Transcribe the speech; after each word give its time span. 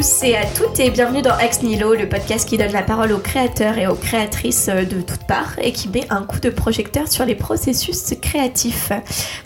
Bonjour 0.00 0.14
à 0.14 0.18
tous 0.18 0.24
et 0.24 0.36
à 0.36 0.46
toutes 0.46 0.80
et 0.80 0.88
bienvenue 0.88 1.20
dans 1.20 1.36
Ex 1.38 1.62
Nilo, 1.62 1.94
le 1.94 2.08
podcast 2.08 2.48
qui 2.48 2.56
donne 2.56 2.72
la 2.72 2.80
parole 2.80 3.12
aux 3.12 3.18
créateurs 3.18 3.76
et 3.76 3.86
aux 3.86 3.94
créatrices 3.94 4.68
de 4.68 5.02
toutes 5.02 5.24
parts 5.24 5.58
et 5.60 5.72
qui 5.72 5.90
met 5.90 6.06
un 6.08 6.22
coup 6.22 6.40
de 6.40 6.48
projecteur 6.48 7.06
sur 7.06 7.26
les 7.26 7.34
processus 7.34 8.14
créatifs. 8.22 8.92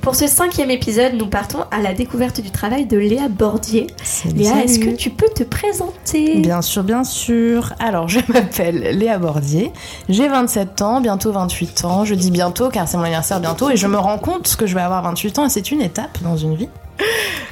Pour 0.00 0.14
ce 0.14 0.28
cinquième 0.28 0.70
épisode, 0.70 1.14
nous 1.14 1.26
partons 1.26 1.64
à 1.72 1.80
la 1.80 1.92
découverte 1.92 2.40
du 2.40 2.52
travail 2.52 2.86
de 2.86 2.96
Léa 2.96 3.28
Bordier. 3.28 3.88
Léa, 4.32 4.62
est-ce 4.62 4.78
que 4.78 4.94
tu 4.94 5.10
peux 5.10 5.28
te 5.34 5.42
présenter? 5.42 6.38
Bien 6.38 6.62
sûr, 6.62 6.84
bien 6.84 7.02
sûr. 7.02 7.72
Alors, 7.80 8.08
je 8.08 8.20
m'appelle 8.32 8.96
Léa 8.96 9.18
Bordier, 9.18 9.72
j'ai 10.08 10.28
27 10.28 10.82
ans, 10.82 11.00
bientôt 11.00 11.32
28 11.32 11.84
ans. 11.84 12.04
Je 12.04 12.14
dis 12.14 12.30
bientôt 12.30 12.68
car 12.68 12.86
c'est 12.86 12.96
mon 12.96 13.02
anniversaire 13.02 13.40
bientôt 13.40 13.70
et 13.70 13.76
je 13.76 13.88
me 13.88 13.98
rends 13.98 14.18
compte 14.18 14.54
que 14.54 14.66
je 14.68 14.74
vais 14.76 14.82
avoir 14.82 15.02
28 15.02 15.38
ans 15.40 15.46
et 15.46 15.48
c'est 15.48 15.72
une 15.72 15.80
étape 15.80 16.22
dans 16.22 16.36
une 16.36 16.54
vie. 16.54 16.68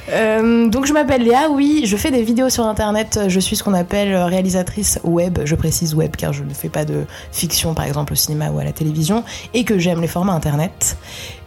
Euh, 0.09 0.67
donc 0.67 0.85
je 0.85 0.93
m'appelle 0.93 1.23
Léa, 1.23 1.49
oui, 1.49 1.83
je 1.85 1.95
fais 1.95 2.11
des 2.11 2.23
vidéos 2.23 2.49
sur 2.49 2.65
internet, 2.65 3.21
je 3.27 3.39
suis 3.39 3.55
ce 3.55 3.63
qu'on 3.63 3.73
appelle 3.73 4.15
réalisatrice 4.15 4.99
web, 5.03 5.39
je 5.45 5.55
précise 5.55 5.95
web 5.95 6.15
car 6.15 6.33
je 6.33 6.43
ne 6.43 6.53
fais 6.53 6.69
pas 6.69 6.85
de 6.85 7.05
fiction 7.31 7.73
par 7.73 7.85
exemple 7.85 8.13
au 8.13 8.15
cinéma 8.15 8.49
ou 8.51 8.59
à 8.59 8.63
la 8.63 8.73
télévision, 8.73 9.23
et 9.53 9.63
que 9.63 9.79
j'aime 9.79 10.01
les 10.01 10.07
formats 10.07 10.33
internet. 10.33 10.97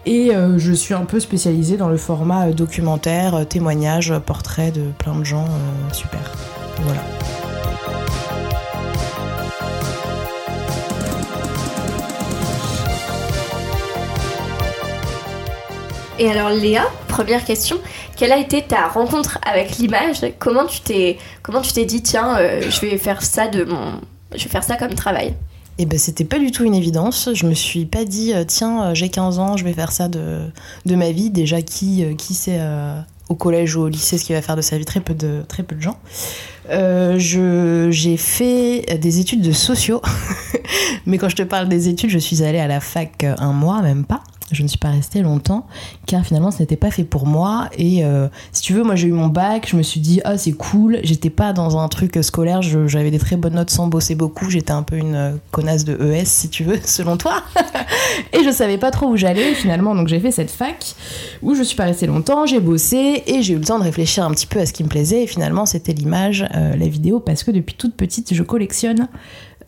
Et 0.07 0.35
euh, 0.35 0.59
je 0.59 0.73
suis 0.73 0.95
un 0.95 1.05
peu 1.05 1.21
spécialisée 1.21 1.77
dans 1.77 1.89
le 1.89 1.97
format 1.97 2.51
documentaire, 2.53 3.47
témoignage, 3.47 4.15
portrait 4.25 4.71
de 4.71 4.83
plein 4.99 5.17
de 5.17 5.25
gens, 5.25 5.45
euh, 5.45 5.93
super. 5.93 6.33
Voilà. 6.83 7.03
Et 16.19 16.31
alors 16.31 16.49
Léa, 16.49 16.85
première 17.09 17.45
question, 17.45 17.77
quelle 18.17 18.33
a 18.33 18.39
été 18.39 18.63
ta 18.63 18.89
rencontre 18.89 19.39
avec 19.47 19.77
l'image? 19.77 20.25
Comment 20.39 20.65
tu 20.65 20.81
t'es 20.81 21.19
comment 21.43 21.61
tu 21.61 21.73
t'es 21.75 21.85
dit 21.85 22.03
tiens, 22.03 22.39
euh, 22.39 22.63
je 22.71 22.81
vais 22.81 22.97
faire 22.97 23.23
ça 23.23 23.49
de 23.49 23.65
mon 23.65 24.01
je 24.35 24.45
vais 24.45 24.49
faire 24.49 24.65
ça 24.65 24.77
comme 24.77 24.95
travail? 24.95 25.35
Et 25.79 25.83
eh 25.83 25.87
ben 25.87 25.99
c'était 25.99 26.25
pas 26.25 26.39
du 26.39 26.51
tout 26.51 26.65
une 26.65 26.75
évidence. 26.75 27.29
Je 27.35 27.45
me 27.45 27.53
suis 27.53 27.85
pas 27.85 28.07
dit 28.07 28.33
euh, 28.33 28.45
tiens, 28.45 28.83
euh, 28.83 28.95
j'ai 28.95 29.11
15 29.11 29.39
ans, 29.39 29.59
je 29.59 29.65
vais 29.65 29.75
faire 29.75 29.93
ça 29.93 30.09
de, 30.09 30.47
de 30.87 30.95
ma 30.95 31.11
vie. 31.11 31.29
Déjà 31.29 31.61
qui 31.61 32.03
qui 32.17 32.33
sait 32.33 32.61
au 33.29 33.35
collège 33.35 33.77
ou 33.77 33.83
au 33.83 33.89
lycée 33.89 34.17
ce 34.17 34.25
qu'il 34.25 34.35
va 34.35 34.41
faire 34.41 34.57
de 34.57 34.63
sa 34.63 34.79
vie? 34.79 34.87
Très 34.87 35.01
peu 35.01 35.13
de 35.13 35.43
très 35.47 35.65
peu 35.65 35.77
de 35.77 35.83
gens. 35.83 35.99
j'ai 37.19 38.17
fait 38.17 38.99
des 38.99 39.21
études 39.21 39.43
de 39.43 39.53
sociaux, 39.53 40.01
mais 41.07 41.19
quand 41.19 41.29
je 41.29 41.37
te 41.37 41.43
parle 41.43 41.69
des 41.69 41.91
études, 41.91 42.09
je 42.09 42.19
suis 42.19 42.43
allée 42.43 42.61
à 42.61 42.69
la 42.69 42.81
fac 42.81 43.23
un 43.23 43.53
mois, 43.53 43.83
même 43.83 44.07
pas 44.07 44.23
je 44.53 44.63
ne 44.63 44.69
suis 44.69 44.79
pas 44.79 44.91
restée 44.91 45.23
longtemps 45.23 45.67
car 46.07 46.25
finalement 46.25 46.51
ce 46.51 46.61
n'était 46.61 46.77
pas 46.77 46.91
fait 46.91 47.05
pour 47.05 47.27
moi. 47.27 47.69
Et 47.77 48.05
euh, 48.05 48.29
si 48.53 48.63
tu 48.63 48.73
veux 48.73 48.83
moi 48.83 48.95
j'ai 48.95 49.09
eu 49.09 49.13
mon 49.13 49.27
bac 49.27 49.67
je 49.69 49.77
me 49.77 49.83
suis 49.83 50.01
dit 50.01 50.21
ah 50.25 50.39
c'est 50.39 50.53
cool. 50.53 51.01
J'étais 51.03 51.31
pas 51.31 51.53
dans 51.53 51.79
un 51.79 51.89
truc 51.89 52.19
scolaire 52.23 52.63
j'avais 52.63 53.11
des 53.11 53.19
très 53.19 53.37
bonnes 53.37 53.55
notes 53.55 53.71
sans 53.71 53.89
bosser 53.89 54.15
beaucoup. 54.15 54.51
J'étais 54.51 54.73
un 54.73 54.83
peu 54.83 54.97
une 54.97 55.15
euh, 55.15 55.33
connasse 55.51 55.85
de 55.85 55.99
ES 56.01 56.25
si 56.25 56.49
tu 56.49 56.65
veux 56.65 56.79
selon 56.85 57.17
toi. 57.17 57.43
Et 58.33 58.45
je 58.45 58.51
savais 58.51 58.79
pas 58.79 58.91
trop 58.91 59.07
où 59.07 59.17
j'allais 59.17 59.55
finalement. 59.55 59.95
Donc 59.95 60.09
j'ai 60.09 60.21
fait 60.21 60.31
cette 60.31 60.51
fac 60.51 60.95
où 61.43 61.55
je 61.55 61.63
suis 61.63 61.77
pas 61.77 61.85
restée 61.85 62.07
longtemps 62.07 62.47
j'ai 62.47 62.61
bossé 62.61 63.25
et 63.27 63.43
j'ai 63.43 63.55
eu 63.55 63.59
le 63.59 63.65
temps 63.65 63.79
de 63.79 63.85
réfléchir 63.85 64.25
un 64.25 64.31
petit 64.31 64.47
peu 64.47 64.61
à 64.61 64.67
ce 64.67 64.73
qui 64.73 64.85
me 64.85 64.89
plaisait. 64.89 65.25
Et 65.25 65.27
finalement 65.27 65.67
c'était 65.67 65.93
l'image 65.93 66.47
euh, 66.55 66.77
la 66.77 66.89
vidéo 66.89 67.21
parce 67.21 67.43
que 67.43 67.51
depuis 67.51 67.75
toute 67.75 67.95
petite 67.95 68.35
je 68.35 68.43
collectionne 68.43 69.09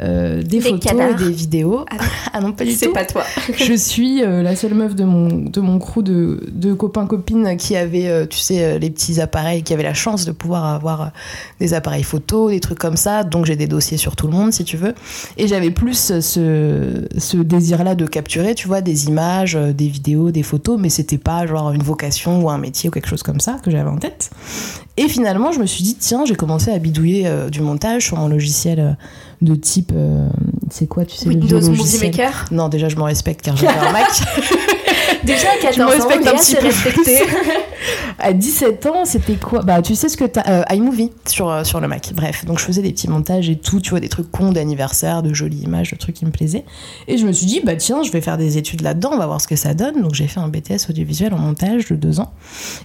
euh, 0.01 0.43
des, 0.43 0.61
photos 0.61 0.93
et 0.93 1.15
des 1.15 1.31
vidéos. 1.31 1.85
Ah, 1.91 1.97
ah 2.35 2.41
non, 2.41 2.53
pas 2.53 2.65
du 2.65 2.73
tout. 2.73 2.79
C'est 2.79 2.93
pas 2.93 3.05
toi. 3.05 3.25
je 3.57 3.73
suis 3.75 4.23
euh, 4.23 4.43
la 4.43 4.55
seule 4.55 4.75
meuf 4.75 4.95
de 4.95 5.03
mon, 5.03 5.29
de 5.29 5.61
mon 5.61 5.81
crew 5.81 6.03
de, 6.03 6.41
de 6.53 6.73
copains-copines 6.73 7.57
qui 7.57 7.77
avait, 7.77 8.09
euh, 8.09 8.25
tu 8.25 8.39
sais, 8.39 8.79
les 8.79 8.91
petits 8.91 9.21
appareils, 9.21 9.65
qui 9.65 9.75
avait 9.75 9.83
la 9.83 9.95
chance 9.95 10.25
de 10.25 10.31
pouvoir 10.31 10.67
avoir 10.67 11.11
des 11.59 11.75
appareils 11.75 12.05
photos, 12.05 12.53
des 12.53 12.61
trucs 12.61 12.79
comme 12.79 12.97
ça. 12.97 13.25
Donc 13.25 13.47
j'ai 13.47 13.57
des 13.57 13.67
dossiers 13.67 13.97
sur 13.97 14.15
tout 14.15 14.29
le 14.29 14.35
monde, 14.35 14.53
si 14.53 14.63
tu 14.63 14.77
veux. 14.77 14.95
Et 15.37 15.49
j'avais 15.49 15.73
plus 15.73 16.13
ce, 16.21 17.09
ce 17.17 17.37
désir-là 17.37 17.97
de 17.97 18.07
capturer, 18.07 18.55
tu 18.55 18.69
vois, 18.69 18.83
des 18.83 19.07
images, 19.07 19.55
des 19.55 19.89
vidéos, 19.89 20.31
des 20.31 20.45
photos, 20.45 20.79
mais 20.79 20.91
c'était 20.91 21.19
pas 21.19 21.45
genre 21.47 21.73
une 21.73 21.83
vocation 21.83 22.41
ou 22.41 22.51
un 22.51 22.59
métier 22.59 22.89
ou 22.89 22.93
quelque 22.93 23.09
chose 23.09 23.25
comme 23.25 23.41
ça 23.41 23.59
que 23.65 23.71
j'avais 23.73 23.91
en 23.91 23.99
tête. 23.99 24.31
Et 24.99 25.09
finalement, 25.09 25.53
je 25.53 25.61
me 25.61 25.67
suis 25.67 25.85
dit, 25.85 25.95
tiens, 25.95 26.25
j'ai 26.27 26.35
commencé 26.35 26.71
à 26.71 26.79
bidouiller 26.79 27.31
du 27.51 27.61
montage 27.61 28.07
sur 28.07 28.17
mon 28.17 28.29
logiciel 28.29 28.97
de 29.41 29.55
type. 29.55 29.93
Euh, 29.95 30.29
c'est 30.71 30.87
quoi, 30.87 31.05
tu 31.05 31.17
sais, 31.17 31.29
Windows 31.29 31.61
le 31.61 31.69
Movie 31.69 31.99
Maker 32.05 32.47
Non, 32.51 32.69
déjà, 32.69 32.89
je 32.89 32.97
me 32.97 33.03
respecte 33.03 33.43
car 33.43 33.57
j'ai 33.57 33.69
un 33.69 33.93
Mac. 33.93 34.09
déjà, 35.25 35.49
à 35.51 35.61
14 35.61 36.05
ans, 36.05 36.09
c'est 36.39 36.59
respecté. 36.59 37.21
à 38.19 38.33
17 38.33 38.87
ans, 38.87 39.05
c'était 39.05 39.37
quoi? 39.37 39.63
Bah, 39.63 39.83
tu 39.83 39.95
sais 39.95 40.09
ce 40.09 40.17
que 40.17 40.25
t'as. 40.25 40.43
Euh, 40.49 40.75
iMovie 40.75 41.13
sur, 41.27 41.49
euh, 41.49 41.65
sur 41.65 41.81
le 41.81 41.89
Mac. 41.89 42.13
Bref, 42.15 42.45
donc 42.45 42.59
je 42.59 42.65
faisais 42.65 42.83
des 42.83 42.93
petits 42.93 43.09
montages 43.09 43.49
et 43.49 43.57
tout, 43.57 43.81
tu 43.81 43.91
vois, 43.91 44.01
des 44.01 44.09
trucs 44.09 44.31
cons 44.31 44.53
d'anniversaire, 44.53 45.23
de 45.23 45.33
jolies 45.33 45.63
images, 45.63 45.93
de 45.93 45.97
trucs 45.97 46.17
qui 46.17 46.25
me 46.25 46.31
plaisaient. 46.31 46.65
Et 47.07 47.19
je 47.19 47.27
me 47.27 47.33
suis 47.33 47.47
dit, 47.47 47.61
bah 47.65 47.77
tiens, 47.77 48.03
je 48.03 48.11
vais 48.11 48.21
faire 48.21 48.39
des 48.39 48.59
études 48.59 48.83
là-dedans, 48.83 49.11
on 49.13 49.19
va 49.19 49.27
voir 49.27 49.41
ce 49.41 49.49
que 49.49 49.57
ça 49.57 49.75
donne. 49.75 50.03
Donc 50.03 50.15
j'ai 50.15 50.27
fait 50.27 50.41
un 50.41 50.49
BTS 50.49 50.91
audiovisuel 50.91 51.33
en 51.35 51.39
montage 51.39 51.89
de 51.89 51.97
deux 51.97 52.21
ans. 52.21 52.33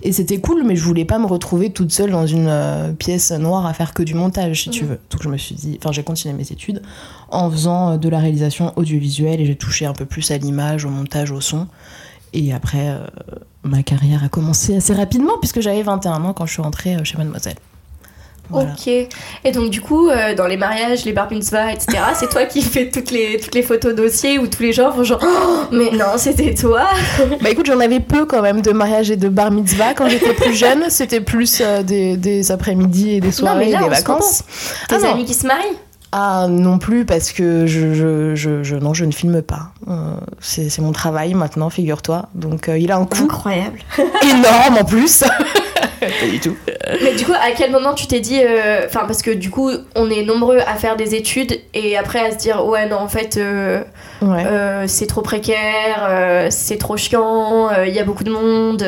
Et 0.01 0.11
c'était 0.11 0.39
cool, 0.39 0.63
mais 0.63 0.75
je 0.75 0.83
voulais 0.83 1.05
pas 1.05 1.19
me 1.19 1.25
retrouver 1.25 1.72
toute 1.72 1.91
seule 1.91 2.11
dans 2.11 2.27
une 2.27 2.47
euh, 2.47 2.93
pièce 2.93 3.31
noire 3.31 3.66
à 3.66 3.73
faire 3.73 3.93
que 3.93 4.03
du 4.03 4.13
montage, 4.13 4.63
si 4.63 4.69
tu 4.69 4.85
veux. 4.85 4.99
Donc 5.09 5.23
je 5.23 5.29
me 5.29 5.38
suis 5.38 5.55
dit, 5.55 5.77
enfin, 5.79 5.91
j'ai 5.91 6.03
continué 6.03 6.33
mes 6.35 6.51
études 6.51 6.81
en 7.29 7.49
faisant 7.49 7.97
de 7.97 8.09
la 8.09 8.19
réalisation 8.19 8.73
audiovisuelle 8.75 9.41
et 9.41 9.45
j'ai 9.45 9.55
touché 9.55 9.85
un 9.85 9.93
peu 9.93 10.05
plus 10.05 10.29
à 10.31 10.38
l'image, 10.38 10.85
au 10.85 10.89
montage, 10.89 11.31
au 11.31 11.41
son. 11.41 11.67
Et 12.33 12.51
après, 12.51 12.89
euh, 12.89 12.97
ma 13.63 13.83
carrière 13.83 14.23
a 14.23 14.29
commencé 14.29 14.75
assez 14.75 14.94
rapidement 14.94 15.38
puisque 15.39 15.61
j'avais 15.61 15.83
21 15.83 16.23
ans 16.23 16.33
quand 16.33 16.45
je 16.45 16.53
suis 16.53 16.61
rentrée 16.61 16.95
euh, 16.95 17.03
chez 17.03 17.17
Mademoiselle. 17.17 17.55
Ok. 18.51 18.88
Et 18.88 19.51
donc 19.51 19.69
du 19.69 19.79
coup, 19.81 20.09
euh, 20.09 20.35
dans 20.35 20.47
les 20.47 20.57
mariages, 20.57 21.05
les 21.05 21.13
bar 21.13 21.31
mitzvahs, 21.31 21.72
etc., 21.72 21.97
c'est 22.13 22.29
toi 22.29 22.43
qui 22.43 22.61
fais 22.61 22.89
toutes 22.89 23.09
les, 23.09 23.39
toutes 23.39 23.55
les 23.55 23.63
photos 23.63 23.95
dossiers 23.95 24.38
où 24.38 24.47
tous 24.47 24.61
les 24.61 24.73
gens 24.73 24.91
vont 24.91 25.03
genre 25.03 25.23
oh, 25.23 25.63
mais 25.72 25.91
non, 25.91 26.17
c'était 26.17 26.53
toi 26.53 26.89
Bah 27.41 27.49
écoute, 27.49 27.66
j'en 27.66 27.79
avais 27.79 28.01
peu 28.01 28.25
quand 28.25 28.41
même 28.41 28.61
de 28.61 28.72
mariage 28.72 29.09
et 29.09 29.16
de 29.16 29.29
bar 29.29 29.49
mitzvah 29.49 29.93
quand 29.93 30.09
j'étais 30.09 30.33
plus 30.33 30.53
jeune. 30.53 30.89
C'était 30.89 31.22
plus 31.22 31.63
des, 31.83 32.17
des 32.17 32.51
après-midi 32.51 33.16
et 33.16 33.22
des 33.22 33.31
soirées 33.31 33.72
et 33.72 33.77
des 33.77 33.89
vacances. 33.89 34.43
Tes 34.89 34.97
ah, 35.03 35.11
amis 35.13 35.25
qui 35.25 35.33
se 35.33 35.47
marient 35.47 35.77
ah 36.16 36.46
non 36.47 36.78
plus 36.78 37.06
parce 37.06 37.31
que 37.31 37.66
je, 37.66 37.96
je, 37.96 38.35
je, 38.35 38.75
non 38.75 38.94
je 38.94 39.03
ne 39.03 39.12
filme 39.12 39.41
pas. 39.41 39.72
Euh, 39.90 40.13
c'est 40.40 40.78
mon 40.78 40.91
travail 40.91 41.34
maintenant, 41.34 41.72
figure-toi. 41.72 42.29
Donc 42.35 42.69
euh, 42.69 42.78
il 42.78 42.91
a 42.91 42.97
un 42.97 43.06
coût 43.06 43.24
incroyable, 43.24 43.79
énorme 44.22 44.78
en 44.79 44.84
plus. 44.85 45.23
pas 46.00 46.28
du 46.29 46.40
tout. 46.40 46.56
Mais 47.02 47.16
du 47.16 47.25
coup, 47.25 47.34
à 47.34 47.50
quel 47.57 47.72
moment 47.72 47.96
tu 47.96 48.06
t'es 48.06 48.19
dit, 48.19 48.40
euh, 48.40 48.85
enfin 48.85 49.06
parce 49.07 49.23
que 49.23 49.31
du 49.31 49.50
coup, 49.50 49.72
on 49.96 50.12
est 50.12 50.23
nombreux 50.23 50.59
à 50.59 50.75
faire 50.75 50.97
des 50.97 51.16
études 51.16 51.59
et 51.73 51.97
après 51.97 52.19
à 52.19 52.29
se 52.29 52.38
dire 52.38 52.63
ouais 52.63 52.88
non 52.88 52.97
en 52.97 53.07
fait 53.07 53.40
c'est 54.85 55.07
trop 55.07 55.22
précaire, 55.23 56.47
c'est 56.52 56.78
trop 56.78 56.96
chiant, 56.96 57.72
il 57.88 57.94
y 57.94 57.97
a 57.97 58.03
beaucoup 58.03 58.23
de 58.23 58.31
monde. 58.31 58.85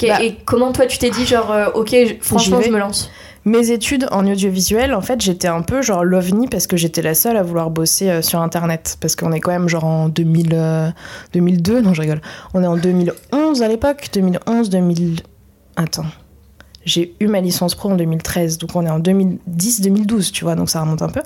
Bah 0.00 0.22
et 0.22 0.36
comment 0.44 0.70
toi 0.70 0.86
tu 0.86 0.98
t'es 0.98 1.10
dit 1.10 1.26
genre 1.26 1.52
ok 1.74 1.92
franchement 2.20 2.60
je 2.62 2.70
me 2.70 2.78
lance? 2.78 3.10
Mes 3.44 3.72
études 3.72 4.06
en 4.12 4.24
audiovisuel, 4.26 4.94
en 4.94 5.00
fait, 5.00 5.20
j'étais 5.20 5.48
un 5.48 5.62
peu 5.62 5.82
genre 5.82 6.04
l'ovni 6.04 6.46
parce 6.46 6.68
que 6.68 6.76
j'étais 6.76 7.02
la 7.02 7.14
seule 7.14 7.36
à 7.36 7.42
vouloir 7.42 7.70
bosser 7.70 8.08
euh, 8.08 8.22
sur 8.22 8.40
Internet. 8.40 8.98
Parce 9.00 9.16
qu'on 9.16 9.32
est 9.32 9.40
quand 9.40 9.50
même 9.50 9.68
genre 9.68 9.84
en 9.84 10.08
2000, 10.08 10.94
2002, 11.32 11.76
euh, 11.76 11.80
non, 11.80 11.92
je 11.92 12.02
rigole. 12.02 12.20
On 12.54 12.62
est 12.62 12.66
en 12.66 12.76
2011 12.76 13.62
à 13.62 13.68
l'époque, 13.68 14.10
2011, 14.12 14.70
2000... 14.70 15.20
Attends. 15.74 16.04
J'ai 16.84 17.14
eu 17.20 17.28
ma 17.28 17.40
licence 17.40 17.76
pro 17.76 17.90
en 17.90 17.96
2013, 17.96 18.58
donc 18.58 18.74
on 18.74 18.84
est 18.84 18.90
en 18.90 18.98
2010-2012, 18.98 20.32
tu 20.32 20.44
vois, 20.44 20.56
donc 20.56 20.68
ça 20.68 20.80
remonte 20.80 21.02
un 21.02 21.08
peu. 21.08 21.22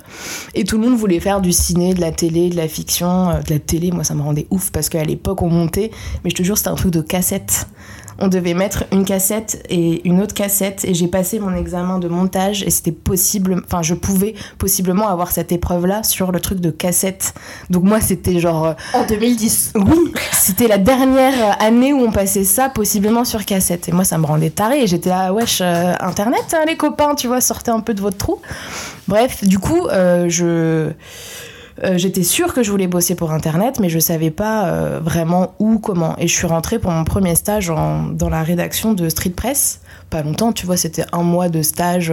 Et 0.55 0.65
tout 0.65 0.77
le 0.77 0.87
monde 0.87 0.99
voulait 0.99 1.19
faire 1.19 1.41
du 1.41 1.51
ciné, 1.53 1.95
de 1.95 2.01
la 2.01 2.13
télé, 2.13 2.51
de 2.51 2.57
la 2.57 2.69
fiction. 2.69 3.31
Euh, 3.31 3.41
de 3.41 3.55
la 3.55 3.59
télé, 3.59 3.91
moi 3.91 4.05
ça 4.05 4.15
me 4.15 4.23
rendait 4.23 4.47
ouf 4.51 4.71
parce 4.71 4.89
qu'à 4.89 5.05
l'époque 5.05 5.43
on 5.43 5.49
montait, 5.49 5.91
mais 6.25 6.31
je 6.31 6.37
te 6.37 6.43
jure, 6.43 6.59
c'était 6.59 6.69
un 6.69 6.75
truc 6.75 6.93
de 6.93 7.01
cassette 7.01 7.67
on 8.19 8.29
devait 8.29 8.55
mettre 8.55 8.85
une 8.93 9.05
cassette 9.05 9.65
et 9.69 10.07
une 10.07 10.21
autre 10.21 10.35
cassette 10.35 10.85
et 10.85 10.95
j'ai 10.95 11.09
passé 11.09 11.39
mon 11.39 11.55
examen 11.55 11.99
de 11.99 12.09
montage 12.09 12.63
et 12.63 12.71
c'était 12.71 12.93
possible, 12.93 13.63
enfin 13.65 13.83
je 13.83 13.95
pouvais 13.95 14.35
possiblement 14.59 15.09
avoir 15.09 15.31
cette 15.31 15.53
épreuve 15.53 15.87
là 15.87 16.03
sur 16.03 16.33
le 16.33 16.41
truc 16.41 16.61
de 16.61 16.71
cassette. 16.71 17.35
Donc 17.71 17.85
moi 17.85 18.01
c'était 18.01 18.39
genre... 18.41 18.67
Euh, 18.67 18.73
en 18.95 19.07
2010 19.07 19.73
Oui, 19.77 20.13
c'était 20.33 20.69
la 20.69 20.79
dernière 20.79 21.61
année 21.61 21.93
où 21.93 22.01
on 22.01 22.13
passait 22.13 22.45
ça 22.45 22.69
possiblement 22.69 23.25
sur 23.25 23.45
cassette 23.45 23.89
et 23.89 23.93
moi 23.93 24.05
ça 24.05 24.19
me 24.19 24.27
rendait 24.27 24.51
taré 24.51 24.83
et 24.83 24.87
j'étais 24.87 25.11
là, 25.11 25.33
wesh, 25.33 25.61
euh, 25.61 25.93
internet 26.01 26.55
hein, 26.55 26.65
les 26.67 26.77
copains, 26.77 27.15
tu 27.15 27.27
vois, 27.27 27.41
sortez 27.41 27.71
un 27.71 27.81
peu 27.81 27.95
de 27.95 28.01
votre 28.01 28.17
trou. 28.17 28.41
Bref, 29.09 29.45
du 29.45 29.59
coup, 29.59 29.87
euh, 29.89 30.29
je... 30.29 30.93
Euh, 31.85 31.99
j'étais 31.99 32.23
sûre 32.23 32.55
que 32.55 32.63
je 32.63 32.71
voulais 32.71 32.87
bosser 32.87 33.15
pour 33.15 33.33
Internet, 33.33 33.81
mais 33.81 33.89
je 33.89 33.99
savais 33.99 34.31
pas 34.31 34.69
euh, 34.69 35.01
vraiment 35.03 35.55
où, 35.59 35.79
comment. 35.79 36.17
Et 36.19 36.29
je 36.29 36.35
suis 36.35 36.47
rentrée 36.47 36.79
pour 36.79 36.91
mon 36.91 37.05
premier 37.05 37.35
stage 37.35 37.69
dans 37.69 38.29
la 38.31 38.43
rédaction 38.43 38.95
de 38.95 39.09
Street 39.09 39.31
Press. 39.31 39.81
Pas 40.11 40.23
longtemps, 40.23 40.53
tu 40.53 40.67
vois, 40.67 40.77
c'était 40.77 41.05
un 41.13 41.23
mois 41.23 41.49
de 41.49 41.63
stage 41.63 42.13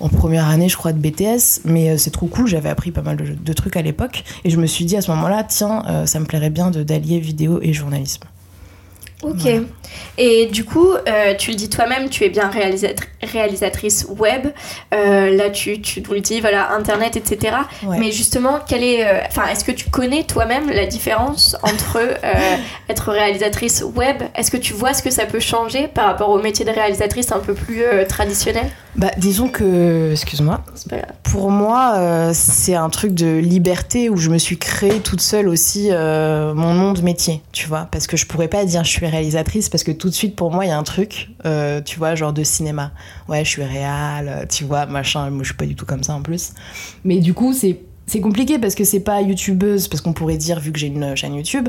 en 0.00 0.08
première 0.08 0.48
année, 0.48 0.68
je 0.68 0.76
crois, 0.76 0.92
de 0.92 0.98
BTS. 0.98 1.62
Mais 1.64 1.90
euh, 1.90 1.98
c'est 1.98 2.10
trop 2.10 2.26
cool, 2.26 2.46
j'avais 2.46 2.68
appris 2.68 2.90
pas 2.90 3.02
mal 3.02 3.16
de, 3.16 3.52
trucs 3.52 3.76
à 3.76 3.82
l'époque. 3.82 4.24
Et 4.44 4.50
je 4.50 4.58
me 4.58 4.66
suis 4.66 4.84
dit 4.84 4.96
à 4.96 5.00
ce 5.00 5.10
moment-là, 5.12 5.44
tiens, 5.44 5.82
ça 6.06 6.20
me 6.20 6.26
plairait 6.26 6.50
bien 6.50 6.70
d'allier 6.70 7.20
vidéo 7.20 7.58
et 7.62 7.72
journalisme. 7.72 8.24
Ok. 9.22 9.36
Voilà. 9.42 9.58
Et 10.18 10.46
du 10.46 10.64
coup, 10.64 10.90
euh, 10.92 11.34
tu 11.38 11.50
le 11.50 11.56
dis 11.56 11.68
toi-même, 11.70 12.08
tu 12.10 12.24
es 12.24 12.28
bien 12.28 12.50
réalisatri- 12.50 13.06
réalisatrice 13.22 14.06
web. 14.18 14.48
Euh, 14.94 15.34
là, 15.34 15.50
tu, 15.50 15.80
tu 15.80 16.02
nous 16.02 16.12
le 16.14 16.20
dis, 16.20 16.40
voilà, 16.40 16.72
Internet, 16.72 17.16
etc. 17.16 17.56
Ouais. 17.84 17.96
Mais 17.98 18.12
justement, 18.12 18.58
quelle 18.66 18.82
est, 18.82 19.06
euh, 19.06 19.20
enfin, 19.26 19.42
est-ce 19.50 19.64
que 19.64 19.72
tu 19.72 19.88
connais 19.90 20.24
toi-même 20.24 20.70
la 20.70 20.86
différence 20.86 21.56
entre 21.62 21.98
être 22.88 23.10
réalisatrice 23.10 23.82
web? 23.94 24.16
Est-ce 24.34 24.50
que 24.50 24.56
tu 24.56 24.72
vois 24.74 24.92
ce 24.94 25.02
que 25.02 25.10
ça 25.10 25.26
peut 25.26 25.40
changer 25.40 25.88
par 25.88 26.06
rapport 26.06 26.30
au 26.30 26.38
métier 26.40 26.64
de 26.64 26.70
réalisatrice 26.70 27.32
un 27.32 27.38
peu 27.40 27.54
plus 27.54 27.82
traditionnel? 28.08 28.66
Bah, 28.96 29.10
disons 29.18 29.48
que, 29.48 30.12
excuse-moi, 30.12 30.62
pour 31.22 31.50
moi, 31.50 32.30
c'est 32.32 32.74
un 32.74 32.88
truc 32.88 33.12
de 33.14 33.36
liberté 33.38 34.08
où 34.08 34.16
je 34.16 34.30
me 34.30 34.38
suis 34.38 34.56
créée 34.58 35.00
toute 35.00 35.20
seule 35.20 35.48
aussi 35.48 35.90
mon 35.90 36.74
nom 36.74 36.92
de 36.92 37.02
métier, 37.02 37.42
tu 37.52 37.66
vois. 37.68 37.88
Parce 37.92 38.06
que 38.06 38.16
je 38.16 38.26
pourrais 38.26 38.48
pas 38.48 38.64
dire 38.64 38.84
je 38.84 38.90
suis 38.90 39.05
réalisatrice 39.06 39.68
parce 39.68 39.84
que 39.84 39.92
tout 39.92 40.08
de 40.08 40.14
suite 40.14 40.36
pour 40.36 40.50
moi 40.50 40.64
il 40.64 40.68
y 40.68 40.70
a 40.70 40.78
un 40.78 40.82
truc, 40.82 41.30
euh, 41.44 41.80
tu 41.80 41.98
vois, 41.98 42.14
genre 42.14 42.32
de 42.32 42.44
cinéma. 42.44 42.92
Ouais, 43.28 43.44
je 43.44 43.50
suis 43.50 43.64
réal, 43.64 44.28
euh, 44.28 44.46
tu 44.46 44.64
vois, 44.64 44.86
machin. 44.86 45.30
Moi 45.30 45.42
je 45.42 45.48
suis 45.48 45.56
pas 45.56 45.66
du 45.66 45.74
tout 45.74 45.86
comme 45.86 46.02
ça 46.02 46.14
en 46.14 46.22
plus. 46.22 46.52
Mais 47.04 47.18
du 47.18 47.34
coup, 47.34 47.52
c'est. 47.52 47.80
C'est 48.08 48.20
compliqué 48.20 48.60
parce 48.60 48.76
que 48.76 48.84
c'est 48.84 49.00
pas 49.00 49.20
youtubeuse, 49.20 49.88
parce 49.88 50.00
qu'on 50.00 50.12
pourrait 50.12 50.36
dire, 50.36 50.60
vu 50.60 50.70
que 50.70 50.78
j'ai 50.78 50.86
une 50.86 51.16
chaîne 51.16 51.34
YouTube, 51.34 51.68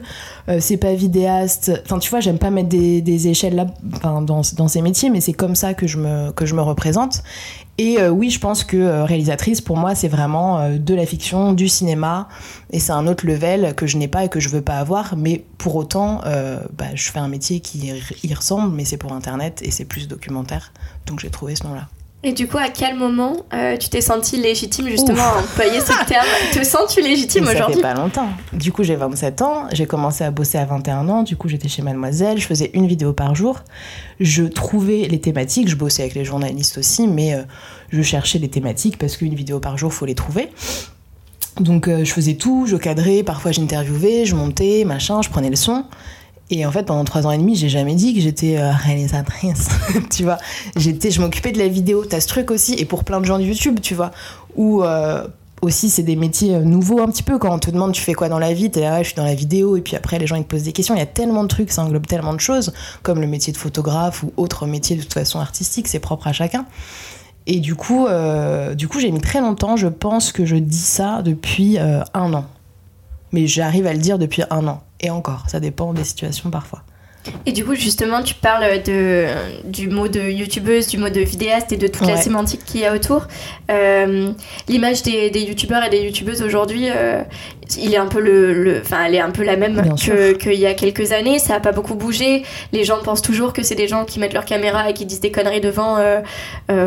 euh, 0.50 0.60
c'est 0.60 0.78
pas 0.78 0.94
vidéaste. 0.94 1.72
Enfin, 1.84 1.98
tu 1.98 2.12
vois, 2.12 2.20
j'aime 2.20 2.38
pas 2.38 2.52
mettre 2.52 2.70
des, 2.70 3.28
échelles 3.28 3.56
là, 3.56 3.66
enfin, 3.96 4.22
dans, 4.22 4.44
ces 4.44 4.82
métiers, 4.84 5.10
mais 5.10 5.20
c'est 5.20 5.34
comme 5.34 5.56
ça 5.56 5.74
que 5.74 5.88
je 5.88 5.98
me, 5.98 6.32
que 6.32 6.46
je 6.46 6.54
me 6.54 6.62
représente. 6.62 7.24
Et 7.80 8.00
euh, 8.00 8.10
oui, 8.10 8.30
je 8.30 8.40
pense 8.40 8.64
que 8.64 8.78
euh, 8.78 9.04
réalisatrice, 9.04 9.62
pour 9.62 9.78
moi, 9.78 9.96
c'est 9.96 10.08
vraiment 10.08 10.78
de 10.78 10.94
la 10.94 11.08
fiction, 11.08 11.54
du 11.54 11.68
cinéma, 11.68 12.28
et 12.70 12.80
c'est 12.80 12.92
un 12.92 13.08
autre 13.08 13.26
level 13.26 13.74
que 13.74 13.88
je 13.88 13.98
n'ai 13.98 14.08
pas 14.08 14.26
et 14.26 14.30
que 14.30 14.40
je 14.40 14.50
veux 14.50 14.62
pas 14.62 14.78
avoir. 14.78 15.18
Mais 15.18 15.44
pour 15.58 15.76
autant, 15.76 16.22
bah, 16.78 16.86
je 16.94 17.12
fais 17.12 17.20
un 17.20 17.30
métier 17.30 17.62
qui 17.62 17.92
y 18.24 18.34
ressemble, 18.36 18.76
mais 18.76 18.86
c'est 18.86 18.98
pour 18.98 19.14
Internet 19.14 19.62
et 19.64 19.72
c'est 19.72 19.86
plus 19.86 20.08
documentaire. 20.08 20.72
Donc 21.08 21.20
j'ai 21.20 21.32
trouvé 21.32 21.56
ce 21.56 21.64
nom-là. 21.64 21.88
Et 22.24 22.34
du 22.34 22.48
coup, 22.48 22.58
à 22.58 22.70
quel 22.70 22.96
moment 22.96 23.46
euh, 23.54 23.78
tu 23.78 23.90
t'es 23.90 24.02
sentie 24.02 24.38
légitime 24.38 24.88
justement 24.90 25.22
à 25.22 25.40
employer 25.40 25.80
ce 25.80 26.06
terme? 26.08 26.26
Te 26.52 26.64
sens-tu 26.64 27.02
légitime 27.02 27.44
Mais 27.44 27.52
ça 27.52 27.58
fait 27.58 27.62
aujourd'hui 27.62 27.82
pas 27.84 27.94
longtemps. 27.94 28.30
Du 28.54 28.72
coup, 28.72 28.84
j'ai 28.84 28.96
27 28.96 29.44
ans. 29.44 29.68
J'ai 29.72 29.86
commencé 29.86 30.24
à 30.24 30.32
bosser 30.32 30.58
à 30.58 30.66
21 30.66 31.10
ans. 31.10 31.22
Du 31.22 31.38
coup, 31.38 31.48
j'étais 31.48 31.68
chez 31.68 31.84
Mademoiselle. 31.84 32.40
Je 32.40 32.48
faisais 32.48 32.72
une 32.74 32.88
vidéo 32.88 33.14
par 33.14 33.36
jour. 33.36 33.60
Je 34.20 34.44
trouvais 34.44 35.08
les 35.08 35.22
thématiques. 35.22 35.70
Je 35.70 35.76
bossais 35.76 36.02
avec 36.02 36.16
les 36.16 36.26
journalistes 36.26 36.80
aussi, 36.80 37.08
mais 37.08 37.36
euh, 37.36 37.44
je 37.92 38.02
cherchais 38.02 38.40
les 38.40 38.50
thématiques 38.50 38.98
parce 38.98 39.16
qu'une 39.16 39.36
vidéo 39.36 39.60
par 39.60 39.78
jour, 39.78 39.94
faut 39.94 40.08
les 40.08 40.16
trouver. 40.16 40.50
Donc, 41.60 41.88
euh, 41.88 42.04
je 42.04 42.12
faisais 42.12 42.34
tout. 42.34 42.66
Je 42.68 42.78
cadrais. 42.78 43.22
Parfois, 43.22 43.52
j'interviewais. 43.52 44.26
Je 44.26 44.34
montais, 44.34 44.86
machin. 44.86 45.22
Je 45.22 45.30
prenais 45.30 45.52
le 45.52 45.56
son. 45.56 45.86
Et 46.50 46.66
en 46.66 46.72
fait, 46.72 46.84
pendant 46.84 47.04
trois 47.04 47.28
ans 47.28 47.32
et 47.32 47.38
demi, 47.38 47.56
j'ai 47.56 47.68
jamais 47.68 47.96
dit 47.96 48.14
que 48.14 48.22
j'étais 48.22 48.58
euh, 48.58 48.72
réalisatrice. 48.72 49.68
tu 50.10 50.24
vois, 50.24 50.38
j'étais, 50.78 51.12
je 51.12 51.20
m'occupais 51.20 51.52
de 51.52 51.60
la 51.60 51.68
vidéo. 51.68 52.06
T'as 52.06 52.22
ce 52.22 52.28
truc 52.28 52.52
aussi, 52.52 52.76
et 52.76 52.86
pour 52.86 53.04
plein 53.04 53.20
de 53.20 53.26
gens 53.26 53.38
de 53.38 53.44
YouTube, 53.44 53.80
tu 53.82 53.96
vois, 53.96 54.12
où 54.56 54.82
euh, 54.82 55.28
aussi 55.62 55.90
c'est 55.90 56.04
des 56.04 56.16
métiers 56.16 56.56
euh, 56.56 56.62
nouveaux 56.62 57.02
un 57.02 57.08
petit 57.08 57.24
peu. 57.24 57.38
Quand 57.38 57.54
on 57.54 57.60
te 57.60 57.70
demande 57.70 57.92
tu 57.92 58.02
fais 58.02 58.14
quoi 58.14 58.30
dans 58.30 58.40
la 58.40 58.54
vie, 58.54 58.72
t'es 58.72 58.80
là, 58.80 58.94
ouais, 58.94 59.04
je 59.04 59.10
suis 59.10 59.16
dans 59.18 59.26
la 59.26 59.36
vidéo, 59.36 59.76
et 59.76 59.82
puis 59.82 59.98
après 59.98 60.20
les 60.20 60.28
gens 60.28 60.38
ils 60.38 60.46
te 60.46 60.50
posent 60.50 60.64
des 60.64 60.72
questions. 60.72 60.96
Il 60.96 61.00
y 61.00 61.02
a 61.02 61.08
tellement 61.08 61.44
de 61.44 61.50
trucs, 61.50 61.70
ça 61.70 61.84
englobe 61.84 62.08
tellement 62.08 62.34
de 62.34 62.40
choses, 62.40 62.72
comme 63.04 63.20
le 63.20 63.28
métier 63.28 63.52
de 63.52 63.58
photographe 63.58 64.24
ou 64.24 64.32
autre 64.38 64.68
métier 64.68 64.96
de 64.96 65.02
toute 65.02 65.14
façon 65.14 65.40
artistique, 65.40 65.90
c'est 65.90 66.00
propre 66.00 66.28
à 66.28 66.34
chacun. 66.34 66.66
Et 67.46 67.60
du 67.60 67.76
coup, 67.76 68.08
du 68.76 68.90
coup, 68.90 69.00
j'ai 69.00 69.10
mis 69.10 69.22
très 69.22 69.40
longtemps. 69.40 69.78
Je 69.78 69.88
pense 69.88 70.34
que 70.34 70.46
je 70.46 70.58
dis 70.58 70.78
ça 70.78 71.22
depuis 71.22 71.78
un 71.80 72.34
an. 72.34 72.44
Mais 73.32 73.48
j'arrive 73.48 73.88
à 73.88 73.94
le 73.94 74.00
dire 74.00 74.20
depuis 74.20 74.44
un 74.50 74.68
an. 74.68 74.84
Et 75.00 75.10
encore, 75.10 75.50
ça 75.50 75.60
dépend 75.60 75.94
des 75.94 76.04
situations 76.04 76.50
parfois. 76.50 76.84
Et 77.46 77.52
du 77.52 77.64
coup, 77.66 77.76
justement, 77.76 78.22
tu 78.24 78.34
parles 78.36 78.82
de, 78.84 79.26
du 79.66 79.88
mot 79.90 80.08
de 80.08 80.20
youtubeuse, 80.22 80.88
du 80.88 80.98
mot 80.98 81.10
de 81.10 81.22
vidéaste 81.22 81.72
et 81.72 81.78
de 81.78 81.88
toute 81.88 82.08
la 82.08 82.16
sémantique 82.22 82.64
qu'il 82.66 82.82
y 82.82 82.86
a 82.86 82.94
autour. 82.94 83.28
Euh, 83.72 84.30
L'image 84.68 85.04
des, 85.04 85.30
des 85.30 85.42
youtubeurs 85.42 85.84
et 85.84 85.90
des 85.90 86.00
youtubeuses 86.02 86.42
aujourd'hui, 86.42 86.88
euh, 86.94 87.22
il 87.80 87.94
est 87.94 87.98
un 87.98 88.06
peu 88.08 88.20
le, 88.22 88.82
enfin, 88.84 89.06
elle 89.06 89.16
est 89.16 89.20
un 89.20 89.32
peu 89.32 89.44
la 89.44 89.56
même 89.58 89.96
que- 89.96 90.34
qu'il 90.34 90.54
y 90.54 90.66
a 90.66 90.74
quelques 90.74 91.12
années. 91.12 91.40
Ça 91.40 91.54
n'a 91.54 91.60
pas 91.60 91.72
beaucoup 91.74 91.96
bougé. 91.96 92.44
Les 92.72 92.84
gens 92.84 93.00
pensent 93.04 93.22
toujours 93.22 93.52
que 93.54 93.64
c'est 93.64 93.76
des 93.76 93.88
gens 93.88 94.06
qui 94.06 94.20
mettent 94.20 94.34
leur 94.34 94.46
caméra 94.46 94.90
et 94.90 94.94
qui 94.94 95.06
disent 95.06 95.20
des 95.20 95.32
conneries 95.32 95.62
devant, 95.62 95.98
euh, 95.98 96.22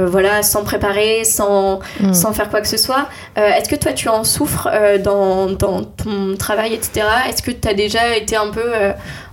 voilà, 0.08 0.42
sans 0.42 0.64
préparer, 0.64 1.24
sans, 1.24 1.80
Mm. 2.00 2.14
sans 2.14 2.32
faire 2.32 2.48
quoi 2.50 2.60
que 2.60 2.68
ce 2.68 2.76
soit. 2.76 3.08
Est-ce 3.36 3.68
que 3.68 3.76
toi, 3.76 3.92
tu 3.92 4.08
en 4.08 4.24
souffres 4.24 4.68
dans, 5.04 5.46
dans 5.46 5.82
ton 5.84 6.36
travail, 6.38 6.72
etc. 6.74 7.06
Est-ce 7.28 7.42
que 7.42 7.50
tu 7.50 7.68
as 7.68 7.74
déjà 7.74 8.16
été 8.16 8.36
un 8.36 8.48
peu. 8.50 8.62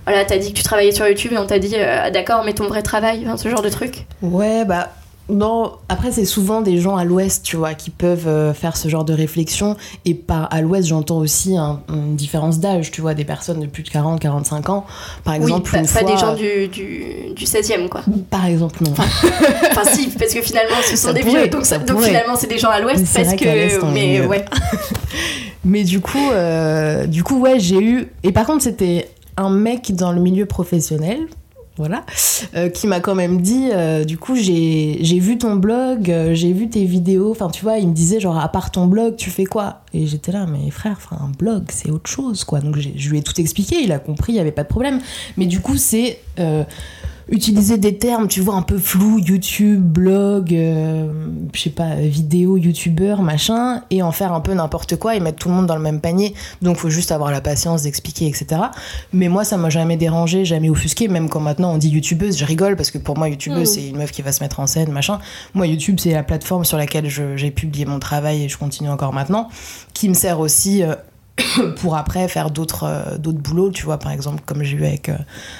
Voilà, 0.08 0.24
t'as 0.24 0.38
dit 0.38 0.52
que 0.52 0.56
tu 0.58 0.62
travaillais 0.64 0.92
sur 0.92 1.06
YouTube 1.06 1.32
et 1.32 1.38
on 1.38 1.46
t'a 1.46 1.58
dit 1.58 1.74
euh, 1.76 2.00
Ah, 2.04 2.10
d'accord, 2.10 2.42
mais 2.44 2.52
ton 2.54 2.66
vrai 2.68 2.82
travail, 2.82 3.26
ce 3.36 3.48
genre 3.48 3.62
de 3.62 3.68
truc. 3.68 4.06
Ouais, 4.22 4.64
bah. 4.64 4.90
Non, 5.30 5.72
après, 5.90 6.10
c'est 6.10 6.24
souvent 6.24 6.62
des 6.62 6.78
gens 6.78 6.96
à 6.96 7.04
l'ouest, 7.04 7.44
tu 7.44 7.56
vois, 7.56 7.74
qui 7.74 7.90
peuvent 7.90 8.26
euh, 8.28 8.54
faire 8.54 8.78
ce 8.78 8.88
genre 8.88 9.04
de 9.04 9.12
réflexion. 9.12 9.76
Et 10.06 10.14
par 10.14 10.48
à 10.50 10.62
l'ouest, 10.62 10.88
j'entends 10.88 11.18
aussi 11.18 11.54
un- 11.54 11.80
une 11.90 12.16
différence 12.16 12.60
d'âge, 12.60 12.90
tu 12.90 13.02
vois, 13.02 13.12
des 13.12 13.26
personnes 13.26 13.60
de 13.60 13.66
plus 13.66 13.82
de 13.82 13.90
40, 13.90 14.18
45 14.20 14.70
ans. 14.70 14.86
Par 15.24 15.34
exemple, 15.34 15.64
oui, 15.66 15.70
pas, 15.72 15.78
une 15.80 15.84
pas 15.86 16.00
fois. 16.00 16.10
des 16.10 16.16
gens 16.16 16.34
du, 16.34 16.68
du, 16.68 17.34
du 17.36 17.44
16e, 17.44 17.90
quoi. 17.90 18.00
Par 18.30 18.46
exemple, 18.46 18.82
non. 18.82 18.92
Enfin, 19.70 19.84
si, 19.92 20.06
parce 20.08 20.32
que 20.32 20.40
finalement, 20.40 20.76
ce 20.82 20.96
sont 20.96 21.08
Ça 21.08 21.12
des 21.12 21.20
pourrait, 21.20 21.42
vieux, 21.42 21.48
donc, 21.48 21.66
ça 21.66 21.78
finalement, 21.78 22.34
c'est 22.34 22.46
des 22.46 22.56
gens 22.58 22.70
à 22.70 22.80
l'ouest 22.80 23.04
parce 23.14 23.34
que. 23.34 23.84
on 23.84 23.90
Mais 23.90 24.24
ouais. 24.24 24.46
Mais 25.64 25.84
du 25.84 26.00
coup, 26.00 26.30
euh, 26.32 27.04
du 27.06 27.22
coup, 27.22 27.38
ouais, 27.38 27.58
j'ai 27.60 27.78
eu. 27.80 28.08
Et 28.22 28.32
par 28.32 28.46
contre, 28.46 28.62
c'était 28.62 29.10
un 29.38 29.50
mec 29.50 29.94
dans 29.94 30.12
le 30.12 30.20
milieu 30.20 30.46
professionnel, 30.46 31.20
voilà, 31.76 32.04
euh, 32.56 32.68
qui 32.68 32.88
m'a 32.88 32.98
quand 32.98 33.14
même 33.14 33.40
dit. 33.40 33.68
euh, 33.72 34.04
du 34.04 34.18
coup, 34.18 34.34
j'ai 34.34 35.18
vu 35.20 35.38
ton 35.38 35.54
blog, 35.54 36.10
euh, 36.10 36.34
j'ai 36.34 36.52
vu 36.52 36.68
tes 36.68 36.84
vidéos. 36.84 37.30
Enfin, 37.30 37.48
tu 37.48 37.62
vois, 37.62 37.78
il 37.78 37.88
me 37.88 37.94
disait 37.94 38.18
genre, 38.18 38.36
à 38.36 38.48
part 38.48 38.72
ton 38.72 38.86
blog, 38.86 39.14
tu 39.14 39.30
fais 39.30 39.44
quoi? 39.44 39.82
Et 39.94 40.06
j'étais 40.06 40.32
là, 40.32 40.46
mais 40.46 40.70
frère, 40.70 40.98
un 41.12 41.30
blog, 41.38 41.66
c'est 41.70 41.90
autre 41.90 42.10
chose, 42.10 42.42
quoi. 42.42 42.58
Donc, 42.58 42.76
je 42.78 43.08
lui 43.08 43.18
ai 43.18 43.22
tout 43.22 43.40
expliqué. 43.40 43.76
Il 43.80 43.92
a 43.92 44.00
compris, 44.00 44.32
il 44.32 44.36
y 44.36 44.40
avait 44.40 44.50
pas 44.50 44.64
de 44.64 44.68
problème. 44.68 45.00
Mais 45.36 45.46
du 45.46 45.60
coup, 45.60 45.76
c'est 45.76 46.18
utiliser 47.30 47.76
des 47.78 47.98
termes, 47.98 48.28
tu 48.28 48.40
vois, 48.40 48.54
un 48.54 48.62
peu 48.62 48.78
flous, 48.78 49.18
YouTube, 49.18 49.82
blog, 49.82 50.54
euh, 50.54 51.12
je 51.54 51.60
sais 51.60 51.70
pas, 51.70 51.94
vidéo, 51.96 52.56
youtubeur, 52.56 53.22
machin, 53.22 53.82
et 53.90 54.02
en 54.02 54.12
faire 54.12 54.32
un 54.32 54.40
peu 54.40 54.54
n'importe 54.54 54.96
quoi 54.96 55.14
et 55.16 55.20
mettre 55.20 55.38
tout 55.38 55.48
le 55.48 55.54
monde 55.54 55.66
dans 55.66 55.76
le 55.76 55.82
même 55.82 56.00
panier. 56.00 56.34
Donc 56.62 56.76
faut 56.78 56.90
juste 56.90 57.12
avoir 57.12 57.30
la 57.30 57.40
patience 57.40 57.82
d'expliquer, 57.82 58.26
etc. 58.26 58.62
Mais 59.12 59.28
moi, 59.28 59.44
ça 59.44 59.56
m'a 59.56 59.70
jamais 59.70 59.96
dérangé, 59.96 60.44
jamais 60.44 60.70
offusqué, 60.70 61.08
même 61.08 61.28
quand 61.28 61.40
maintenant 61.40 61.72
on 61.72 61.78
dit 61.78 61.88
youtubeuse, 61.90 62.38
je 62.38 62.44
rigole 62.44 62.76
parce 62.76 62.90
que 62.90 62.98
pour 62.98 63.16
moi, 63.18 63.28
youtubeuse, 63.28 63.70
Mm. 63.70 63.74
c'est 63.74 63.88
une 63.88 63.96
meuf 63.96 64.10
qui 64.12 64.22
va 64.22 64.32
se 64.32 64.42
mettre 64.42 64.60
en 64.60 64.66
scène, 64.66 64.90
machin. 64.92 65.18
Moi, 65.54 65.66
YouTube, 65.66 65.96
c'est 66.00 66.12
la 66.12 66.22
plateforme 66.22 66.64
sur 66.64 66.78
laquelle 66.78 67.08
j'ai 67.08 67.50
publié 67.50 67.84
mon 67.84 67.98
travail 67.98 68.44
et 68.44 68.48
je 68.48 68.56
continue 68.58 68.88
encore 68.90 69.12
maintenant, 69.12 69.48
qui 69.94 70.08
me 70.08 70.14
sert 70.14 70.40
aussi. 70.40 70.82
euh, 70.82 70.94
pour 71.76 71.96
après 71.96 72.26
faire 72.26 72.50
d'autres 72.50 72.84
euh, 72.84 73.18
d'autres 73.18 73.38
boulots 73.38 73.70
tu 73.70 73.84
vois 73.84 73.98
par 73.98 74.10
exemple 74.10 74.42
comme 74.44 74.62
j'ai 74.64 74.76
eu 74.76 74.84
avec 74.84 75.08
euh, 75.08 75.16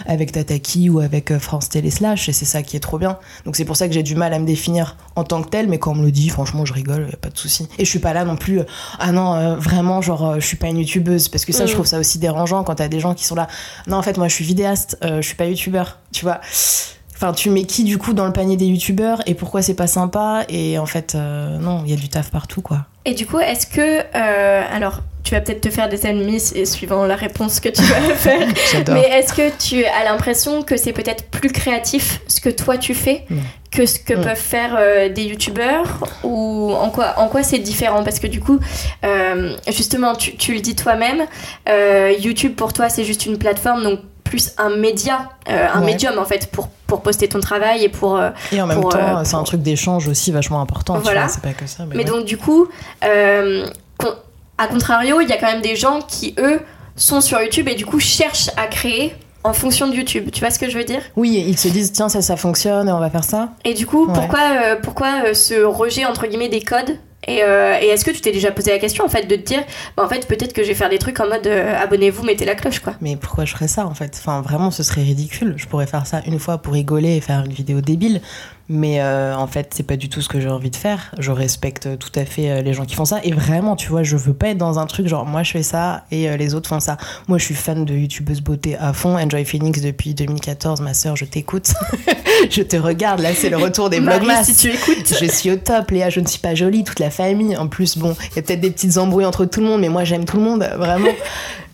avec 0.07 0.33
Tataki 0.33 0.91
ou 0.91 0.99
avec 0.99 1.31
euh, 1.31 1.39
France 1.39 1.69
Télé 1.69 1.91
Slash 1.91 2.29
et 2.29 2.33
c'est 2.33 2.45
ça 2.45 2.63
qui 2.63 2.77
est 2.77 2.81
trop 2.81 2.99
bien 2.99 3.19
donc 3.45 3.55
c'est 3.55 3.65
pour 3.65 3.77
ça 3.77 3.87
que 3.87 3.95
j'ai 3.95 4.03
du 4.03 4.17
mal 4.17 4.35
à 4.35 4.39
me 4.39 4.47
définir 4.47 4.97
en 5.15 5.23
tant 5.23 5.43
que 5.43 5.49
tel 5.49 5.69
mais 5.69 5.79
quand 5.79 5.93
on 5.93 5.97
me 5.97 6.05
le 6.05 6.11
dit 6.11 6.29
franchement 6.29 6.65
je 6.65 6.73
rigole 6.73 7.07
y 7.11 7.15
a 7.15 7.17
pas 7.17 7.31
de 7.31 7.39
souci 7.39 7.69
et 7.79 7.85
je 7.85 7.91
suis 7.91 8.01
pas 8.01 8.13
là 8.13 8.25
non 8.25 8.37
plus 8.37 8.63
ah 8.99 9.13
non 9.13 9.35
euh, 9.35 9.57
vraiment 9.57 10.03
genre 10.03 10.41
je 10.41 10.47
suis 10.47 10.57
pas 10.57 10.67
une 10.67 10.79
youtubeuse 10.79 11.29
parce 11.29 11.45
que 11.45 11.53
ça 11.53 11.65
Mm. 11.65 11.69
je 11.69 11.73
trouve 11.75 11.87
ça 11.87 11.99
aussi 11.99 12.19
dérangeant 12.19 12.65
quand 12.65 12.77
t'as 12.77 12.89
des 12.89 13.01
gens 13.01 13.15
qui 13.15 13.25
sont 13.25 13.35
là 13.35 13.47
non 13.87 13.99
en 13.99 14.03
fait 14.03 14.17
moi 14.17 14.29
je 14.29 14.35
suis 14.35 14.45
vidéaste 14.45 14.99
euh, 15.05 15.21
je 15.21 15.27
suis 15.27 15.37
pas 15.37 15.47
youtubeur 15.47 15.99
tu 16.13 16.25
vois 16.25 16.41
Enfin, 17.21 17.33
tu 17.33 17.51
mets 17.51 17.65
qui 17.65 17.83
du 17.83 17.99
coup 17.99 18.13
dans 18.13 18.27
le 18.27 18.33
panier 18.33 18.57
des 18.57 18.67
youtubeurs 18.67 19.23
et 19.27 19.35
pourquoi 19.35 19.61
c'est 19.61 19.75
pas 19.75 19.89
sympa 19.89 20.45
Et 20.49 20.79
en 20.79 20.87
fait, 20.87 21.17
euh, 21.17 21.59
non, 21.59 21.83
il 21.85 21.91
y 21.91 21.93
a 21.93 21.97
du 21.97 22.09
taf 22.09 22.31
partout 22.31 22.63
quoi. 22.63 22.87
Et 23.09 23.15
du 23.15 23.27
coup, 23.27 23.39
est-ce 23.39 23.67
que. 23.67 24.01
euh, 24.15 24.63
alors, 24.73 25.01
tu 25.25 25.35
vas 25.35 25.41
peut-être 25.43 25.61
te 25.61 25.71
faire 25.71 25.89
des 25.91 26.07
ennemis 26.07 26.53
et 26.55 26.65
suivant 26.65 27.05
la 27.05 27.17
réponse 27.17 27.61
que 27.61 27.69
tu 27.69 27.83
vas 27.83 28.01
faire. 28.17 28.49
Mais 28.93 29.03
est-ce 29.11 29.33
que 29.35 29.51
tu 29.59 29.85
as 29.85 30.05
l'impression 30.05 30.63
que 30.63 30.77
c'est 30.79 30.93
peut-être 30.95 31.25
plus 31.31 31.51
créatif 31.53 32.21
ce 32.29 32.41
que 32.41 32.49
toi 32.49 32.79
tu 32.79 32.95
fais 32.95 33.25
Non. 33.29 33.43
que 33.71 33.85
ce 33.85 33.99
que 33.99 34.15
Mm. 34.15 34.23
peuvent 34.23 34.37
faire 34.37 34.77
euh, 34.79 35.09
des 35.11 35.25
youtubeurs 35.25 36.07
Ou 36.25 36.73
en 36.73 36.89
quoi, 36.89 37.15
en 37.19 37.29
quoi 37.29 37.43
c'est 37.43 37.59
différent? 37.59 38.05
Parce 38.05 38.21
que 38.21 38.27
du 38.27 38.41
coup, 38.41 38.59
euh, 39.05 39.55
justement, 39.67 40.15
tu, 40.15 40.35
tu 40.37 40.55
le 40.55 40.61
dis 40.61 40.75
toi-même, 40.75 41.27
euh, 41.69 42.15
YouTube 42.19 42.55
pour 42.55 42.73
toi 42.73 42.89
c'est 42.89 43.05
juste 43.05 43.27
une 43.27 43.37
plateforme, 43.39 43.83
donc 43.83 44.01
plus 44.29 44.53
un 44.59 44.71
média, 44.77 45.31
euh, 45.49 45.67
un 45.73 45.81
Ouais. 45.81 45.87
médium 45.87 46.19
en 46.19 46.25
fait 46.25 46.51
pour, 46.51 46.69
pour 46.87 47.01
poster 47.03 47.29
ton 47.29 47.41
travail 47.41 47.85
et 47.85 47.89
pour. 47.89 48.17
euh, 48.17 48.31
Et 48.53 48.61
en 48.61 48.67
même 48.67 48.81
pour, 48.81 48.91
temps, 48.93 48.99
euh, 49.19 49.23
c'est 49.25 49.35
un 49.37 49.43
truc 49.43 49.63
d'échange 49.63 50.07
aussi 50.09 50.31
vachement 50.33 50.61
important. 50.61 50.95
tu 50.97 51.03
Voilà. 51.03 51.23
vois, 51.25 51.29
C'est 51.29 51.43
pas 51.43 51.53
que 51.55 51.67
ça. 51.67 51.85
Mais, 51.87 51.97
Mais 51.97 52.05
ouais. 52.05 52.11
donc 52.11 52.25
du 52.25 52.37
coup, 52.39 52.69
à 54.59 54.67
contrario, 54.67 55.21
il 55.21 55.29
y 55.29 55.33
a 55.33 55.37
quand 55.39 55.47
même 55.51 55.63
des 55.63 55.77
gens 55.77 56.01
qui, 56.07 56.35
eux, 56.39 56.61
sont 56.97 57.21
sur 57.21 57.41
YouTube 57.41 57.69
et 57.69 57.75
du 57.75 57.87
coup 57.87 58.01
cherchent 58.01 58.51
à 58.57 58.67
créer 58.67 59.15
en 59.45 59.53
fonction 59.53 59.87
de 59.87 59.95
YouTube. 59.95 60.31
Tu 60.33 60.41
vois 60.41 60.51
ce 60.51 60.59
que 60.59 60.69
je 60.69 60.77
veux 60.77 60.85
dire? 60.85 61.01
Oui, 61.17 61.43
ils 61.47 61.57
se 61.59 61.69
disent 61.69 61.93
tiens 61.93 62.09
ça 62.09 62.23
ça 62.23 62.37
fonctionne 62.37 62.89
et 62.89 62.93
on 62.93 62.99
va 62.99 63.09
faire 63.09 63.23
ça. 63.25 63.51
Et 63.65 63.73
du 63.75 63.87
coup, 63.87 64.07
Ouais. 64.07 64.13
pourquoi, 64.15 64.41
euh, 64.63 64.77
pourquoi 64.83 65.09
euh, 65.27 65.35
ce 65.35 65.63
rejet 65.63 66.05
entre 66.05 66.27
guillemets 66.27 66.49
des 66.49 66.61
codes? 66.63 66.99
Et, 67.29 67.43
euh, 67.43 67.79
et 67.81 67.89
est-ce 67.89 68.05
que 68.05 68.11
tu 68.11 68.21
t'es 68.21 68.33
déjà 68.33 68.51
posé 68.51 68.71
la 68.71 68.79
question 68.79 69.05
en 69.05 69.09
fait 69.09 69.27
de 69.27 69.37
te 69.37 69.43
dire, 69.43 69.63
bah, 69.97 70.05
en 70.05 70.09
fait 70.09 70.27
peut-être 70.27 70.55
que 70.55 70.63
je 70.63 70.69
vais 70.69 70.75
faire 70.75 70.89
des 70.89 70.99
trucs 70.99 71.21
en 71.21 71.29
mode 71.29 71.47
euh, 71.47 71.75
abonnez-vous, 71.77 72.25
mettez 72.25 72.47
la 72.47 72.55
cloche 72.55 72.81
quoi. 72.81 72.95
Mais 73.01 73.17
pourquoi 73.17 73.45
je 73.45 73.53
ferais 73.53 73.69
ça 73.69 73.87
en 73.87 73.95
fait? 73.95 74.17
Enfin 74.19 74.41
vraiment 74.41 74.71
ce 74.71 74.83
serait 74.83 75.03
ridicule. 75.03 75.55
Je 75.57 75.67
pourrais 75.67 75.87
faire 75.87 76.07
ça 76.07 76.23
une 76.27 76.39
fois 76.39 76.59
pour 76.59 76.73
rigoler 76.73 77.17
et 77.17 77.21
faire 77.21 77.45
une 77.45 77.53
vidéo 77.53 77.81
débile. 77.83 78.23
Mais 78.71 79.01
euh, 79.01 79.35
en 79.35 79.47
fait, 79.47 79.73
c'est 79.75 79.83
pas 79.83 79.97
du 79.97 80.11
tout 80.11 80.21
ce 80.21 80.29
que 80.29 80.41
j'ai 80.41 80.49
envie 80.51 80.69
de 80.71 80.77
faire. 80.77 81.15
Je 81.19 81.31
respecte 81.31 81.99
tout 81.99 82.13
à 82.15 82.27
fait 82.27 82.51
euh, 82.51 82.61
les 82.63 82.75
gens 82.75 82.85
qui 82.85 82.95
font 82.97 83.07
ça. 83.07 83.19
Et 83.25 83.33
vraiment, 83.33 83.77
tu 83.77 83.89
vois, 83.89 84.03
je 84.03 84.17
veux 84.17 84.35
pas 84.35 84.49
être 84.49 84.59
dans 84.59 84.79
un 84.79 84.85
truc 84.87 85.09
genre 85.09 85.25
moi 85.25 85.43
je 85.43 85.53
fais 85.53 85.63
ça 85.63 86.05
et 86.11 86.29
euh, 86.29 86.37
les 86.37 86.55
autres 86.55 86.69
font 86.69 86.79
ça. 86.81 86.99
Moi, 87.29 87.39
je 87.39 87.45
suis 87.45 87.55
fan 87.55 87.87
de 87.87 87.95
youtubeuse 87.95 88.43
beauté 88.43 88.77
à 88.79 88.93
fond. 88.93 89.17
Enjoy 89.17 89.45
Phoenix 89.47 89.81
depuis 89.81 90.13
2014. 90.15 90.83
Ma 90.83 90.93
sœur, 90.93 91.17
je 91.17 91.25
t'écoute. 91.25 91.73
je 92.51 92.61
te 92.63 92.77
regarde. 92.77 93.21
Là, 93.21 93.31
c'est 93.35 93.49
le 93.49 93.57
retour 93.57 93.89
des 93.89 94.01
vlogmas. 94.01 94.45
si 94.45 94.55
tu 94.55 94.69
écoutes. 94.69 95.15
Je 95.19 95.25
suis 95.31 95.51
au 95.51 95.57
top, 95.57 95.91
Léa. 95.91 96.11
Je 96.11 96.21
ne 96.21 96.27
suis 96.27 96.41
pas 96.41 96.55
jolie. 96.55 96.85
Toute 96.85 97.01
la 97.01 97.11
famille. 97.11 97.57
En 97.57 97.69
plus, 97.69 97.97
bon, 97.97 98.15
il 98.33 98.37
y 98.37 98.39
a 98.39 98.43
peut-être 98.43 98.61
des 98.61 98.71
petites 98.71 98.99
embrouilles 98.99 99.25
entre 99.25 99.47
tout 99.47 99.61
le 99.61 99.67
monde, 99.67 99.81
mais 99.81 99.89
moi, 99.89 100.05
j'aime 100.05 100.27
tout 100.27 100.37
le 100.37 100.43
monde, 100.43 100.69
vraiment. 100.77 101.09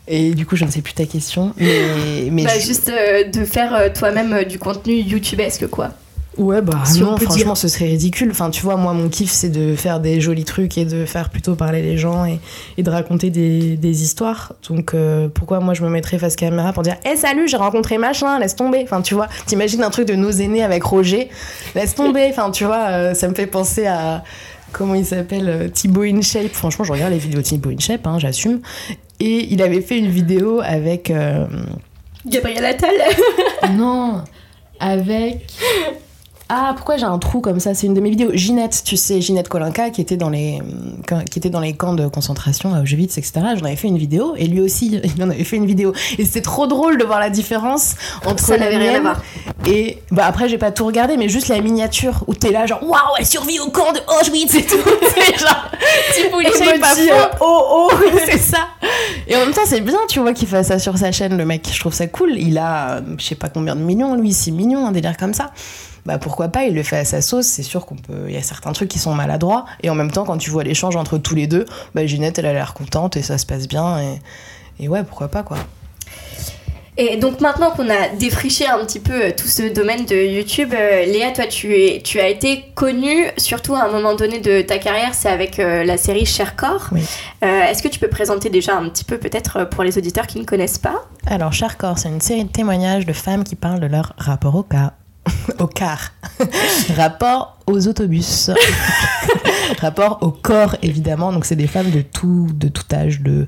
Et 0.07 0.33
du 0.35 0.47
coup, 0.47 0.55
je 0.55 0.65
ne 0.65 0.71
sais 0.71 0.81
plus 0.83 0.93
ta 0.93 1.07
question. 1.07 1.55
Mais, 1.57 2.29
mais 2.31 2.45
Bah, 2.45 2.51
je- 2.59 2.67
juste 2.67 2.89
euh, 2.89 3.25
de 3.25 3.45
faire 3.45 3.75
euh, 3.75 3.89
toi-même 3.93 4.33
euh, 4.33 4.45
du 4.45 4.59
contenu 4.59 4.95
youtubesque 4.95 5.67
quoi. 5.69 5.91
Ouais, 6.37 6.61
bah 6.63 6.81
Si 6.85 7.01
non, 7.01 7.17
franchement, 7.17 7.55
ce 7.55 7.69
serait 7.69 7.87
ridicule. 7.87 8.29
Enfin, 8.31 8.51
tu 8.51 8.63
vois, 8.63 8.77
moi, 8.77 8.93
mon 8.93 9.09
kiff, 9.09 9.31
c'est 9.31 9.51
de 9.51 9.77
faire 9.77 10.01
des 10.01 10.21
jolis 10.21 10.45
trucs 10.45 10.77
et 10.79 10.85
de 10.85 11.05
faire 11.05 11.31
plutôt 11.31 11.55
parler 11.55 11.81
les 11.83 11.97
gens 11.97 12.25
et, 12.25 12.41
et 12.77 12.83
de 12.83 12.91
raconter 12.91 13.31
des, 13.31 13.77
des 13.77 14.03
histoires. 14.03 14.53
Donc, 14.69 14.95
euh, 14.95 15.29
pourquoi 15.29 15.61
moi, 15.61 15.75
je 15.75 15.83
me 15.85 15.89
mettrais 15.89 16.19
face 16.19 16.35
caméra 16.35 16.73
pour 16.73 16.83
dire 16.83 16.97
Hé, 17.05 17.17
salut, 17.17 17.47
j'ai 17.47 17.57
rencontré 17.57 17.99
machin, 17.99 18.39
laisse 18.41 18.57
tomber. 18.57 18.81
Enfin, 18.83 19.01
tu 19.01 19.15
vois, 19.15 19.29
t'imagines 19.47 19.83
un 19.85 19.91
truc 19.91 20.09
de 20.09 20.15
nos 20.15 20.31
aînés 20.31 20.65
avec 20.65 20.83
Roger, 20.83 21.29
laisse 21.75 21.95
tomber. 21.95 22.27
Enfin, 22.31 22.51
tu 22.51 22.65
vois, 22.65 22.89
euh, 22.89 23.15
ça 23.15 23.29
me 23.29 23.35
fait 23.35 23.47
penser 23.47 23.87
à. 23.87 24.25
Comment 24.73 24.97
il 24.97 25.07
s'appelle 25.07 25.49
euh, 25.49 25.69
Thibaut 25.69 26.03
InShape. 26.03 26.53
Franchement, 26.53 26.85
je 26.85 26.91
regarde 26.91 27.13
les 27.13 27.19
vidéos 27.19 27.39
de 27.43 27.45
Thibaut 27.47 27.71
InShape, 27.71 28.05
hein, 28.09 28.19
j'assume. 28.19 28.61
Et 29.21 29.47
il 29.53 29.63
avait 29.63 29.81
fait 29.83 29.99
une 29.99 30.09
vidéo 30.11 30.61
avec. 30.65 31.13
euh, 31.13 31.47
Gabriel 32.27 32.65
Attal. 32.65 32.91
non, 33.77 34.23
avec. 34.81 35.47
Ah, 36.51 36.73
pourquoi 36.77 36.99
j'ai 36.99 37.05
un 37.05 37.19
trou 37.19 37.41
comme 37.41 37.59
ça? 37.59 37.73
C'est 37.73 37.87
une 37.87 37.95
de 37.95 38.01
mes 38.01 38.11
vidéos. 38.11 38.31
Ginette, 38.35 38.83
tu 38.85 38.99
sais, 38.99 39.21
Ginette 39.21 39.49
Kolinka, 39.49 39.89
qui 39.89 40.03
était 40.03 40.19
dans 40.19 40.29
les, 40.29 40.61
qui 41.31 41.39
était 41.39 41.49
dans 41.49 41.61
les 41.61 41.73
camps 41.73 41.95
de 41.95 42.07
concentration 42.07 42.75
à 42.75 42.83
Auschwitz, 42.83 43.17
etc. 43.17 43.33
J'en 43.59 43.65
avais 43.65 43.77
fait 43.77 43.89
une 43.89 43.97
vidéo, 43.97 44.35
et 44.37 44.47
lui 44.47 44.61
aussi, 44.61 45.01
il 45.17 45.23
en 45.25 45.31
avait 45.31 45.45
fait 45.45 45.57
une 45.57 45.67
vidéo. 45.67 45.93
Et 46.19 46.25
c'était 46.25 46.43
trop 46.43 46.67
drôle 46.67 46.99
de 46.99 47.05
voir 47.05 47.19
la 47.19 47.31
différence 47.31 47.95
entre 48.27 48.45
Ça 48.45 48.59
la 48.59 48.67
rien 48.67 48.97
à 48.97 49.01
voir. 49.01 49.23
et 49.67 50.03
bah 50.11 50.27
après 50.27 50.49
j'ai 50.49 50.59
pas 50.59 50.71
tout 50.71 50.85
regardé, 50.85 51.17
mais 51.17 51.29
juste 51.29 51.49
la 51.49 51.61
miniature 51.61 52.25
où 52.27 52.35
t'es 52.35 52.51
là 52.51 52.67
genre 52.67 52.83
waouh, 52.83 52.99
elle 53.19 53.27
survit 53.27 53.59
au 53.61 53.71
camp 53.71 53.93
de 53.93 54.01
Auschwitz 54.21 54.55
et 54.55 54.65
tout. 54.65 54.77
c'est 55.15 55.39
genre 55.39 55.71
et 56.41 56.47
InShape 56.47 56.81
pas 56.81 56.89
faux, 56.89 57.09
fond. 57.09 57.37
oh 57.41 57.65
oh, 57.71 57.91
c'est 58.27 58.39
ça. 58.39 58.69
Et 59.27 59.37
en 59.37 59.41
même 59.41 59.53
temps, 59.53 59.63
c'est 59.65 59.81
bien, 59.81 59.99
tu 60.09 60.21
vois, 60.21 60.33
qu'il 60.33 60.49
fasse 60.49 60.69
ça 60.69 60.79
sur 60.79 60.99
sa 60.99 61.13
chaîne, 61.13 61.37
le 61.37 61.45
mec. 61.45 61.69
Je 61.73 61.81
trouve 61.81 61.95
ça 61.95 62.07
cool. 62.07 62.35
Il 62.37 62.59
a, 62.59 62.97
euh, 62.97 63.01
je 63.19 63.25
sais 63.25 63.35
pas 63.35 63.49
combien 63.49 63.75
de 63.75 63.81
millions, 63.81 64.15
lui, 64.15 64.33
6 64.33 64.53
millions, 64.53 64.87
un 64.87 64.93
délire 64.93 65.17
comme 65.17 65.35
ça. 65.35 65.53
Bah 66.07 66.19
pourquoi 66.19 66.49
pas, 66.49 66.65
il 66.65 66.75
le 66.75 66.83
fait 66.83 66.99
à 66.99 67.05
sa 67.05 67.23
sauce. 67.23 67.47
C'est 67.47 67.63
sûr 67.63 67.87
qu'on 67.87 67.97
peut. 67.97 68.27
Il 68.29 68.35
y 68.35 68.37
a 68.37 68.43
certains 68.43 68.73
trucs 68.73 68.89
qui 68.89 68.99
sont 68.99 69.15
maladroits. 69.15 69.65
Et 69.83 69.91
en 69.91 69.95
même 69.95 70.11
temps, 70.11 70.25
quand 70.25 70.39
tu 70.39 70.51
vois 70.51 70.63
l'échange 70.63 70.97
entre 70.97 71.19
tous 71.19 71.35
les 71.35 71.47
deux, 71.47 71.65
bah 71.95 72.05
Ginette, 72.05 72.39
elle 72.39 72.47
a 72.47 72.53
l'air 72.53 72.75
contente 72.75 73.17
et 73.17 73.23
ça 73.23 73.39
se 73.39 73.47
passe 73.47 73.67
bien. 73.69 73.99
Et, 74.01 74.85
et 74.85 74.89
ouais, 74.89 75.03
pourquoi 75.03 75.29
pas, 75.29 75.43
quoi. 75.43 75.57
Et 76.97 77.17
donc 77.17 77.41
maintenant 77.41 77.73
qu'on 77.73 77.91
a 77.91 78.09
défriché 78.21 78.69
un 78.69 78.79
petit 78.85 79.01
peu 79.01 79.25
euh, 79.25 79.31
tout 79.37 79.49
ce 79.49 79.73
domaine 79.75 80.05
de 80.05 80.15
YouTube, 80.15 80.73
euh, 80.73 81.05
Léa, 81.07 81.33
toi 81.33 81.49
tu, 81.49 81.75
es, 81.75 82.01
tu 82.05 82.21
as 82.21 82.29
été 82.29 82.67
connue, 82.77 83.27
surtout 83.37 83.75
à 83.75 83.83
un 83.83 83.91
moment 83.91 84.15
donné 84.15 84.39
de 84.39 84.61
ta 84.61 84.79
carrière, 84.79 85.13
c'est 85.13 85.29
avec 85.29 85.59
euh, 85.59 85.83
la 85.83 85.97
série 85.97 86.25
Cher 86.25 86.55
Corps. 86.55 86.91
Oui. 86.93 87.01
Euh, 87.43 87.65
Est-ce 87.65 87.83
que 87.83 87.89
tu 87.89 87.99
peux 87.99 88.07
présenter 88.07 88.49
déjà 88.49 88.77
un 88.77 88.89
petit 88.91 89.03
peu 89.03 89.19
peut-être 89.19 89.65
pour 89.71 89.83
les 89.83 89.99
auditeurs 89.99 90.29
qui 90.29 90.39
ne 90.39 90.45
connaissent 90.45 90.79
pas? 90.79 91.03
Alors, 91.27 91.53
Cher 91.53 91.79
Corps, 91.79 91.99
c'est 91.99 92.11
une 92.11 92.21
série 92.21 92.45
de 92.45 92.53
témoignages 92.53 93.07
de 93.07 93.13
femmes 93.13 93.43
qui 93.43 93.57
parlent 93.57 93.81
de 93.81 93.89
leur 93.89 94.13
rapport 94.17 94.55
au 94.55 94.63
car. 94.63 94.93
au 95.59 95.67
car. 95.67 96.13
rapport 96.97 97.59
aux 97.67 97.87
autobus. 97.89 98.51
rapport 99.81 100.19
au 100.23 100.31
corps, 100.31 100.77
évidemment. 100.83 101.33
Donc, 101.33 101.45
c'est 101.45 101.57
des 101.57 101.67
femmes 101.67 101.91
de 101.91 102.03
tout, 102.03 102.49
de 102.55 102.69
tout 102.69 102.85
âge, 102.93 103.21
de 103.21 103.47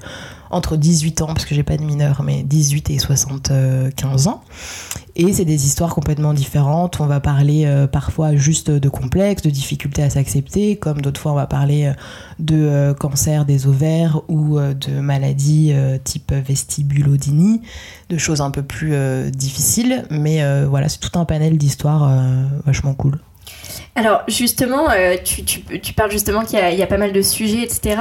entre 0.50 0.76
18 0.76 1.22
ans, 1.22 1.26
parce 1.26 1.44
que 1.44 1.54
j'ai 1.54 1.64
pas 1.64 1.76
de 1.76 1.82
mineur, 1.82 2.22
mais 2.22 2.42
18 2.42 2.90
et 2.90 2.98
75 2.98 4.28
ans. 4.28 4.42
Et 5.18 5.32
c'est 5.32 5.46
des 5.46 5.64
histoires 5.64 5.94
complètement 5.94 6.34
différentes. 6.34 7.00
On 7.00 7.06
va 7.06 7.20
parler 7.20 7.64
euh, 7.64 7.86
parfois 7.86 8.36
juste 8.36 8.70
de 8.70 8.88
complexes, 8.90 9.40
de 9.40 9.48
difficultés 9.48 10.02
à 10.02 10.10
s'accepter, 10.10 10.76
comme 10.76 11.00
d'autres 11.00 11.18
fois 11.18 11.32
on 11.32 11.36
va 11.36 11.46
parler 11.46 11.86
euh, 11.86 11.92
de 12.38 12.54
euh, 12.54 12.92
cancer 12.92 13.46
des 13.46 13.66
ovaires 13.66 14.20
ou 14.28 14.58
de 14.60 15.00
maladies 15.00 15.72
type 16.04 16.32
vestibulodynie, 16.32 17.62
de 18.10 18.18
choses 18.18 18.42
un 18.42 18.50
peu 18.50 18.62
plus 18.62 18.94
difficiles. 19.30 20.04
Mais 20.10 20.42
voilà, 20.66 20.90
c'est 20.90 20.98
tout 20.98 21.18
un 21.18 21.24
panel 21.24 21.56
d'histoires 21.56 22.10
vachement 22.66 22.92
cool. 22.92 23.18
Alors 23.94 24.22
justement, 24.28 24.90
euh, 24.90 25.16
tu, 25.22 25.42
tu, 25.44 25.60
tu 25.80 25.92
parles 25.94 26.10
justement 26.10 26.44
qu'il 26.44 26.58
y, 26.58 26.62
a- 26.62 26.70
il 26.70 26.78
y 26.78 26.82
a 26.82 26.86
pas 26.86 26.98
mal 26.98 27.12
de 27.12 27.22
sujets, 27.22 27.62
etc. 27.62 27.96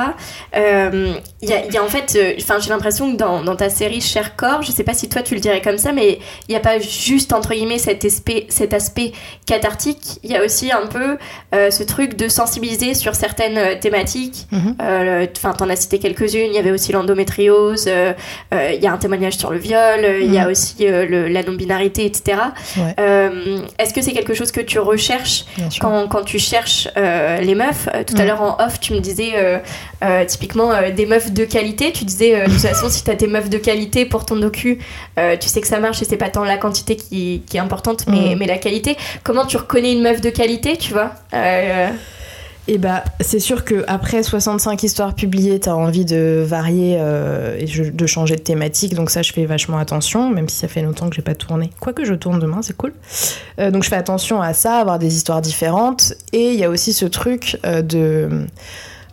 Euh, 0.55 1.13
Il 1.41 1.49
y, 1.49 1.53
a, 1.53 1.65
il 1.65 1.73
y 1.73 1.77
a 1.77 1.83
en 1.83 1.87
fait, 1.87 2.15
euh, 2.15 2.33
enfin 2.39 2.59
j'ai 2.59 2.69
l'impression 2.69 3.11
que 3.13 3.17
dans, 3.17 3.43
dans 3.43 3.55
ta 3.55 3.69
série 3.69 4.01
Cher 4.01 4.35
Corps, 4.35 4.61
je 4.63 4.71
sais 4.71 4.83
pas 4.83 4.93
si 4.93 5.07
toi 5.09 5.21
tu 5.21 5.35
le 5.35 5.39
dirais 5.39 5.61
comme 5.61 5.77
ça, 5.77 5.91
mais 5.93 6.19
il 6.47 6.51
n'y 6.51 6.55
a 6.55 6.59
pas 6.59 6.79
juste 6.79 7.31
entre 7.33 7.53
guillemets 7.53 7.77
cet 7.77 8.03
aspect, 8.03 8.45
cet 8.49 8.73
aspect 8.73 9.11
cathartique. 9.45 10.19
Il 10.23 10.31
y 10.31 10.35
a 10.35 10.43
aussi 10.43 10.71
un 10.71 10.87
peu 10.87 11.17
ce 11.53 11.83
truc 11.83 12.15
de 12.17 12.27
sensibiliser 12.27 12.93
sur 12.93 13.15
certaines 13.15 13.79
thématiques. 13.79 14.47
Mhm. 14.51 14.75
Enfin, 15.37 15.53
t'en 15.53 15.69
as 15.69 15.75
cité 15.75 15.99
quelques-unes. 15.99 16.47
Il 16.49 16.53
y 16.53 16.57
avait 16.57 16.71
aussi 16.71 16.91
l'endométriose. 16.91 17.87
Il 17.87 18.79
y 18.81 18.87
a 18.87 18.91
un 18.91 18.97
témoignage 18.97 19.37
sur 19.37 19.51
le 19.51 19.57
viol. 19.57 20.05
Il 20.21 20.33
y 20.33 20.37
a 20.37 20.45
Mhm. 20.45 20.51
aussi 20.51 20.75
le- 20.79 21.27
la 21.27 21.43
non-binarité, 21.43 22.05
etc. 22.05 22.37
Ouais. 22.77 22.95
Est-ce 23.79 23.93
que 23.93 24.01
c'est 24.01 24.11
quelque 24.13 24.33
chose 24.33 24.51
que 24.51 24.61
tu 24.61 24.79
recherches. 24.79 25.45
Quand, 25.81 26.07
quand 26.07 26.23
tu 26.23 26.39
cherches 26.39 26.87
euh, 26.97 27.39
les 27.41 27.55
meufs, 27.55 27.87
euh, 27.93 28.03
tout 28.03 28.15
à 28.17 28.23
Mm. 28.23 28.27
l'heure 28.27 28.41
en 28.41 28.57
off, 28.65 28.79
tu 28.79 28.93
me 28.93 28.99
disais 28.99 29.31
euh, 30.03 30.25
typiquement 30.25 30.71
des 30.95 31.05
meufs 31.05 31.31
de 31.31 31.45
qualité. 31.45 31.91
Tu 31.91 32.05
disais 32.05 32.41
de 32.45 32.51
toute 32.51 32.59
façon, 32.61 32.89
si 32.89 33.03
t'as 33.03 33.15
tes 33.15 33.27
meufs 33.27 33.49
de 33.49 33.57
qualité 33.57 34.05
pour 34.05 34.25
ton 34.25 34.35
docu, 34.35 34.79
tu 35.39 35.47
sais 35.49 35.61
que 35.61 35.67
ça 35.67 35.79
marche 35.79 36.01
et 36.01 36.05
c'est 36.05 36.17
pas 36.17 36.29
tant 36.29 36.43
la 36.43 36.57
quantité 36.57 36.95
qui, 36.95 37.43
qui 37.47 37.57
est 37.57 37.59
importante, 37.59 38.05
mais, 38.07 38.35
Mm. 38.35 38.39
mais 38.39 38.45
la 38.47 38.57
qualité. 38.57 38.97
Comment 39.23 39.45
tu 39.45 39.57
reconnais 39.57 39.93
une 39.93 40.01
meuf 40.01 40.21
de 40.21 40.29
qualité, 40.29 40.77
tu 40.77 40.93
vois 40.93 41.11
Et 42.67 42.79
bah, 42.79 43.03
c'est 43.19 43.39
sûr 43.39 43.63
que 43.63 43.83
après 43.87 44.23
65 44.23 44.81
histoires 44.81 45.13
publiées, 45.13 45.59
t'as 45.59 45.73
envie 45.73 46.03
de 46.03 46.43
varier 46.45 46.97
euh, 46.99 47.57
et 47.59 47.65
de 47.65 48.05
changer 48.07 48.35
de 48.35 48.41
thématique. 48.41 48.95
Donc 48.95 49.11
ça, 49.11 49.21
je 49.21 49.31
fais 49.33 49.45
vachement 49.45 49.77
attention, 49.77 50.29
même 50.29 50.49
si 50.49 50.57
ça 50.57 50.67
fait 50.67 50.81
longtemps 50.81 51.09
que 51.09 51.15
j'ai 51.15 51.21
pas 51.21 51.35
tourné. 51.35 51.69
Quoique 51.79 52.03
je 52.05 52.15
tourne 52.15 52.39
demain, 52.39 52.61
c'est 52.63 52.75
cool. 52.75 52.93
Euh, 53.59 53.69
donc 53.69 53.83
je 53.83 53.89
fais 53.89 53.95
attention 53.95 54.41
à 54.41 54.53
ça, 54.53 54.77
avoir 54.77 54.97
des 54.97 55.15
histoires 55.15 55.41
différentes. 55.41 56.13
Et 56.33 56.53
il 56.53 56.59
y 56.59 56.63
a 56.63 56.69
aussi 56.71 56.91
ce 56.91 57.05
truc 57.05 57.59
euh, 57.67 57.83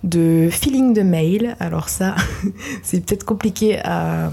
de 0.02 0.48
feeling 0.50 0.94
de 0.94 1.02
mail. 1.02 1.54
Alors 1.60 1.90
ça, 1.90 2.14
c'est 2.82 3.04
peut-être 3.04 3.24
compliqué 3.24 3.80
à, 3.84 4.30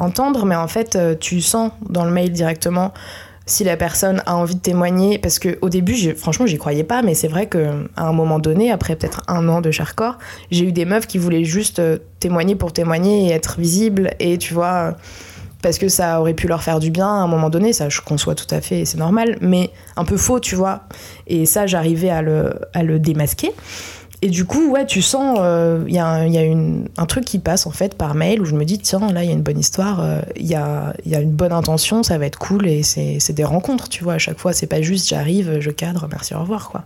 entendre, 0.00 0.46
mais 0.46 0.56
en 0.56 0.66
fait, 0.66 0.98
tu 1.20 1.40
sens 1.40 1.70
dans 1.88 2.04
le 2.04 2.10
mail 2.10 2.32
directement 2.32 2.92
si 3.50 3.64
la 3.64 3.76
personne 3.76 4.22
a 4.26 4.36
envie 4.36 4.54
de 4.54 4.60
témoigner, 4.60 5.18
parce 5.18 5.40
que 5.40 5.58
au 5.60 5.68
début, 5.68 6.14
franchement, 6.16 6.46
j'y 6.46 6.56
croyais 6.56 6.84
pas, 6.84 7.02
mais 7.02 7.14
c'est 7.14 7.28
vrai 7.28 7.46
que 7.46 7.84
à 7.96 8.06
un 8.06 8.12
moment 8.12 8.38
donné, 8.38 8.70
après 8.70 8.94
peut-être 8.94 9.22
un 9.26 9.48
an 9.48 9.60
de 9.60 9.72
Charcor, 9.72 10.18
j'ai 10.52 10.66
eu 10.66 10.72
des 10.72 10.84
meufs 10.84 11.08
qui 11.08 11.18
voulaient 11.18 11.44
juste 11.44 11.80
euh, 11.80 11.98
témoigner 12.20 12.54
pour 12.54 12.72
témoigner 12.72 13.26
et 13.26 13.30
être 13.32 13.58
visibles, 13.58 14.12
et 14.20 14.38
tu 14.38 14.54
vois, 14.54 14.96
parce 15.62 15.78
que 15.78 15.88
ça 15.88 16.20
aurait 16.20 16.34
pu 16.34 16.46
leur 16.46 16.62
faire 16.62 16.78
du 16.78 16.92
bien 16.92 17.08
à 17.08 17.22
un 17.22 17.26
moment 17.26 17.50
donné, 17.50 17.72
ça 17.72 17.88
je 17.88 18.00
conçois 18.00 18.36
tout 18.36 18.52
à 18.54 18.60
fait, 18.60 18.84
c'est 18.84 18.98
normal, 18.98 19.36
mais 19.40 19.70
un 19.96 20.04
peu 20.04 20.16
faux, 20.16 20.38
tu 20.38 20.54
vois, 20.54 20.82
et 21.26 21.44
ça 21.44 21.66
j'arrivais 21.66 22.10
à 22.10 22.22
le, 22.22 22.54
à 22.72 22.84
le 22.84 23.00
démasquer. 23.00 23.50
Et 24.22 24.28
du 24.28 24.44
coup, 24.44 24.70
ouais, 24.70 24.84
tu 24.84 25.00
sens, 25.00 25.38
il 25.88 25.94
y 25.94 25.98
a, 25.98 26.06
un- 26.06 26.26
y 26.26 26.36
a 26.36 26.42
une- 26.42 26.88
un 26.98 27.06
truc 27.06 27.24
qui 27.24 27.38
passe 27.38 27.66
en 27.66 27.70
fait 27.70 27.94
par 27.96 28.14
mail 28.14 28.42
où 28.42 28.44
je 28.44 28.54
me 28.54 28.64
dis, 28.66 28.78
tiens, 28.78 29.10
là, 29.12 29.22
il 29.24 29.28
y 29.28 29.30
a 29.30 29.34
une 29.34 29.42
bonne 29.42 29.58
histoire, 29.58 30.04
il 30.36 30.46
y, 30.46 30.54
a, 30.54 30.92
y 31.06 31.14
a 31.14 31.20
une 31.20 31.32
bonne 31.32 31.52
intention, 31.52 32.02
ça 32.02 32.18
va 32.18 32.26
être 32.26 32.38
cool 32.38 32.66
et 32.66 32.82
c'est 32.82 33.16
c'est 33.18 33.32
des 33.32 33.44
rencontres, 33.44 33.88
tu 33.88 34.04
vois. 34.04 34.14
À 34.14 34.18
chaque 34.18 34.38
fois, 34.38 34.52
c'est 34.52 34.66
pas 34.66 34.82
juste 34.82 35.08
j'arrive, 35.08 35.60
je 35.60 35.70
cadre, 35.70 36.06
merci, 36.10 36.34
au 36.34 36.40
revoir, 36.40 36.68
quoi. 36.68 36.84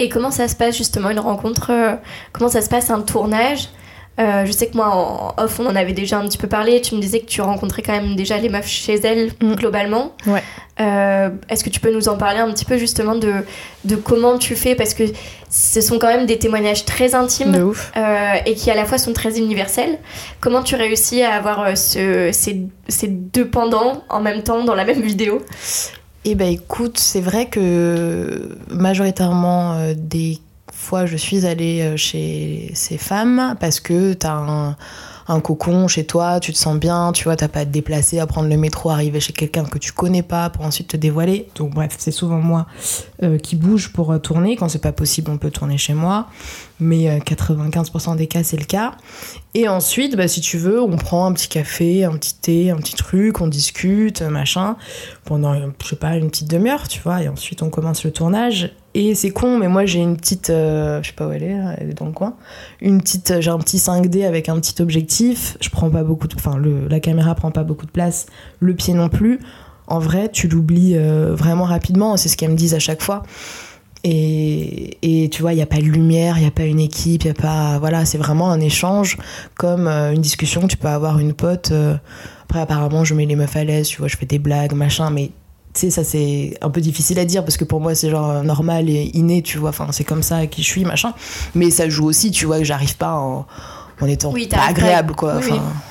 Et 0.00 0.08
comment 0.08 0.32
ça 0.32 0.48
se 0.48 0.56
passe 0.56 0.76
justement 0.76 1.10
une 1.10 1.20
rencontre 1.20 1.70
euh, 1.70 1.94
Comment 2.32 2.48
ça 2.50 2.60
se 2.62 2.68
passe 2.68 2.90
un 2.90 3.02
tournage? 3.02 3.68
Euh, 4.20 4.44
Je 4.44 4.52
sais 4.52 4.66
que 4.66 4.76
moi 4.76 4.88
en 4.94 5.34
off 5.42 5.58
on 5.58 5.66
en 5.66 5.74
avait 5.74 5.94
déjà 5.94 6.18
un 6.18 6.26
petit 6.28 6.36
peu 6.38 6.46
parlé. 6.48 6.80
Tu 6.82 6.94
me 6.94 7.00
disais 7.00 7.20
que 7.20 7.26
tu 7.26 7.40
rencontrais 7.40 7.80
quand 7.82 7.92
même 7.92 8.14
déjà 8.14 8.36
les 8.38 8.48
meufs 8.50 8.66
chez 8.68 8.94
elles 8.96 9.32
Mm. 9.40 9.54
globalement. 9.54 10.12
Ouais. 10.26 10.42
Euh, 10.80 11.30
Est-ce 11.48 11.64
que 11.64 11.70
tu 11.70 11.80
peux 11.80 11.92
nous 11.92 12.08
en 12.08 12.16
parler 12.16 12.40
un 12.40 12.50
petit 12.52 12.64
peu 12.66 12.76
justement 12.76 13.14
de, 13.14 13.32
de 13.84 13.96
comment 13.96 14.36
tu 14.38 14.54
fais? 14.54 14.74
Parce 14.74 14.92
que 14.94 15.04
ce 15.50 15.80
sont 15.80 15.98
quand 15.98 16.08
même 16.08 16.26
des 16.26 16.38
témoignages 16.38 16.84
très 16.84 17.14
intimes. 17.14 17.52
De 17.52 17.62
ouf. 17.62 17.90
euh, 17.96 18.34
et 18.46 18.54
qui 18.54 18.70
à 18.70 18.74
la 18.74 18.84
fois 18.84 18.98
sont 18.98 19.12
très 19.14 19.38
universels. 19.38 19.98
Comment 20.40 20.62
tu 20.62 20.74
réussis 20.76 21.22
à 21.22 21.34
avoir 21.34 21.76
ce- 21.76 22.30
ces, 22.32 22.62
ces 22.88 23.08
deux 23.08 23.48
pendants 23.48 24.02
en 24.10 24.20
même 24.20 24.42
temps 24.42 24.62
dans 24.64 24.74
la 24.74 24.84
même 24.84 25.00
vidéo? 25.00 25.40
Eh 26.24 26.34
ben 26.34 26.48
écoute, 26.52 26.98
c'est 26.98 27.20
vrai 27.20 27.46
que 27.46 28.56
majoritairement 28.70 29.72
euh, 29.74 29.94
des 29.96 30.38
fois 30.82 31.06
je 31.06 31.16
suis 31.16 31.46
allée 31.46 31.96
chez 31.96 32.70
ces 32.74 32.98
femmes 32.98 33.56
parce 33.60 33.80
que 33.80 34.12
t'as 34.12 34.34
un 34.34 34.76
un 35.28 35.40
cocon 35.40 35.88
chez 35.88 36.04
toi, 36.04 36.40
tu 36.40 36.52
te 36.52 36.58
sens 36.58 36.76
bien, 36.78 37.12
tu 37.12 37.24
vois, 37.24 37.36
t'as 37.36 37.48
pas 37.48 37.60
à 37.60 37.64
te 37.64 37.70
déplacer, 37.70 38.18
à 38.18 38.26
prendre 38.26 38.48
le 38.48 38.56
métro, 38.56 38.90
arriver 38.90 39.20
chez 39.20 39.32
quelqu'un 39.32 39.64
que 39.64 39.78
tu 39.78 39.92
connais 39.92 40.22
pas 40.22 40.50
pour 40.50 40.64
ensuite 40.64 40.88
te 40.88 40.96
dévoiler. 40.96 41.48
Donc 41.54 41.74
bref, 41.74 41.94
c'est 41.98 42.10
souvent 42.10 42.38
moi 42.38 42.66
euh, 43.22 43.38
qui 43.38 43.56
bouge 43.56 43.92
pour 43.92 44.12
euh, 44.12 44.18
tourner. 44.18 44.56
Quand 44.56 44.68
c'est 44.68 44.80
pas 44.80 44.92
possible, 44.92 45.30
on 45.30 45.38
peut 45.38 45.50
tourner 45.50 45.78
chez 45.78 45.94
moi. 45.94 46.28
Mais 46.80 47.18
95% 47.20 48.12
euh, 48.12 48.16
des 48.16 48.26
cas, 48.26 48.42
c'est 48.42 48.56
le 48.56 48.64
cas. 48.64 48.92
Et 49.54 49.68
ensuite, 49.68 50.16
bah, 50.16 50.26
si 50.26 50.40
tu 50.40 50.58
veux, 50.58 50.82
on 50.82 50.96
prend 50.96 51.26
un 51.26 51.32
petit 51.32 51.48
café, 51.48 52.04
un 52.04 52.16
petit 52.16 52.34
thé, 52.34 52.70
un 52.70 52.76
petit 52.76 52.94
truc, 52.94 53.40
on 53.40 53.46
discute, 53.46 54.22
machin, 54.22 54.76
pendant, 55.24 55.54
je 55.54 55.88
sais 55.88 55.96
pas, 55.96 56.16
une 56.16 56.30
petite 56.30 56.50
demi-heure, 56.50 56.88
tu 56.88 57.00
vois. 57.00 57.22
Et 57.22 57.28
ensuite, 57.28 57.62
on 57.62 57.70
commence 57.70 58.04
le 58.04 58.10
tournage. 58.10 58.74
Et 58.94 59.14
c'est 59.14 59.30
con, 59.30 59.58
mais 59.58 59.68
moi 59.68 59.86
j'ai 59.86 60.00
une 60.00 60.16
petite, 60.16 60.50
euh, 60.50 61.02
je 61.02 61.08
sais 61.08 61.14
pas 61.14 61.26
où 61.26 61.32
elle 61.32 61.42
est, 61.42 61.58
elle 61.78 61.90
est 61.90 61.94
dans 61.94 62.06
le 62.06 62.12
coin. 62.12 62.36
Une 62.80 63.00
petite, 63.00 63.40
j'ai 63.40 63.50
un 63.50 63.58
petit 63.58 63.78
5D 63.78 64.26
avec 64.26 64.48
un 64.50 64.60
petit 64.60 64.80
objectif. 64.82 65.56
Je 65.60 65.70
prends 65.70 65.88
pas 65.88 66.04
beaucoup, 66.04 66.28
de, 66.28 66.34
enfin 66.34 66.60
la 66.60 67.00
caméra 67.00 67.34
prend 67.34 67.50
pas 67.50 67.64
beaucoup 67.64 67.86
de 67.86 67.90
place, 67.90 68.26
le 68.60 68.74
pied 68.74 68.92
non 68.92 69.08
plus. 69.08 69.40
En 69.86 69.98
vrai, 69.98 70.28
tu 70.30 70.46
l'oublies 70.46 70.96
euh, 70.96 71.34
vraiment 71.34 71.64
rapidement. 71.64 72.16
C'est 72.16 72.28
ce 72.28 72.36
qu'elles 72.36 72.50
me 72.50 72.56
disent 72.56 72.74
à 72.74 72.78
chaque 72.78 73.02
fois. 73.02 73.22
Et, 74.04 75.28
tu 75.30 75.42
vois, 75.42 75.52
il 75.52 75.56
n'y 75.56 75.62
a 75.62 75.66
pas 75.66 75.76
de 75.76 75.82
lumière, 75.82 76.36
il 76.36 76.40
n'y 76.40 76.46
a 76.46 76.50
pas 76.50 76.64
une 76.64 76.80
équipe, 76.80 77.24
il 77.24 77.30
a 77.30 77.34
pas, 77.34 77.78
voilà, 77.78 78.04
c'est 78.04 78.18
vraiment 78.18 78.50
un 78.50 78.58
échange 78.58 79.16
comme 79.54 79.86
euh, 79.86 80.12
une 80.12 80.20
discussion 80.20 80.62
que 80.62 80.66
tu 80.66 80.76
peux 80.76 80.88
avoir 80.88 81.20
une 81.20 81.34
pote. 81.34 81.72
après, 82.42 82.60
apparemment, 82.60 83.04
je 83.04 83.14
mets 83.14 83.26
les 83.26 83.36
meufs 83.36 83.54
à 83.54 83.62
l'aise, 83.62 83.86
tu 83.86 83.98
vois, 83.98 84.08
je 84.08 84.16
fais 84.16 84.26
des 84.26 84.40
blagues, 84.40 84.72
machin, 84.72 85.10
mais 85.10 85.30
tu 85.74 85.80
sais, 85.80 85.90
ça 85.90 86.04
c'est 86.04 86.56
un 86.60 86.70
peu 86.70 86.80
difficile 86.80 87.18
à 87.18 87.24
dire 87.24 87.44
parce 87.44 87.56
que 87.56 87.64
pour 87.64 87.80
moi 87.80 87.94
c'est 87.94 88.10
genre 88.10 88.42
normal 88.44 88.90
et 88.90 89.10
inné, 89.14 89.42
tu 89.42 89.58
vois. 89.58 89.70
Enfin, 89.70 89.88
c'est 89.90 90.04
comme 90.04 90.22
ça 90.22 90.46
qui 90.46 90.62
je 90.62 90.68
suis, 90.68 90.84
machin. 90.84 91.14
Mais 91.54 91.70
ça 91.70 91.88
joue 91.88 92.06
aussi, 92.06 92.30
tu 92.30 92.46
vois, 92.46 92.58
que 92.58 92.64
j'arrive 92.64 92.96
pas 92.96 93.14
en, 93.14 93.46
en 94.02 94.06
étant 94.06 94.32
pas 94.32 94.66
agréable, 94.68 95.14
quoi. 95.14 95.40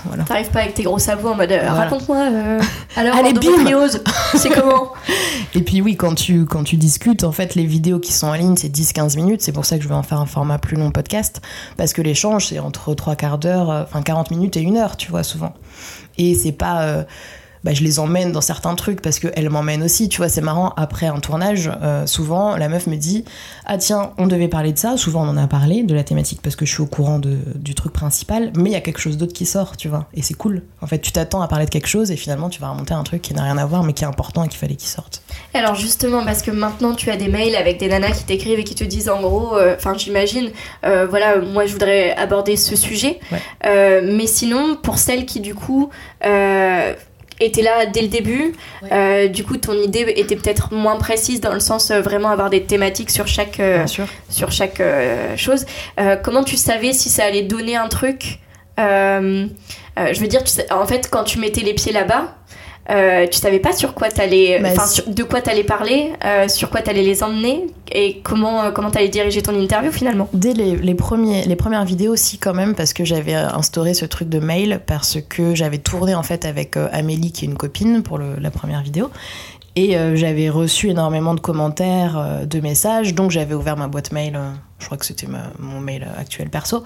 Voilà. 0.06 0.24
T'arrives 0.24 0.50
pas 0.50 0.62
avec 0.62 0.74
tes 0.74 0.84
gros 0.84 1.00
sabots 1.00 1.30
en 1.30 1.36
mode 1.36 1.52
euh, 1.52 1.70
raconte-moi. 1.70 2.18
Euh, 2.18 2.62
alors, 2.96 3.16
Allez, 3.16 3.34
c'est 4.36 4.50
comment? 4.50 4.92
Et 5.56 5.62
puis 5.62 5.82
oui, 5.82 5.96
quand 5.96 6.16
tu, 6.16 6.46
quand 6.46 6.64
tu 6.64 6.76
discutes, 6.76 7.24
en 7.24 7.32
fait, 7.32 7.56
les 7.56 7.66
vidéos 7.66 8.00
qui 8.00 8.12
sont 8.12 8.28
en 8.28 8.34
ligne, 8.34 8.56
c'est 8.58 8.70
10-15 8.70 9.16
minutes. 9.16 9.42
C'est 9.42 9.52
pour 9.52 9.66
ça 9.66 9.78
que 9.78 9.84
je 9.84 9.88
vais 9.88 9.96
en 9.96 10.04
faire 10.04 10.20
un 10.20 10.26
format 10.26 10.58
plus 10.58 10.76
long 10.76 10.92
podcast. 10.92 11.42
Parce 11.78 11.94
que 11.94 12.02
l'échange, 12.02 12.48
c'est 12.48 12.60
entre 12.60 12.94
3 12.94 13.16
quarts 13.16 13.38
d'heure, 13.38 13.72
euh, 13.72 13.84
enfin 13.84 14.02
40 14.02 14.32
minutes 14.32 14.58
et 14.58 14.62
une 14.62 14.78
heure, 14.78 14.98
tu 14.98 15.10
vois, 15.10 15.24
souvent. 15.24 15.54
Et 16.18 16.36
c'est 16.36 16.52
pas 16.52 17.06
bah, 17.63 17.74
je 17.74 17.84
les 17.84 18.00
emmène 18.00 18.32
dans 18.32 18.41
certains 18.41 18.74
trucs 18.75 19.01
parce 19.01 19.20
qu'elles 19.20 19.50
m'emmènent 19.50 19.84
aussi. 19.84 20.10
Tu 20.10 20.18
vois, 20.18 20.30
c'est 20.30 20.41
marrant. 20.41 20.74
Après 20.77 21.08
un 21.08 21.20
tournage, 21.20 21.72
euh, 21.82 22.08
souvent, 22.08 22.56
la 22.58 22.70
meuf 22.70 22.88
me 22.88 22.96
dit 22.96 23.24
Ah, 23.65 23.77
tiens, 23.77 24.13
on 24.18 24.27
devait 24.27 24.48
parler 24.48 24.74
de 24.74 24.80
ça. 24.80 24.98
Souvent, 24.98 25.24
on 25.24 25.30
en 25.30 25.38
a 25.38 25.48
parlé 25.48 25.84
de 25.84 25.94
la 25.94 26.03
thématique 26.03 26.41
parce 26.41 26.56
que 26.56 26.65
je 26.65 26.74
suis 26.74 26.82
au 26.82 26.88
courant 26.88 27.20
de, 27.20 27.38
du 27.56 27.75
truc 27.75 27.94
principal, 27.94 28.51
mais 28.56 28.72
il 28.72 28.74
y 28.74 28.75
a 28.75 28.82
quelque 28.82 29.00
chose 29.00 29.18
d'autre 29.18 29.34
qui 29.34 29.46
sort, 29.46 29.77
tu 29.77 29.88
vois. 29.88 30.08
Et 30.13 30.22
c'est 30.22 30.34
cool. 30.34 30.63
En 30.82 30.88
fait, 30.88 31.00
tu 31.00 31.12
t'attends 31.12 31.41
à 31.41 31.48
parler 31.48 31.65
de 31.65 31.70
quelque 31.70 31.88
chose 31.88 32.12
et 32.12 32.15
finalement, 32.15 32.50
tu 32.50 32.60
vas 32.60 32.70
remonter 32.70 32.94
un 32.94 33.03
truc 33.03 33.22
qui 33.22 33.34
n'a 33.34 33.44
rien 33.44 33.58
à 33.58 33.65
voir, 33.65 33.84
mais 33.84 33.94
qui 33.94 34.03
est 34.03 34.08
important 34.08 34.44
et 34.44 34.48
qu'il 34.48 34.60
fallait 34.60 34.75
qu'il 34.75 34.89
sorte. 34.89 35.22
Alors, 35.53 35.75
justement, 35.75 36.25
parce 36.25 36.41
que 36.41 36.51
maintenant, 36.51 36.96
tu 36.96 37.12
as 37.12 37.18
des 37.18 37.27
mails 37.27 37.56
avec 37.56 37.80
des 37.80 37.88
nanas 37.88 38.12
qui 38.12 38.24
t'écrivent 38.24 38.60
et 38.60 38.63
qui 38.63 38.75
te 38.75 38.84
disent 38.84 39.10
en 39.10 39.22
gros, 39.22 39.56
euh, 39.56 39.75
enfin, 39.75 39.96
j'imagine, 39.96 40.50
euh, 40.86 41.06
voilà, 41.08 41.38
moi, 41.38 41.65
je 41.65 41.74
voudrais 41.74 42.15
aborder 42.15 42.56
ce 42.56 42.75
sujet. 42.75 43.20
mais 43.63 44.25
sinon, 44.25 44.77
pour 44.82 44.98
celles 44.98 45.25
qui, 45.25 45.39
du 45.39 45.53
coup, 45.53 45.89
était 47.42 47.62
là 47.62 47.86
dès 47.86 48.01
le 48.01 48.08
début. 48.08 48.54
Euh, 48.92 49.27
du 49.27 49.44
coup, 49.44 49.58
ton 49.58 49.74
idée 49.74 50.14
était 50.16 50.36
peut-être 50.36 50.74
moins 50.74 50.98
précise 50.98 51.42
dans 51.42 51.54
le 51.54 51.60
sens 51.60 51.92
euh, 51.92 52.01
vraiment 52.01 52.30
avoir 52.30 52.50
des 52.50 52.64
thématiques 52.64 53.10
sur 53.10 53.27
chaque, 53.27 53.60
euh, 53.60 53.86
sur 54.30 54.51
chaque 54.51 54.82
chose. 55.36 55.66
comment 56.24 56.44
tu 56.44 56.58
savais 56.58 56.94
si 56.94 57.10
ça 57.10 57.25
allait 57.25 57.44
donner 57.44 57.75
un 57.75 57.88
truc 57.88 58.40
Je 58.77 60.20
veux 60.20 60.27
dire, 60.27 60.42
en 60.72 60.86
fait, 60.86 61.10
quand 61.10 61.24
tu 61.24 61.40
mettais 61.40 61.62
les 61.62 61.74
pieds 61.74 61.92
là-bas, 61.92 62.36
euh, 62.89 63.27
tu 63.27 63.37
savais 63.37 63.59
pas 63.59 63.74
sur 63.74 63.94
quoi 63.94 64.09
t'allais, 64.09 64.59
bah, 64.59 64.70
de 65.05 65.24
quoi 65.24 65.41
t'allais 65.41 65.63
parler, 65.63 66.13
euh, 66.25 66.48
sur 66.48 66.70
quoi 66.72 66.81
t'allais 66.81 67.03
les 67.03 67.22
emmener 67.22 67.67
et 67.91 68.22
comment 68.24 68.63
euh, 68.63 68.72
comment 68.72 68.89
t'allais 68.89 69.09
diriger 69.09 69.41
ton 69.44 69.53
interview 69.53 69.91
finalement? 69.91 70.27
Dès 70.33 70.53
les, 70.53 70.75
les, 70.75 70.96
premiers 70.96 71.44
les 71.46 71.55
premières 71.55 71.85
vidéos 71.85 72.13
aussi 72.13 72.39
quand 72.39 72.55
même 72.55 72.74
parce 72.74 72.94
que 72.94 73.05
j'avais 73.05 73.35
instauré 73.35 73.94
ce 73.94 74.05
truc 74.05 74.29
de 74.29 74.39
mail 74.39 74.81
parce 74.85 75.20
que 75.22 75.53
j'avais 75.53 75.77
tourné 75.77 76.15
en 76.15 76.24
fait 76.24 76.44
avec 76.44 76.75
Amélie 76.91 77.31
qui 77.31 77.46
est 77.46 77.48
une 77.48 77.57
copine 77.57 78.01
pour 78.01 78.17
le, 78.17 78.35
la 78.39 78.50
première 78.50 78.81
vidéo. 78.81 79.11
Et 79.77 79.96
j'avais 80.15 80.50
reçu 80.50 80.89
énormément 80.89 81.33
de 81.33 81.39
commentaires, 81.39 82.41
de 82.46 82.59
messages. 82.59 83.15
Donc 83.15 83.31
j'avais 83.31 83.53
ouvert 83.53 83.77
ma 83.77 83.87
boîte 83.87 84.11
mail, 84.11 84.37
je 84.79 84.85
crois 84.85 84.98
que 84.98 85.05
c'était 85.05 85.27
mon 85.59 85.79
mail 85.79 86.05
actuel 86.17 86.50
perso. 86.50 86.83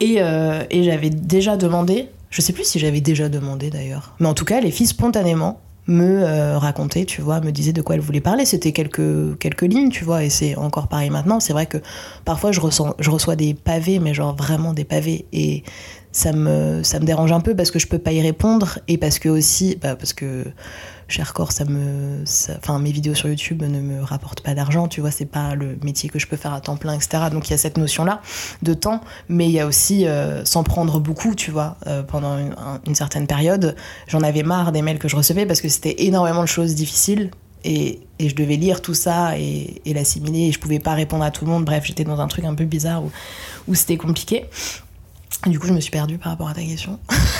Et, 0.00 0.16
et 0.16 0.82
j'avais 0.82 1.10
déjà 1.10 1.56
demandé 1.56 2.08
je 2.30 2.40
sais 2.40 2.52
plus 2.52 2.64
si 2.64 2.78
j'avais 2.78 3.00
déjà 3.00 3.28
demandé 3.28 3.70
d'ailleurs. 3.70 4.14
Mais 4.20 4.28
en 4.28 4.34
tout 4.34 4.44
cas, 4.44 4.60
les 4.60 4.70
filles 4.70 4.86
spontanément 4.86 5.60
me 5.88 6.22
euh, 6.22 6.58
racontaient, 6.58 7.06
tu 7.06 7.22
vois, 7.22 7.40
me 7.40 7.50
disaient 7.50 7.72
de 7.72 7.80
quoi 7.80 7.94
elles 7.94 8.02
voulaient 8.02 8.20
parler. 8.20 8.44
C'était 8.44 8.72
quelques, 8.72 9.38
quelques 9.38 9.62
lignes, 9.62 9.88
tu 9.88 10.04
vois, 10.04 10.22
et 10.22 10.28
c'est 10.28 10.54
encore 10.56 10.88
pareil 10.88 11.10
maintenant. 11.10 11.40
C'est 11.40 11.54
vrai 11.54 11.66
que 11.66 11.78
parfois 12.24 12.52
je, 12.52 12.60
reçois 12.60 13.36
des 13.36 13.54
pavés, 13.54 13.98
mais 13.98 14.12
genre 14.14 14.36
vraiment 14.36 14.74
des 14.74 14.84
pavés. 14.84 15.24
Et 15.32 15.64
ça 16.12 16.32
me, 16.32 16.82
ça 16.82 17.00
me 17.00 17.06
dérange 17.06 17.32
un 17.32 17.40
peu 17.40 17.56
parce 17.56 17.70
que 17.70 17.78
je 17.78 17.86
peux 17.86 17.98
pas 17.98 18.12
y 18.12 18.20
répondre 18.20 18.78
et 18.86 18.98
parce 18.98 19.18
que 19.18 19.30
aussi, 19.30 19.76
bah, 19.80 19.96
parce 19.96 20.12
que 20.12 20.44
Chercore, 21.08 21.52
ça 21.52 21.64
me, 21.64 22.22
enfin 22.58 22.78
mes 22.78 22.92
vidéos 22.92 23.14
sur 23.14 23.28
YouTube 23.28 23.62
ne 23.62 23.80
me 23.80 24.02
rapportent 24.02 24.42
pas 24.42 24.54
d'argent, 24.54 24.88
tu 24.88 25.00
vois, 25.00 25.10
c'est 25.10 25.24
pas 25.24 25.54
le 25.54 25.78
métier 25.82 26.10
que 26.10 26.18
je 26.18 26.26
peux 26.26 26.36
faire 26.36 26.52
à 26.52 26.60
temps 26.60 26.76
plein, 26.76 26.92
etc. 26.92 27.24
Donc 27.32 27.48
il 27.48 27.52
y 27.52 27.54
a 27.54 27.58
cette 27.58 27.78
notion-là 27.78 28.20
de 28.62 28.74
temps, 28.74 29.00
mais 29.30 29.46
il 29.46 29.52
y 29.52 29.60
a 29.60 29.66
aussi 29.66 30.06
euh, 30.06 30.44
s'en 30.44 30.64
prendre 30.64 31.00
beaucoup, 31.00 31.34
tu 31.34 31.50
vois. 31.50 31.76
Euh, 31.86 32.02
pendant 32.02 32.36
une, 32.36 32.94
certaine 32.94 33.26
période, 33.26 33.74
j'en 34.06 34.20
avais 34.20 34.42
marre 34.42 34.70
des 34.70 34.82
mails 34.82 34.98
que 34.98 35.08
je 35.08 35.16
recevais 35.16 35.46
parce 35.46 35.62
que 35.62 35.68
c'était 35.68 36.04
énormément 36.04 36.42
de 36.42 36.48
choses 36.48 36.74
difficiles 36.74 37.30
et, 37.64 38.00
je 38.20 38.34
devais 38.34 38.56
lire 38.56 38.82
tout 38.82 38.94
ça 38.94 39.38
et, 39.38 39.80
l'assimiler 39.86 40.48
et 40.48 40.52
je 40.52 40.58
pouvais 40.58 40.80
pas 40.80 40.92
répondre 40.92 41.24
à 41.24 41.30
tout 41.30 41.46
le 41.46 41.50
monde. 41.50 41.64
Bref, 41.64 41.84
j'étais 41.86 42.04
dans 42.04 42.20
un 42.20 42.28
truc 42.28 42.44
un 42.44 42.54
peu 42.54 42.64
bizarre 42.64 43.02
où 43.66 43.74
c'était 43.74 43.96
compliqué. 43.96 44.44
Du 45.46 45.60
coup, 45.60 45.68
je 45.68 45.72
me 45.72 45.80
suis 45.80 45.92
perdue 45.92 46.18
par 46.18 46.32
rapport 46.32 46.48
à 46.48 46.54
ta 46.54 46.62
question. 46.62 46.98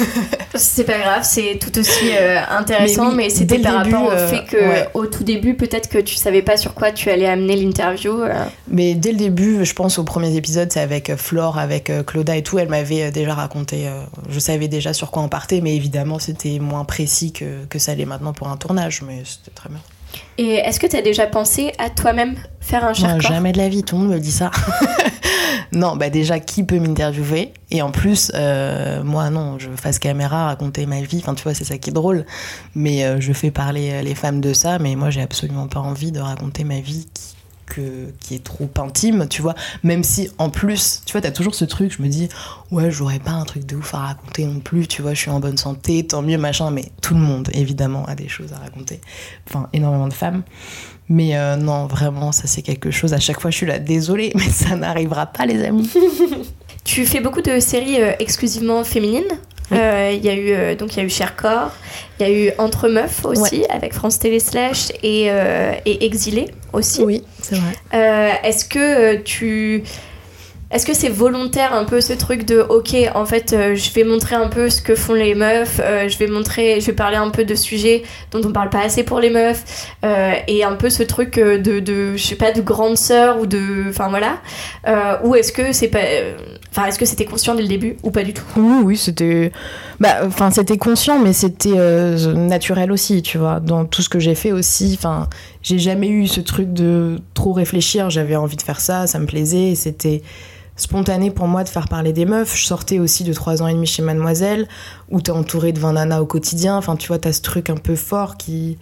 c'est 0.55 0.85
pas 0.85 0.99
grave, 0.99 1.23
c'est 1.25 1.59
tout 1.61 1.77
aussi 1.79 2.13
euh, 2.13 2.39
intéressant, 2.49 3.11
mais, 3.11 3.29
c'était 3.29 3.59
par 3.59 3.75
rapport 3.75 4.05
au 4.05 4.11
euh, 4.11 4.29
fait 4.29 4.45
que, 4.45 4.97
au 4.97 5.07
tout 5.07 5.25
début, 5.25 5.55
peut-être 5.55 5.89
que 5.89 5.99
tu 5.99 6.15
savais 6.15 6.43
pas 6.43 6.57
sur 6.57 6.75
quoi 6.75 6.93
tu 6.93 7.11
allais 7.11 7.27
amener 7.27 7.57
l'interview. 7.57 8.23
Euh. 8.23 8.45
Mais 8.69 8.95
dès 8.95 9.11
le 9.11 9.19
début, 9.19 9.65
je 9.65 9.75
pense 9.75 9.99
aux 9.99 10.05
premiers 10.05 10.37
épisodes, 10.37 10.71
c'est 10.71 10.81
avec 10.81 11.17
Flore, 11.17 11.59
avec 11.59 11.91
Claudia 12.07 12.37
et 12.37 12.43
tout, 12.43 12.59
elle 12.59 12.69
m'avait 12.69 13.11
déjà 13.11 13.35
raconté, 13.35 13.89
je 14.29 14.39
savais 14.39 14.69
déjà 14.69 14.93
sur 14.93 15.11
quoi 15.11 15.23
on 15.23 15.29
partait, 15.29 15.61
mais 15.61 15.75
évidemment, 15.75 16.21
c'était 16.21 16.61
moins 16.61 16.85
précis 16.85 17.33
que, 17.33 17.65
que 17.69 17.81
ça 17.81 17.97
l'est 17.97 18.07
maintenant 18.07 18.33
pour 18.33 18.49
un 18.49 18.57
tournage, 18.57 19.03
mais 19.03 19.23
c'était 19.25 19.55
très 19.55 19.69
bien. 19.69 19.81
Et 20.39 20.55
est-ce 20.55 20.79
que 20.79 20.87
tu 20.87 20.97
as 20.97 21.03
déjà 21.03 21.27
pensé 21.27 21.73
à 21.79 21.91
toi-même 21.91 22.37
faire 22.61 22.85
un 22.85 22.95
cher 22.95 23.21
Jamais 23.21 23.53
de 23.53 23.59
la 23.59 23.69
vie, 23.69 23.83
tout 23.83 23.97
le 23.97 24.03
monde 24.03 24.13
me 24.13 24.21
dit 24.21 24.33
ça. 24.33 24.51
non, 25.73 25.97
bah 25.97 26.11
déjà, 26.11 26.41
qui 26.41 26.65
peut 26.65 26.79
m'interviewer? 26.79 27.53
Et 27.71 27.83
en 27.83 27.91
plus, 27.91 28.33
euh, 28.35 29.03
moi, 29.03 29.31
non, 29.31 29.59
je 29.59 29.69
face 29.77 29.99
caméra, 29.99 30.47
raconter 30.47 30.87
ma 30.87 31.01
vie, 31.01 31.19
enfin, 31.19 31.35
tu 31.35 31.43
vois, 31.43 31.55
c'est 31.55 31.65
ça 31.65 31.79
qui 31.79 31.91
est 31.91 31.93
drôle. 31.93 32.25
Mais 32.75 33.05
euh, 33.05 33.21
je 33.21 33.33
fais 33.33 33.51
parler 33.51 34.03
les 34.03 34.15
femmes 34.15 34.41
de 34.41 34.53
ça, 34.53 34.79
mais 34.79 34.95
moi, 34.97 35.11
j'ai 35.11 35.23
absolument 35.23 35.69
pas 35.69 35.81
envie 35.81 36.13
de 36.13 36.21
raconter 36.21 36.65
ma 36.65 36.81
vie 36.81 37.07
qui 37.13 37.39
qui 38.21 38.35
est 38.35 38.45
trop 38.45 38.71
intime, 38.79 39.27
tu 39.29 39.43
vois. 39.43 39.55
Même 39.83 40.03
si, 40.03 40.31
en 40.39 40.51
plus, 40.51 41.03
tu 41.05 41.13
vois, 41.13 41.21
t'as 41.21 41.31
toujours 41.31 41.55
ce 41.55 41.65
truc, 41.65 41.95
je 41.97 42.03
me 42.03 42.09
dis, 42.09 42.29
ouais, 42.71 42.91
j'aurais 42.91 43.19
pas 43.19 43.33
un 43.33 43.45
truc 43.45 43.67
de 43.67 43.77
ouf 43.77 43.95
à 43.95 43.99
raconter 43.99 44.45
non 44.45 44.61
plus, 44.61 44.87
tu 44.87 45.03
vois, 45.03 45.15
je 45.15 45.21
suis 45.21 45.31
en 45.31 45.41
bonne 45.41 45.57
santé, 45.57 46.07
tant 46.07 46.23
mieux, 46.23 46.39
machin, 46.39 46.71
mais 46.71 46.91
tout 47.03 47.15
le 47.15 47.21
monde, 47.21 47.49
évidemment, 47.53 48.05
a 48.07 48.15
des 48.15 48.29
choses 48.29 48.53
à 48.53 48.59
raconter. 48.59 49.01
Enfin, 49.49 49.69
énormément 49.73 50.09
de 50.09 50.15
femmes. 50.15 50.43
Mais 51.09 51.37
euh, 51.37 51.57
non, 51.57 51.87
vraiment, 51.87 52.33
ça 52.33 52.47
c'est 52.47 52.62
quelque 52.62 52.90
chose. 52.90 53.14
À 53.14 53.18
chaque 53.18 53.40
fois, 53.40 53.51
je 53.51 53.57
suis 53.57 53.66
là, 53.66 53.79
désolée, 53.79 54.33
mais 54.35 54.49
ça 54.51 54.77
n'arrivera 54.77 55.27
pas, 55.27 55.47
les 55.47 55.64
amis. 55.64 55.90
tu 56.85 57.07
fais 57.07 57.21
beaucoup 57.21 57.42
de 57.42 57.59
séries 57.61 58.01
euh, 58.01 58.12
exclusivement 58.18 58.85
féminines 58.85 59.25
euh, 59.71 60.12
il 60.16 60.25
y 60.25 60.31
a 60.31 60.35
eu 60.35 60.77
donc 60.77 60.94
il 60.94 61.01
y 61.01 61.03
a 61.03 61.05
eu 61.05 61.11
Cher 61.11 61.37
Corps, 61.37 61.71
il 62.18 62.27
y 62.27 62.31
a 62.31 62.33
eu 62.33 62.53
Entre 62.57 62.88
Meufs 62.88 63.27
aussi 63.27 63.66
avec 63.68 63.92
France 63.92 64.18
Télé 64.18 64.40
Slash 64.40 64.88
et, 65.03 65.27
et 65.27 66.07
Exilé 66.07 66.47
aussi. 66.73 67.03
Oui, 67.03 67.23
c'est 67.42 67.57
vrai. 67.57 68.40
Est-ce 68.42 68.64
que 68.64 69.16
tu 69.16 69.83
est-ce 70.71 70.85
que 70.85 70.95
c'est 70.95 71.09
volontaire 71.09 71.75
un 71.75 71.85
peu 71.85 72.01
ce 72.01 72.13
truc 72.13 72.45
de 72.45 72.61
ok 72.61 72.95
en 73.15 73.25
fait 73.25 73.57
je 73.75 73.93
vais 73.93 74.05
montrer 74.05 74.37
un 74.37 74.49
peu 74.49 74.69
ce 74.69 74.83
que 74.83 74.95
font 74.95 75.15
les 75.15 75.35
meufs, 75.35 75.81
je 75.81 76.19
vais 76.19 76.27
montrer, 76.27 76.81
je 76.81 76.87
vais 76.87 76.93
parler 76.93 77.17
un 77.17 77.31
peu 77.31 77.45
de 77.45 77.55
sujets 77.55 78.03
dont 78.33 78.41
on 78.45 78.53
parle 78.53 78.69
pas 78.69 78.83
assez 78.83 79.03
pour 79.03 79.21
les 79.21 79.31
meufs 79.31 79.89
et 80.47 80.65
un 80.65 80.75
peu 80.75 80.91
ce 80.91 81.03
truc 81.03 81.37
de, 81.37 81.81
de 81.81 82.17
je 82.17 82.23
sais 82.23 82.35
pas 82.35 82.53
de 82.53 82.61
grande 82.61 82.99
sœur 82.99 83.41
ou 83.41 83.47
de 83.47 83.89
enfin 83.89 84.09
voilà 84.09 84.41
ou 85.25 85.35
est-ce 85.35 85.53
que 85.53 85.73
c'est 85.73 85.89
pas 85.89 86.01
Enfin, 86.71 86.87
est-ce 86.87 86.99
que 86.99 87.07
c'était 87.07 87.25
conscient 87.25 87.55
dès 87.55 87.63
le 87.63 87.69
début 87.69 87.97
ou 88.03 88.11
pas 88.11 88.23
du 88.23 88.35
tout? 88.35 88.45
Oui, 88.57 88.83
oui, 88.85 88.97
c'était. 88.97 89.53
Bah, 90.01 90.19
enfin, 90.25 90.51
c'était 90.51 90.77
conscient, 90.77 91.19
mais 91.19 91.33
c'était 91.33 91.75
euh, 91.77 92.35
naturel 92.35 92.93
aussi, 92.93 93.23
tu 93.23 93.39
vois. 93.39 93.59
Dans 93.59 93.85
tout 93.85 94.03
ce 94.03 94.09
que 94.09 94.19
j'ai 94.19 94.35
fait 94.35 94.53
aussi, 94.53 94.95
enfin, 94.99 95.29
j'ai 95.63 95.79
jamais 95.79 96.09
eu 96.09 96.27
ce 96.27 96.41
truc 96.41 96.73
de 96.73 97.21
trop 97.35 97.53
réfléchir. 97.53 98.11
J'avais 98.11 98.37
envie 98.37 98.57
de 98.57 98.63
faire 98.63 98.81
ça, 98.81 99.07
ça 99.07 99.19
me 99.19 99.27
plaisait. 99.27 99.75
C'était 99.75 100.23
spontané 100.79 101.31
pour 101.31 101.47
moi 101.47 101.64
de 101.64 101.69
faire 101.69 101.88
parler 101.88 102.14
des 102.14 102.25
meufs. 102.25 102.57
Je 102.57 102.64
sortais 102.64 102.99
aussi 102.99 103.25
de 103.25 103.33
3 103.35 103.62
ans 103.62 103.69
et 103.69 103.75
demi 103.75 103.87
chez 103.87 104.03
Mademoiselle, 104.03 104.67
où 105.11 105.21
t'es 105.21 105.33
entourée 105.33 105.73
de 105.73 105.81
20 105.81 105.93
nanas 105.93 106.21
au 106.21 106.27
quotidien. 106.27 106.79
Enfin, 106.79 106.97
tu 106.97 107.09
vois, 107.09 107.19
t'as 107.19 107.33
ce 107.33 107.43
truc 107.43 107.69
un 107.69 107.77
peu 107.77 107.97
fort 107.97 108.38
qui, 108.38 108.79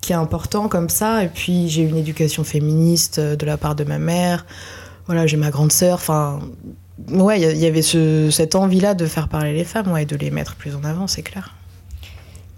qui 0.00 0.12
est 0.12 0.16
important 0.16 0.68
comme 0.68 0.88
ça. 0.88 1.22
Et 1.22 1.28
puis, 1.28 1.68
j'ai 1.68 1.82
une 1.82 1.96
éducation 1.96 2.44
féministe 2.44 3.18
euh, 3.18 3.36
de 3.36 3.44
la 3.44 3.58
part 3.58 3.74
de 3.74 3.84
ma 3.84 3.98
mère. 3.98 4.46
Voilà, 5.06 5.26
j'ai 5.26 5.36
ma 5.36 5.50
grande 5.50 5.72
sœur. 5.72 5.94
Enfin, 5.94 6.40
ouais, 7.08 7.40
il 7.40 7.58
y, 7.58 7.66
avait 7.66 7.82
ce, 7.82 8.30
cette 8.30 8.54
envie-là 8.54 8.94
de 8.94 9.06
faire 9.06 9.28
parler 9.28 9.52
les 9.52 9.64
femmes, 9.64 9.94
et 9.98 10.06
de 10.06 10.16
les 10.16 10.30
mettre 10.30 10.54
plus 10.54 10.74
en 10.74 10.84
avant, 10.84 11.06
c'est 11.06 11.22
clair. 11.22 11.54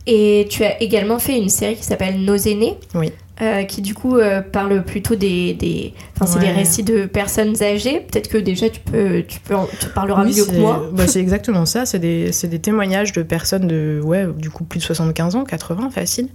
Et 0.06 0.46
tu 0.50 0.64
as 0.64 0.82
également 0.82 1.18
fait 1.18 1.38
une 1.38 1.48
série 1.48 1.76
qui 1.76 1.84
s'appelle 1.84 2.20
Nos 2.20 2.36
aînés. 2.36 2.76
Oui. 2.94 3.12
Euh, 3.42 3.64
qui 3.64 3.82
du 3.82 3.94
coup 3.94 4.16
euh, 4.16 4.42
parle 4.42 4.84
plutôt 4.84 5.16
des, 5.16 5.54
des... 5.54 5.92
enfin 6.14 6.24
c'est 6.24 6.38
des 6.38 6.52
récits 6.52 6.84
de 6.84 7.04
personnes 7.06 7.60
âgées 7.64 7.98
peut-être 7.98 8.28
que 8.28 8.38
déjà 8.38 8.70
tu 8.70 8.78
peux 8.78 9.24
tu 9.26 9.40
peux 9.40 9.56
en... 9.56 9.66
tu 9.66 9.88
parleras 9.88 10.22
mieux 10.22 10.44
que 10.44 10.56
moi 10.56 10.88
bah, 10.92 11.08
c'est 11.08 11.18
exactement 11.18 11.66
ça 11.66 11.84
c'est 11.84 11.98
des, 11.98 12.30
des 12.30 12.58
témoignages 12.60 13.12
de 13.12 13.24
personnes 13.24 13.66
de 13.66 14.00
ouais 14.04 14.28
du 14.38 14.50
coup 14.50 14.62
plus 14.62 14.78
de 14.78 14.84
75 14.84 15.34
ans 15.34 15.42
80 15.42 15.90
facile 15.90 16.28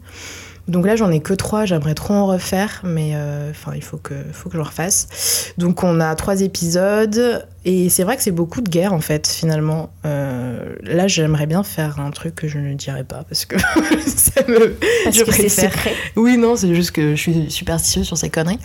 donc 0.69 0.86
là, 0.86 0.95
j'en 0.95 1.12
ai 1.12 1.19
que 1.19 1.34
trois. 1.34 1.65
J'aimerais 1.65 1.95
trop 1.95 2.13
en 2.13 2.25
refaire, 2.27 2.82
mais 2.84 3.12
euh, 3.13 3.51
il 3.75 3.84
faut 3.84 3.97
que, 3.97 4.13
faut 4.32 4.49
que 4.49 4.58
je 4.58 4.62
refasse. 4.62 5.53
Donc 5.58 5.84
on 5.84 5.99
a 5.99 6.15
trois 6.15 6.41
épisodes, 6.41 7.45
et 7.65 7.89
c'est 7.89 8.03
vrai 8.03 8.15
que 8.15 8.23
c'est 8.23 8.32
beaucoup 8.32 8.62
de 8.62 8.69
guerre 8.69 8.93
en 8.93 9.01
fait, 9.01 9.27
finalement. 9.27 9.91
Euh, 10.05 10.75
là, 10.84 11.08
j'aimerais 11.08 11.47
bien 11.47 11.63
faire 11.63 11.99
un 11.99 12.12
truc 12.12 12.36
que 12.36 12.47
je 12.47 12.60
ne 12.60 12.73
dirais 12.75 13.03
pas 13.03 13.23
parce 13.27 13.45
que 13.45 13.58
ça 14.05 14.41
me. 14.47 14.75
Parce 15.03 15.17
je 15.17 15.23
que 15.23 15.29
préfère. 15.29 15.73
Oui, 16.15 16.38
non, 16.38 16.55
c'est 16.55 16.73
juste 16.73 16.91
que 16.91 17.15
je 17.15 17.21
suis 17.21 17.51
superstitieuse 17.51 18.05
sur 18.05 18.17
ces 18.17 18.29
conneries. 18.29 18.60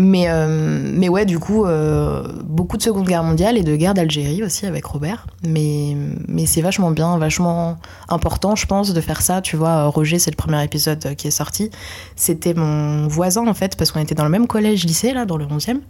Mais, 0.00 0.28
euh, 0.28 0.92
mais 0.94 1.08
ouais, 1.08 1.26
du 1.26 1.40
coup, 1.40 1.64
euh, 1.64 2.22
beaucoup 2.44 2.76
de 2.76 2.82
Seconde 2.82 3.06
Guerre 3.06 3.24
mondiale 3.24 3.58
et 3.58 3.64
de 3.64 3.74
guerre 3.74 3.94
d'Algérie 3.94 4.44
aussi 4.44 4.64
avec 4.64 4.84
Robert. 4.84 5.26
Mais, 5.44 5.96
mais 6.28 6.46
c'est 6.46 6.60
vachement 6.60 6.92
bien, 6.92 7.18
vachement 7.18 7.78
important, 8.08 8.54
je 8.54 8.66
pense, 8.66 8.94
de 8.94 9.00
faire 9.00 9.22
ça. 9.22 9.42
Tu 9.42 9.56
vois, 9.56 9.86
Roger, 9.86 10.20
c'est 10.20 10.30
le 10.30 10.36
premier 10.36 10.62
épisode 10.62 11.16
qui 11.16 11.26
est 11.26 11.32
sorti. 11.32 11.70
C'était 12.14 12.54
mon 12.54 13.08
voisin, 13.08 13.48
en 13.48 13.54
fait, 13.54 13.76
parce 13.76 13.90
qu'on 13.90 14.00
était 14.00 14.14
dans 14.14 14.24
le 14.24 14.30
même 14.30 14.46
collège-lycée, 14.46 15.12
là, 15.12 15.26
dans 15.26 15.36
le 15.36 15.46
11e. 15.46 15.80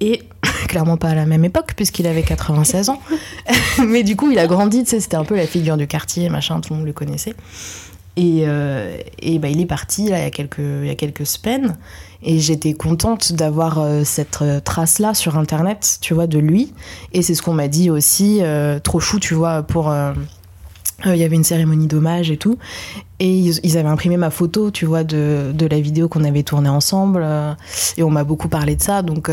Et 0.00 0.22
clairement 0.68 0.96
pas 0.96 1.10
à 1.10 1.14
la 1.14 1.24
même 1.24 1.44
époque, 1.44 1.74
puisqu'il 1.76 2.08
avait 2.08 2.24
96 2.24 2.88
ans. 2.88 3.00
mais 3.86 4.02
du 4.02 4.16
coup, 4.16 4.32
il 4.32 4.38
a 4.40 4.48
grandi, 4.48 4.82
tu 4.82 4.90
sais, 4.90 5.00
c'était 5.00 5.16
un 5.16 5.24
peu 5.24 5.36
la 5.36 5.46
figure 5.46 5.76
du 5.76 5.86
quartier, 5.86 6.28
machin, 6.28 6.60
tout 6.60 6.72
le 6.72 6.78
monde 6.78 6.86
le 6.86 6.92
connaissait. 6.92 7.36
Et, 8.18 8.42
euh, 8.48 8.98
et 9.20 9.38
bah, 9.38 9.48
il 9.48 9.60
est 9.60 9.66
parti 9.66 10.02
il, 10.02 10.08
y 10.08 10.12
a 10.12 10.30
quelques, 10.30 10.58
il 10.58 10.86
y 10.86 10.90
a 10.90 10.96
quelques 10.96 11.24
semaines. 11.24 11.76
Et 12.20 12.40
j'étais 12.40 12.72
contente 12.72 13.32
d'avoir 13.32 13.78
euh, 13.78 14.02
cette 14.02 14.42
euh, 14.42 14.58
trace-là 14.58 15.14
sur 15.14 15.38
Internet, 15.38 15.98
tu 16.00 16.14
vois, 16.14 16.26
de 16.26 16.40
lui. 16.40 16.74
Et 17.12 17.22
c'est 17.22 17.36
ce 17.36 17.42
qu'on 17.42 17.54
m'a 17.54 17.68
dit 17.68 17.90
aussi, 17.90 18.42
trop 18.82 18.98
chou, 19.00 19.20
tu 19.20 19.34
vois, 19.34 19.62
pour... 19.62 19.94
Il 21.04 21.16
y 21.16 21.24
avait 21.24 21.36
une 21.36 21.44
cérémonie 21.44 21.86
d'hommage 21.86 22.30
et 22.30 22.36
tout. 22.36 22.58
Et 23.20 23.32
ils, 23.32 23.78
avaient 23.78 23.88
imprimé 23.88 24.16
ma 24.16 24.30
photo, 24.30 24.70
tu 24.70 24.84
vois, 24.84 25.04
de, 25.04 25.52
de 25.54 25.66
la 25.66 25.80
vidéo 25.80 26.08
qu'on 26.08 26.24
avait 26.24 26.42
tournée 26.42 26.68
ensemble. 26.68 27.24
et 27.96 28.02
on 28.02 28.10
m'a 28.10 28.24
beaucoup 28.24 28.48
parlé 28.48 28.74
de 28.74 28.82
ça. 28.82 29.02
Donc, 29.02 29.30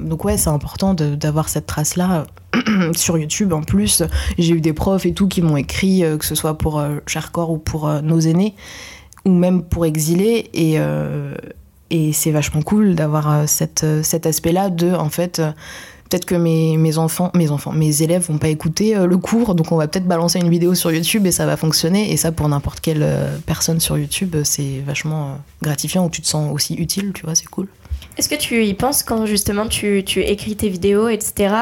donc 0.00 0.24
ouais, 0.24 0.36
c'est 0.36 0.50
important 0.50 0.94
d'avoir 0.94 1.48
cette 1.48 1.66
trace-là 1.66 2.26
sur 2.94 3.16
YouTube. 3.16 3.54
En 3.54 3.62
plus, 3.62 4.02
j'ai 4.38 4.54
eu 4.54 4.60
des 4.60 4.74
profs 4.74 5.06
et 5.06 5.14
tout 5.14 5.28
qui 5.28 5.40
m'ont 5.40 5.56
écrit, 5.56 6.04
que 6.18 6.24
ce 6.26 6.34
soit 6.34 6.58
pour 6.58 6.82
Chercor 7.06 7.50
ou 7.50 7.58
pour 7.58 7.88
nos 8.02 8.20
aînés, 8.20 8.54
ou 9.24 9.30
même 9.30 9.62
pour 9.62 9.86
Exilés. 9.86 10.50
Et, 10.52 10.78
et 11.90 12.12
c'est 12.12 12.30
vachement 12.30 12.62
cool 12.62 12.94
d'avoir 12.94 13.30
euh, 13.30 13.44
cette, 13.46 13.84
euh, 13.84 14.02
cet 14.02 14.26
aspect-là 14.26 14.68
de, 14.68 14.92
en 14.92 15.08
fait, 15.08 15.38
euh, 15.38 15.52
peut-être 16.08 16.24
que 16.24 16.34
mes, 16.34 16.98
enfants, 16.98 17.30
mes 17.34 17.50
enfants, 17.50 17.72
mes 17.72 18.02
élèves 18.02 18.26
vont 18.28 18.38
pas 18.38 18.48
écouter 18.48 18.94
le 18.94 19.18
cours, 19.18 19.54
donc 19.54 19.72
on 19.72 19.76
va 19.76 19.88
peut-être 19.88 20.06
balancer 20.06 20.38
une 20.38 20.50
vidéo 20.50 20.74
sur 20.74 20.90
YouTube 20.90 21.26
et 21.26 21.32
ça 21.32 21.46
va 21.46 21.56
fonctionner. 21.56 22.12
Et 22.12 22.16
ça, 22.16 22.32
pour 22.32 22.48
n'importe 22.48 22.80
quelle 22.80 23.06
personne 23.46 23.80
sur 23.80 23.98
YouTube, 23.98 24.36
c'est 24.44 24.80
vachement 24.86 25.38
gratifiant 25.62 26.06
où 26.06 26.10
tu 26.10 26.22
te 26.22 26.26
sens 26.26 26.52
aussi 26.52 26.74
utile, 26.74 27.12
tu 27.14 27.24
vois, 27.24 27.34
c'est 27.34 27.48
cool. 27.48 27.68
Est-ce 28.18 28.28
que 28.28 28.34
tu 28.34 28.64
y 28.64 28.74
penses 28.74 29.04
quand 29.04 29.26
justement 29.26 29.68
tu, 29.68 30.02
tu 30.04 30.22
écris 30.22 30.56
tes 30.56 30.68
vidéos, 30.68 31.08
etc. 31.08 31.54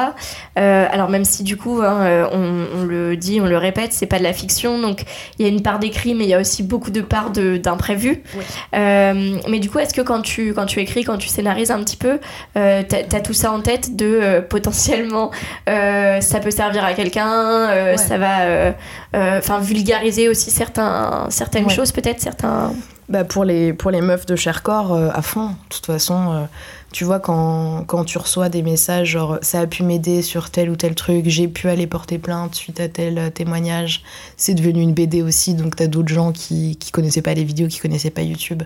Euh, 0.57 0.87
alors 0.89 1.07
même 1.07 1.23
si 1.23 1.43
du 1.43 1.55
coup, 1.55 1.81
hein, 1.83 2.01
euh, 2.01 2.27
on, 2.31 2.79
on, 2.79 2.83
le 2.83 3.15
dit, 3.15 3.39
on 3.39 3.45
le 3.45 3.57
répète, 3.57 3.93
c'est 3.93 4.07
pas 4.07 4.17
de 4.17 4.23
la 4.23 4.33
fiction, 4.33 4.79
donc 4.79 5.03
il 5.37 5.45
y 5.45 5.49
a 5.49 5.51
une 5.51 5.61
part 5.61 5.77
d'écrit, 5.77 6.15
mais 6.15 6.23
il 6.23 6.29
y 6.29 6.33
a 6.33 6.39
aussi 6.39 6.63
beaucoup 6.63 6.89
de 6.89 7.01
parts 7.01 7.29
d'imprévu. 7.29 8.23
Oui. 8.35 8.43
Euh, 8.75 9.37
mais 9.47 9.59
du 9.59 9.69
coup, 9.69 9.77
est-ce 9.77 9.93
que 9.93 10.01
quand 10.01 10.21
tu, 10.21 10.55
quand 10.55 10.65
tu 10.65 10.79
écris, 10.79 11.03
quand 11.03 11.19
tu 11.19 11.27
scénarises 11.27 11.69
un 11.69 11.83
petit 11.83 11.97
peu, 11.97 12.19
euh, 12.57 12.81
t'as 12.87 13.17
as 13.17 13.21
tout 13.21 13.33
ça 13.33 13.51
en 13.51 13.61
tête 13.61 13.95
de 13.95 14.43
potentiellement 14.49 15.31
ça 15.67 16.39
peut 16.41 16.51
servir 16.51 16.83
à 16.83 16.93
quelqu'un, 16.93 17.67
ouais. 17.67 17.97
ça 17.97 18.17
va, 18.17 18.73
enfin 19.13 19.59
vulgariser 19.59 20.27
aussi 20.27 20.49
certains, 20.49 21.27
certaines 21.29 21.65
ouais. 21.65 21.73
choses 21.73 21.91
peut-être, 21.91 22.19
certains 22.19 22.73
bah 23.09 23.23
pour, 23.23 23.45
les, 23.45 23.71
pour 23.73 23.89
les 23.89 24.01
meufs 24.01 24.25
de 24.25 24.35
Chercorps, 24.35 24.93
euh, 24.93 25.09
à 25.13 25.21
fond. 25.21 25.47
De 25.47 25.55
toute 25.69 25.85
façon, 25.85 26.33
euh, 26.33 26.45
tu 26.91 27.05
vois, 27.05 27.19
quand, 27.19 27.85
quand 27.87 28.03
tu 28.03 28.17
reçois 28.17 28.49
des 28.49 28.61
messages 28.61 29.09
genre 29.11 29.37
ça 29.41 29.61
a 29.61 29.67
pu 29.67 29.83
m'aider 29.83 30.21
sur 30.21 30.49
tel 30.49 30.69
ou 30.69 30.75
tel 30.75 30.93
truc, 30.93 31.23
j'ai 31.27 31.47
pu 31.47 31.69
aller 31.69 31.87
porter 31.87 32.17
plainte 32.17 32.55
suite 32.55 32.81
à 32.81 32.89
tel 32.89 33.17
euh, 33.17 33.29
témoignage, 33.29 34.03
c'est 34.35 34.53
devenu 34.53 34.81
une 34.81 34.93
BD 34.93 35.21
aussi. 35.21 35.53
Donc 35.53 35.77
t'as 35.77 35.87
d'autres 35.87 36.13
gens 36.13 36.33
qui, 36.33 36.75
qui 36.75 36.91
connaissaient 36.91 37.21
pas 37.21 37.33
les 37.33 37.45
vidéos, 37.45 37.69
qui 37.69 37.79
connaissaient 37.79 38.09
pas 38.09 38.23
YouTube, 38.23 38.63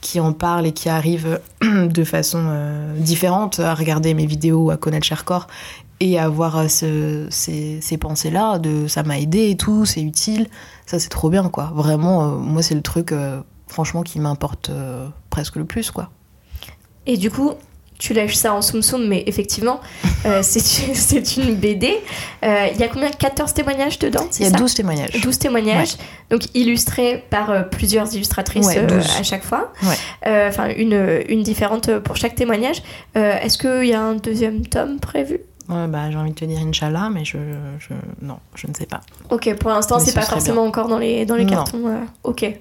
qui 0.00 0.20
en 0.20 0.32
parlent 0.32 0.66
et 0.66 0.72
qui 0.72 0.88
arrivent 0.88 1.40
de 1.62 2.04
façon 2.04 2.46
différente 2.96 3.58
à 3.58 3.74
regarder 3.74 4.14
mes 4.14 4.26
vidéos, 4.26 4.70
à 4.70 4.76
connaître 4.76 5.06
Chercorps 5.06 5.48
et 5.98 6.18
à 6.18 6.24
avoir 6.24 6.70
ce, 6.70 7.26
ces, 7.28 7.80
ces 7.82 7.98
pensées-là 7.98 8.58
de 8.58 8.86
ça 8.86 9.02
m'a 9.02 9.18
aidé 9.18 9.50
et 9.50 9.56
tout, 9.56 9.84
c'est 9.84 10.00
utile. 10.00 10.46
Ça, 10.86 10.98
c'est 10.98 11.10
trop 11.10 11.28
bien, 11.28 11.48
quoi. 11.50 11.72
Vraiment, 11.74 12.28
moi, 12.30 12.62
c'est 12.62 12.74
le 12.74 12.80
truc 12.80 13.12
franchement 13.70 14.02
qui 14.02 14.20
m'importe 14.20 14.70
euh, 14.70 15.08
presque 15.30 15.56
le 15.56 15.64
plus 15.64 15.90
quoi. 15.90 16.10
Et 17.06 17.16
du 17.16 17.30
coup, 17.30 17.54
tu 18.00 18.14
lâches 18.14 18.34
ça 18.34 18.54
en 18.54 18.62
soum 18.62 18.82
soum, 18.82 19.06
mais 19.06 19.22
effectivement, 19.26 19.80
euh, 20.26 20.40
c'est 20.42 21.36
une 21.36 21.54
BD. 21.54 21.94
Euh, 22.42 22.66
il 22.72 22.80
y 22.80 22.82
a 22.82 22.88
combien? 22.88 23.10
14 23.10 23.52
témoignages 23.54 23.98
dedans 23.98 24.26
Il 24.38 24.44
y 24.44 24.48
a 24.48 24.50
12 24.50 24.74
témoignages. 24.74 25.20
12 25.20 25.38
témoignages, 25.38 25.92
ouais. 25.92 25.98
donc 26.30 26.42
illustrés 26.54 27.22
par 27.30 27.50
euh, 27.50 27.62
plusieurs 27.62 28.12
illustratrices 28.14 28.66
ouais, 28.66 28.78
euh, 28.78 29.02
à 29.18 29.22
chaque 29.22 29.44
fois. 29.44 29.72
Euh, 30.26 30.48
enfin, 30.48 30.68
une, 30.76 31.22
une 31.28 31.42
différente 31.42 31.98
pour 31.98 32.16
chaque 32.16 32.34
témoignage. 32.34 32.82
Est-ce 33.14 33.58
qu'il 33.58 33.88
y 33.88 33.92
a 33.92 34.00
un 34.00 34.14
deuxième 34.14 34.66
tome 34.66 34.98
prévu? 34.98 35.40
Bah, 35.68 36.10
j'ai 36.10 36.16
envie 36.16 36.30
de 36.30 36.34
te 36.34 36.44
dire 36.44 36.58
Inch'Allah, 36.58 37.10
mais 37.12 37.24
je, 37.24 37.38
je, 37.78 37.94
non, 38.22 38.38
je 38.56 38.66
ne 38.66 38.74
sais 38.74 38.86
pas. 38.86 39.02
Ok, 39.30 39.54
pour 39.54 39.70
l'instant, 39.70 40.00
c'est 40.00 40.14
pas 40.14 40.22
forcément 40.22 40.62
bien. 40.62 40.68
encore 40.68 40.88
dans 40.88 40.98
les, 40.98 41.26
dans 41.26 41.36
les 41.36 41.46
cartons. 41.46 41.80
ok, 42.24 42.58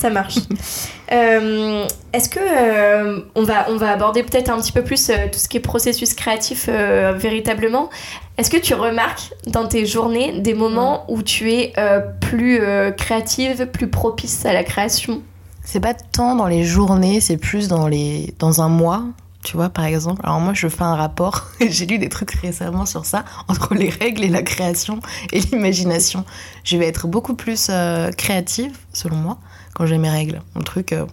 ça 0.00 0.10
marche. 0.10 0.36
euh, 1.12 1.86
Est-ce 2.12 2.28
que 2.28 2.40
euh, 2.40 3.20
on, 3.34 3.42
va, 3.44 3.66
on 3.68 3.76
va 3.76 3.92
aborder 3.92 4.22
peut-être 4.22 4.48
un 4.48 4.60
petit 4.60 4.72
peu 4.72 4.82
plus 4.82 5.10
euh, 5.10 5.26
tout 5.30 5.38
ce 5.38 5.48
qui 5.48 5.58
est 5.58 5.60
processus 5.60 6.14
créatif 6.14 6.68
véritablement 6.68 7.90
Est-ce 8.38 8.50
que 8.50 8.56
tu 8.56 8.74
remarques 8.74 9.32
dans 9.46 9.68
tes 9.68 9.86
journées 9.86 10.40
des 10.40 10.54
moments 10.54 11.04
où 11.08 11.22
tu 11.22 11.52
es 11.52 11.72
plus 12.20 12.60
créative, 12.96 13.66
plus 13.66 13.88
propice 13.88 14.46
à 14.46 14.52
la 14.52 14.64
création? 14.64 15.22
C'est 15.62 15.80
pas 15.80 15.94
tant 15.94 16.34
dans 16.34 16.46
les 16.46 16.64
journées, 16.64 17.20
c'est 17.20 17.36
plus 17.36 17.68
dans, 17.68 17.86
les, 17.86 18.34
dans 18.38 18.62
un 18.62 18.68
mois. 18.68 19.04
Tu 19.42 19.56
vois, 19.56 19.70
par 19.70 19.84
exemple, 19.84 20.20
alors 20.24 20.38
moi 20.38 20.52
je 20.52 20.68
fais 20.68 20.82
un 20.82 20.96
rapport, 20.96 21.46
j'ai 21.60 21.86
lu 21.86 21.98
des 21.98 22.10
trucs 22.10 22.32
récemment 22.32 22.84
sur 22.84 23.06
ça, 23.06 23.24
entre 23.48 23.74
les 23.74 23.88
règles 23.88 24.24
et 24.24 24.28
la 24.28 24.42
création 24.42 25.00
et 25.32 25.40
l'imagination. 25.40 26.24
Je 26.64 26.76
vais 26.76 26.86
être 26.86 27.06
beaucoup 27.06 27.34
plus 27.34 27.70
créative, 28.16 28.76
selon 28.92 29.16
moi, 29.16 29.38
quand 29.74 29.86
j'ai 29.86 29.98
mes 29.98 30.10
règles. 30.10 30.42
Un 30.56 30.60
truc 30.60 30.92
euh, 30.92 31.06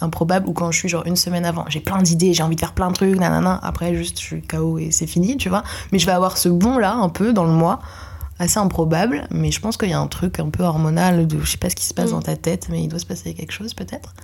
improbable 0.00 0.48
ou 0.48 0.52
quand 0.52 0.70
je 0.70 0.78
suis 0.78 0.88
genre 0.88 1.06
une 1.06 1.16
semaine 1.16 1.44
avant. 1.44 1.64
J'ai 1.68 1.80
plein 1.80 2.02
d'idées, 2.02 2.34
j'ai 2.34 2.42
envie 2.42 2.56
de 2.56 2.60
faire 2.60 2.72
plein 2.72 2.88
de 2.88 2.94
trucs, 2.94 3.18
nanana. 3.18 3.58
Après, 3.62 3.94
juste, 3.94 4.20
je 4.20 4.24
suis 4.24 4.42
KO 4.42 4.78
et 4.78 4.90
c'est 4.90 5.06
fini, 5.06 5.36
tu 5.36 5.48
vois. 5.48 5.62
Mais 5.92 5.98
je 5.98 6.06
vais 6.06 6.12
avoir 6.12 6.38
ce 6.38 6.48
bon-là, 6.48 6.94
un 6.94 7.08
peu, 7.08 7.32
dans 7.32 7.44
le 7.44 7.52
mois, 7.52 7.80
assez 8.38 8.58
improbable. 8.58 9.26
Mais 9.30 9.50
je 9.50 9.60
pense 9.60 9.76
qu'il 9.76 9.90
y 9.90 9.94
a 9.94 10.00
un 10.00 10.06
truc 10.06 10.38
un 10.38 10.50
peu 10.50 10.64
hormonal 10.64 11.26
de 11.26 11.40
je 11.40 11.50
sais 11.50 11.58
pas 11.58 11.70
ce 11.70 11.76
qui 11.76 11.86
se 11.86 11.94
passe 11.94 12.10
mmh. 12.10 12.14
dans 12.14 12.22
ta 12.22 12.36
tête, 12.36 12.68
mais 12.70 12.82
il 12.82 12.88
doit 12.88 12.98
se 12.98 13.06
passer 13.06 13.34
quelque 13.34 13.52
chose, 13.52 13.74
peut-être. 13.74 14.14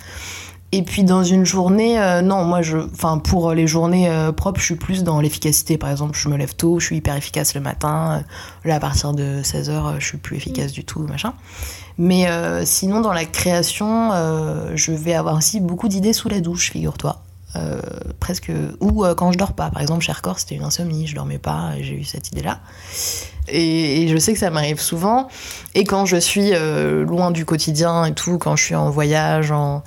Et 0.74 0.82
puis 0.82 1.04
dans 1.04 1.22
une 1.22 1.44
journée, 1.44 2.00
euh, 2.00 2.22
non, 2.22 2.44
moi, 2.44 2.62
je, 2.62 2.78
enfin 2.78 3.18
pour 3.18 3.52
les 3.52 3.66
journées 3.66 4.08
euh, 4.08 4.32
propres, 4.32 4.58
je 4.58 4.64
suis 4.64 4.76
plus 4.76 5.04
dans 5.04 5.20
l'efficacité. 5.20 5.76
Par 5.76 5.90
exemple, 5.90 6.18
je 6.18 6.28
me 6.30 6.36
lève 6.36 6.54
tôt, 6.54 6.80
je 6.80 6.86
suis 6.86 6.96
hyper 6.96 7.14
efficace 7.14 7.54
le 7.54 7.60
matin. 7.60 8.24
Là, 8.64 8.76
à 8.76 8.80
partir 8.80 9.12
de 9.12 9.42
16h, 9.42 9.96
je 9.98 10.06
suis 10.06 10.18
plus 10.18 10.36
efficace 10.36 10.70
mmh. 10.70 10.74
du 10.74 10.84
tout, 10.84 11.00
machin. 11.00 11.34
Mais 11.98 12.26
euh, 12.28 12.64
sinon, 12.64 13.00
dans 13.00 13.12
la 13.12 13.24
création, 13.24 14.10
euh, 14.12 14.72
je 14.74 14.92
vais 14.92 15.14
avoir 15.14 15.36
aussi 15.36 15.60
beaucoup 15.60 15.88
d'idées 15.88 16.12
sous 16.12 16.28
la 16.28 16.40
douche, 16.40 16.70
figure-toi. 16.72 17.22
euh, 17.54 17.80
presque 18.18 18.50
ou 18.80 19.04
quand 19.16 19.30
je 19.32 19.38
dors 19.38 19.52
pas. 19.52 19.70
Par 19.70 19.82
exemple, 19.82 20.02
chez 20.02 20.12
Record, 20.12 20.38
c'était 20.38 20.54
une 20.54 20.64
insomnie, 20.64 21.06
je 21.06 21.14
dormais 21.14 21.38
pas, 21.38 21.72
j'ai 21.80 21.94
eu 21.94 22.04
cette 22.04 22.28
idée-là. 22.32 22.60
Et, 23.48 24.02
et 24.02 24.08
je 24.08 24.16
sais 24.16 24.32
que 24.32 24.38
ça 24.38 24.50
m'arrive 24.50 24.80
souvent. 24.80 25.28
Et 25.74 25.84
quand 25.84 26.06
je 26.06 26.16
suis 26.16 26.52
loin 27.04 27.30
du 27.30 27.44
quotidien 27.44 28.06
et 28.06 28.14
tout, 28.14 28.38
quand 28.38 28.56
je 28.56 28.64
suis 28.64 28.74
en 28.74 28.88
voyage, 28.90 29.52
en 29.52 29.82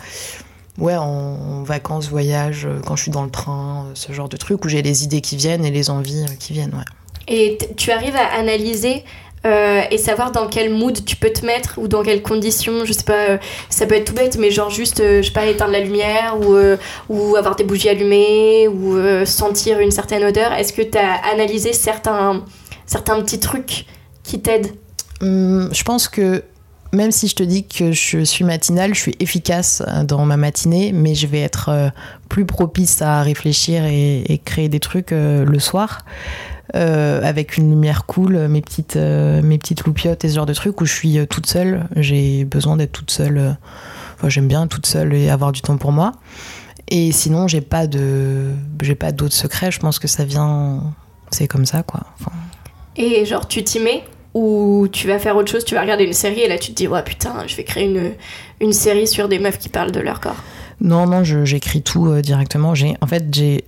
ouais, 0.78 0.96
en 0.96 1.64
vacances, 1.64 2.10
voyage, 2.10 2.68
quand 2.86 2.96
je 2.96 3.02
suis 3.04 3.12
dans 3.12 3.24
le 3.24 3.32
train, 3.32 3.88
ce 3.96 4.12
genre 4.12 4.30
de 4.30 4.38
truc 4.38 4.64
où 4.64 4.70
j'ai 4.70 4.82
les 4.82 5.04
idées 5.04 5.22
qui 5.22 5.36
viennent 5.36 5.66
et 5.66 5.72
les 5.72 5.90
envies 5.90 6.26
qui 6.40 6.54
viennent. 6.54 6.76
Ouais. 6.76 6.84
Et 7.28 7.58
tu 7.78 7.92
arrives 7.92 8.16
à 8.16 8.28
analyser 8.38 9.04
euh, 9.46 9.84
et 9.92 10.00
savoir 10.00 10.32
dans 10.32 10.48
quel 10.48 10.74
mood 10.74 11.06
tu 11.06 11.16
peux 11.16 11.30
te 11.30 11.46
mettre 11.46 11.78
ou 11.78 11.88
dans 11.88 12.02
quelles 12.02 12.24
conditions. 12.24 12.84
Je 12.84 12.94
sais 12.94 13.04
pas, 13.04 13.30
euh, 13.30 13.38
ça 13.70 13.86
peut 13.86 13.94
être 13.94 14.06
tout 14.06 14.16
bête, 14.16 14.38
mais 14.40 14.50
genre 14.50 14.72
juste, 14.72 15.02
euh, 15.02 15.22
je 15.22 15.28
sais 15.28 15.34
pas, 15.34 15.46
éteindre 15.46 15.72
la 15.72 15.82
lumière 15.82 16.38
ou, 16.40 16.58
ou 17.10 17.36
avoir 17.36 17.56
des 17.56 17.64
bougies 17.64 17.90
allumées 17.90 18.68
ou 18.68 18.98
sentir 19.26 19.80
une 19.80 19.92
certaine 19.92 20.24
odeur. 20.24 20.52
Est-ce 20.54 20.74
que 20.74 20.82
tu 20.82 20.98
as 20.98 21.14
analysé 21.32 21.74
certains, 21.74 22.44
certains 22.88 23.22
petits 23.22 23.40
trucs 23.40 23.86
qui 24.24 24.42
t'aident? 24.42 24.72
Hum, 25.22 25.70
je 25.72 25.84
pense 25.84 26.08
que 26.08 26.44
même 26.92 27.12
si 27.12 27.28
je 27.28 27.36
te 27.36 27.44
dis 27.44 27.68
que 27.68 27.92
je 27.92 28.24
suis 28.24 28.46
matinale, 28.46 28.96
je 28.96 29.00
suis 29.00 29.16
efficace 29.20 29.84
dans 30.06 30.26
ma 30.26 30.38
matinée, 30.38 30.92
mais 30.94 31.14
je 31.14 31.28
vais 31.28 31.42
être 31.42 31.92
plus 32.30 32.46
propice 32.46 33.02
à 33.02 33.22
réfléchir 33.22 33.84
et, 33.86 34.42
créer 34.46 34.70
des 34.70 34.80
trucs 34.80 35.12
le 35.12 35.60
soir. 35.60 36.06
Euh, 36.76 37.22
avec 37.24 37.58
une 37.58 37.70
lumière 37.70 38.06
cool, 38.06 38.48
mes 38.48 38.62
petites, 38.62 38.96
euh, 38.98 39.42
mes 39.42 39.58
petites 39.58 39.86
loupiottes 39.86 40.26
et 40.26 40.30
ce 40.30 40.36
genre 40.36 40.46
de 40.46 40.54
trucs 40.54 40.80
où 40.82 40.86
je 40.86 40.94
suis 40.94 41.18
euh, 41.18 41.26
toute 41.26 41.46
seule. 41.48 41.86
J'ai 41.96 42.44
besoin 42.46 42.76
d'être 42.78 42.92
toute 42.92 43.12
seule. 43.12 43.38
euh, 43.38 43.52
Enfin, 44.18 44.30
j'aime 44.30 44.48
bien 44.48 44.64
être 44.64 44.70
toute 44.70 44.86
seule 44.86 45.14
et 45.14 45.30
avoir 45.30 45.52
du 45.52 45.62
temps 45.62 45.78
pour 45.78 45.92
moi. 45.92 46.14
Et 46.88 47.12
sinon, 47.12 47.48
j'ai 47.48 47.62
pas 47.62 47.86
de, 47.88 48.52
j'ai 48.82 48.96
pas 48.96 49.12
d'autres 49.12 49.34
secrets. 49.34 49.72
Je 49.72 49.80
pense 49.80 50.00
que 50.00 50.08
ça 50.08 50.24
vient, 50.24 50.84
c'est 51.32 51.48
comme 51.48 51.66
ça, 51.66 51.84
quoi. 51.84 52.02
Enfin, 52.20 52.32
Et 52.96 53.26
genre, 53.26 53.48
tu 53.48 53.64
t'y 53.64 53.80
mets 53.80 54.04
ou 54.34 54.88
tu 54.92 55.08
vas 55.08 55.18
faire 55.20 55.36
autre 55.38 55.52
chose, 55.52 55.64
tu 55.66 55.76
vas 55.76 55.82
regarder 55.82 56.04
une 56.04 56.14
série 56.14 56.42
et 56.42 56.48
là 56.50 56.58
tu 56.58 56.72
te 56.72 56.76
dis, 56.76 56.88
ouais 56.90 57.04
putain, 57.04 57.44
je 57.48 57.56
vais 57.56 57.64
créer 57.64 57.86
une, 57.86 58.12
une 58.60 58.74
série 58.74 59.08
sur 59.08 59.28
des 59.30 59.40
meufs 59.40 59.58
qui 59.58 59.70
parlent 59.70 59.92
de 59.94 60.00
leur 60.02 60.20
corps. 60.20 60.36
Non, 60.82 61.06
non, 61.08 61.24
j'écris 61.24 61.82
tout 61.82 62.08
euh, 62.08 62.22
directement. 62.22 62.76
J'ai, 62.76 62.96
en 63.02 63.08
fait, 63.08 63.24
j'ai, 63.34 63.64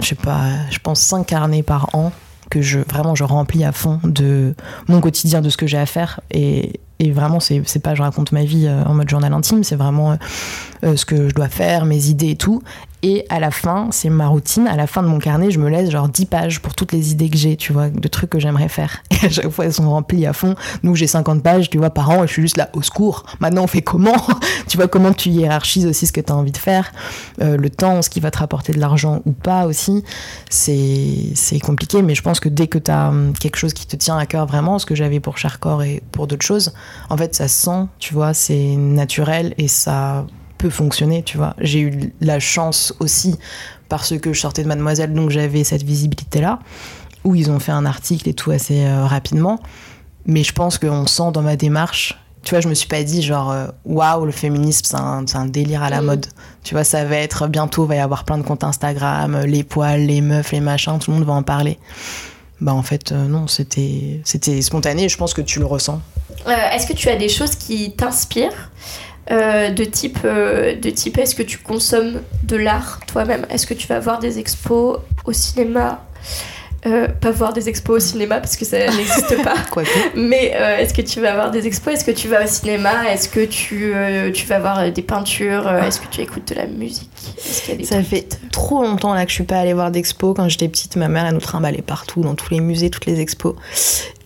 je 0.00 0.06
sais 0.06 0.14
pas, 0.14 0.44
je 0.70 0.78
pense 0.78 1.00
5 1.00 1.26
carnets 1.26 1.62
par 1.62 1.94
an 1.94 2.10
que 2.50 2.62
je 2.62 2.80
vraiment 2.80 3.14
je 3.14 3.24
remplis 3.24 3.64
à 3.64 3.72
fond 3.72 4.00
de 4.04 4.54
mon 4.88 5.00
quotidien, 5.00 5.40
de 5.40 5.50
ce 5.50 5.56
que 5.56 5.66
j'ai 5.66 5.78
à 5.78 5.86
faire. 5.86 6.20
Et, 6.30 6.80
et 7.00 7.12
vraiment, 7.12 7.38
c'est, 7.40 7.62
pas 7.82 7.94
je 7.94 8.02
raconte 8.02 8.32
ma 8.32 8.44
vie 8.44 8.66
euh, 8.66 8.82
en 8.84 8.94
mode 8.94 9.08
journal 9.08 9.32
intime, 9.32 9.62
c'est 9.62 9.76
vraiment 9.76 10.12
euh, 10.12 10.16
euh, 10.84 10.96
ce 10.96 11.04
que 11.04 11.28
je 11.28 11.34
dois 11.34 11.48
faire, 11.48 11.84
mes 11.84 12.08
idées 12.08 12.30
et 12.30 12.36
tout. 12.36 12.62
Et 13.02 13.24
à 13.28 13.38
la 13.38 13.50
fin, 13.50 13.88
c'est 13.92 14.10
ma 14.10 14.26
routine. 14.26 14.66
À 14.66 14.74
la 14.74 14.86
fin 14.86 15.02
de 15.02 15.08
mon 15.08 15.18
carnet, 15.18 15.50
je 15.50 15.60
me 15.60 15.68
laisse 15.68 15.90
genre 15.90 16.08
10 16.08 16.26
pages 16.26 16.60
pour 16.60 16.74
toutes 16.74 16.92
les 16.92 17.12
idées 17.12 17.30
que 17.30 17.36
j'ai, 17.36 17.56
tu 17.56 17.72
vois, 17.72 17.90
de 17.90 18.08
trucs 18.08 18.30
que 18.30 18.40
j'aimerais 18.40 18.68
faire. 18.68 19.02
Et 19.10 19.26
à 19.26 19.30
chaque 19.30 19.50
fois, 19.50 19.66
elles 19.66 19.72
sont 19.72 19.88
remplies 19.88 20.26
à 20.26 20.32
fond. 20.32 20.56
Donc 20.82 20.96
j'ai 20.96 21.06
50 21.06 21.42
pages, 21.42 21.70
tu 21.70 21.78
vois, 21.78 21.90
par 21.90 22.10
an, 22.10 22.24
et 22.24 22.26
je 22.26 22.32
suis 22.32 22.42
juste 22.42 22.56
là, 22.56 22.70
au 22.72 22.82
secours. 22.82 23.24
Maintenant, 23.40 23.64
on 23.64 23.66
fait 23.66 23.82
comment? 23.82 24.16
Tu 24.68 24.76
vois, 24.76 24.86
comment 24.86 25.14
tu 25.14 25.30
hiérarchises 25.30 25.86
aussi 25.86 26.06
ce 26.06 26.12
que 26.12 26.20
tu 26.20 26.30
as 26.30 26.36
envie 26.36 26.52
de 26.52 26.58
faire, 26.58 26.92
euh, 27.40 27.56
le 27.56 27.70
temps, 27.70 28.02
ce 28.02 28.10
qui 28.10 28.20
va 28.20 28.30
te 28.30 28.38
rapporter 28.38 28.72
de 28.72 28.78
l'argent 28.78 29.22
ou 29.24 29.32
pas 29.32 29.66
aussi. 29.66 30.04
C'est 30.50 31.60
compliqué, 31.62 32.02
mais 32.02 32.14
je 32.14 32.20
pense 32.20 32.38
que 32.38 32.50
dès 32.50 32.66
que 32.66 32.78
tu 32.78 32.90
as 32.90 33.12
quelque 33.40 33.56
chose 33.56 33.72
qui 33.72 33.86
te 33.86 33.96
tient 33.96 34.18
à 34.18 34.26
cœur 34.26 34.46
vraiment, 34.46 34.78
ce 34.78 34.84
que 34.84 34.94
j'avais 34.94 35.20
pour 35.20 35.38
Charcor 35.38 35.82
et 35.82 36.02
pour 36.12 36.26
d'autres 36.26 36.44
choses, 36.44 36.74
en 37.08 37.16
fait, 37.16 37.34
ça 37.34 37.48
se 37.48 37.62
sent, 37.62 37.86
tu 37.98 38.12
vois, 38.12 38.34
c'est 38.34 38.76
naturel 38.76 39.54
et 39.56 39.68
ça 39.68 40.26
peut 40.58 40.70
fonctionner, 40.70 41.22
tu 41.22 41.36
vois. 41.36 41.54
J'ai 41.60 41.80
eu 41.80 42.12
la 42.20 42.40
chance 42.40 42.92
aussi, 43.00 43.36
parce 43.88 44.18
que 44.18 44.32
je 44.32 44.40
sortais 44.40 44.62
de 44.62 44.68
Mademoiselle, 44.68 45.14
donc 45.14 45.30
j'avais 45.30 45.64
cette 45.64 45.82
visibilité-là, 45.84 46.58
où 47.24 47.34
ils 47.34 47.50
ont 47.50 47.58
fait 47.58 47.72
un 47.72 47.86
article 47.86 48.28
et 48.28 48.34
tout 48.34 48.50
assez 48.50 48.84
euh, 48.84 49.06
rapidement. 49.06 49.58
Mais 50.26 50.42
je 50.44 50.52
pense 50.52 50.76
qu'on 50.78 51.06
sent 51.06 51.30
dans 51.32 51.42
ma 51.42 51.56
démarche, 51.56 52.18
tu 52.42 52.54
vois, 52.54 52.60
je 52.60 52.68
me 52.68 52.74
suis 52.74 52.88
pas 52.88 53.02
dit 53.02 53.22
genre, 53.22 53.50
euh, 53.50 53.66
waouh, 53.84 54.24
le 54.24 54.32
féminisme, 54.32 54.84
c'est 54.84 55.36
un, 55.36 55.46
délire 55.46 55.82
à 55.82 55.90
la 55.90 56.00
Mm. 56.02 56.06
mode. 56.06 56.26
Tu 56.64 56.74
vois, 56.74 56.84
ça 56.84 57.04
va 57.04 57.16
être 57.16 57.46
bientôt, 57.48 57.84
va 57.86 57.96
y 57.96 57.98
avoir 57.98 58.24
plein 58.24 58.38
de 58.38 58.42
comptes 58.42 58.64
Instagram, 58.64 59.34
euh, 59.34 59.46
les 59.46 59.64
poils, 59.64 60.00
les 60.06 60.20
meufs, 60.20 60.52
les 60.52 60.60
machins, 60.60 60.98
tout 60.98 61.10
le 61.10 61.16
monde 61.18 61.26
va 61.26 61.32
en 61.34 61.42
parler. 61.42 61.78
Bah 62.60 62.74
en 62.74 62.82
fait, 62.82 63.12
euh, 63.12 63.26
non, 63.28 63.46
c'était 63.46 64.20
c'était 64.24 64.60
spontané, 64.62 65.04
et 65.04 65.08
je 65.08 65.16
pense 65.16 65.32
que 65.32 65.40
tu 65.42 65.60
le 65.60 65.66
ressens. 65.66 66.00
Euh, 66.46 66.50
est-ce 66.72 66.86
que 66.86 66.92
tu 66.92 67.08
as 67.08 67.16
des 67.16 67.28
choses 67.28 67.54
qui 67.54 67.92
t'inspirent? 67.92 68.70
Euh, 69.30 69.70
de 69.70 69.84
type, 69.84 70.18
euh, 70.24 70.74
de 70.76 70.90
type 70.90 71.18
est-ce 71.18 71.34
que 71.34 71.42
tu 71.42 71.58
consommes 71.58 72.20
de 72.44 72.56
l'art 72.56 73.00
toi-même? 73.06 73.46
Est-ce 73.50 73.66
que 73.66 73.74
tu 73.74 73.86
vas 73.86 74.00
voir 74.00 74.18
des 74.18 74.38
expos 74.38 74.98
au 75.24 75.32
cinéma? 75.32 76.04
Euh, 76.86 77.08
Pas 77.08 77.32
voir 77.32 77.52
des 77.52 77.68
expos 77.68 77.96
au 77.96 78.00
cinéma 78.00 78.38
parce 78.38 78.56
que 78.56 78.64
ça 78.64 78.78
n'existe 78.96 79.42
pas. 79.42 79.56
Mais 80.14 80.52
euh, 80.54 80.78
est-ce 80.78 80.94
que 80.94 81.02
tu 81.02 81.20
vas 81.20 81.34
voir 81.34 81.50
des 81.50 81.66
expos? 81.66 81.92
Est-ce 81.94 82.04
que 82.04 82.12
tu 82.12 82.28
vas 82.28 82.44
au 82.44 82.46
cinéma? 82.46 83.10
Est-ce 83.10 83.28
que 83.28 83.44
tu, 83.44 83.92
euh, 83.94 84.30
tu 84.30 84.46
vas 84.46 84.60
voir 84.60 84.90
des 84.92 85.02
peintures? 85.02 85.68
Est-ce 85.68 86.00
que 86.00 86.06
tu 86.08 86.20
écoutes 86.20 86.48
de 86.48 86.54
la 86.54 86.66
musique? 86.66 87.10
Y 87.68 87.82
a 87.82 87.84
Ça 87.84 88.02
fait 88.04 88.38
trop 88.52 88.82
longtemps 88.82 89.12
là 89.12 89.24
que 89.24 89.30
je 89.30 89.34
suis 89.34 89.44
pas 89.44 89.58
allée 89.58 89.72
voir 89.74 89.90
d'expo. 89.90 90.34
Quand 90.34 90.48
j'étais 90.48 90.68
petite, 90.68 90.94
ma 90.94 91.08
mère 91.08 91.26
elle 91.26 91.34
nous 91.34 91.40
trimballait 91.40 91.82
partout, 91.82 92.20
dans 92.20 92.36
tous 92.36 92.52
les 92.54 92.60
musées, 92.60 92.90
toutes 92.90 93.06
les 93.06 93.20
expos. 93.20 93.56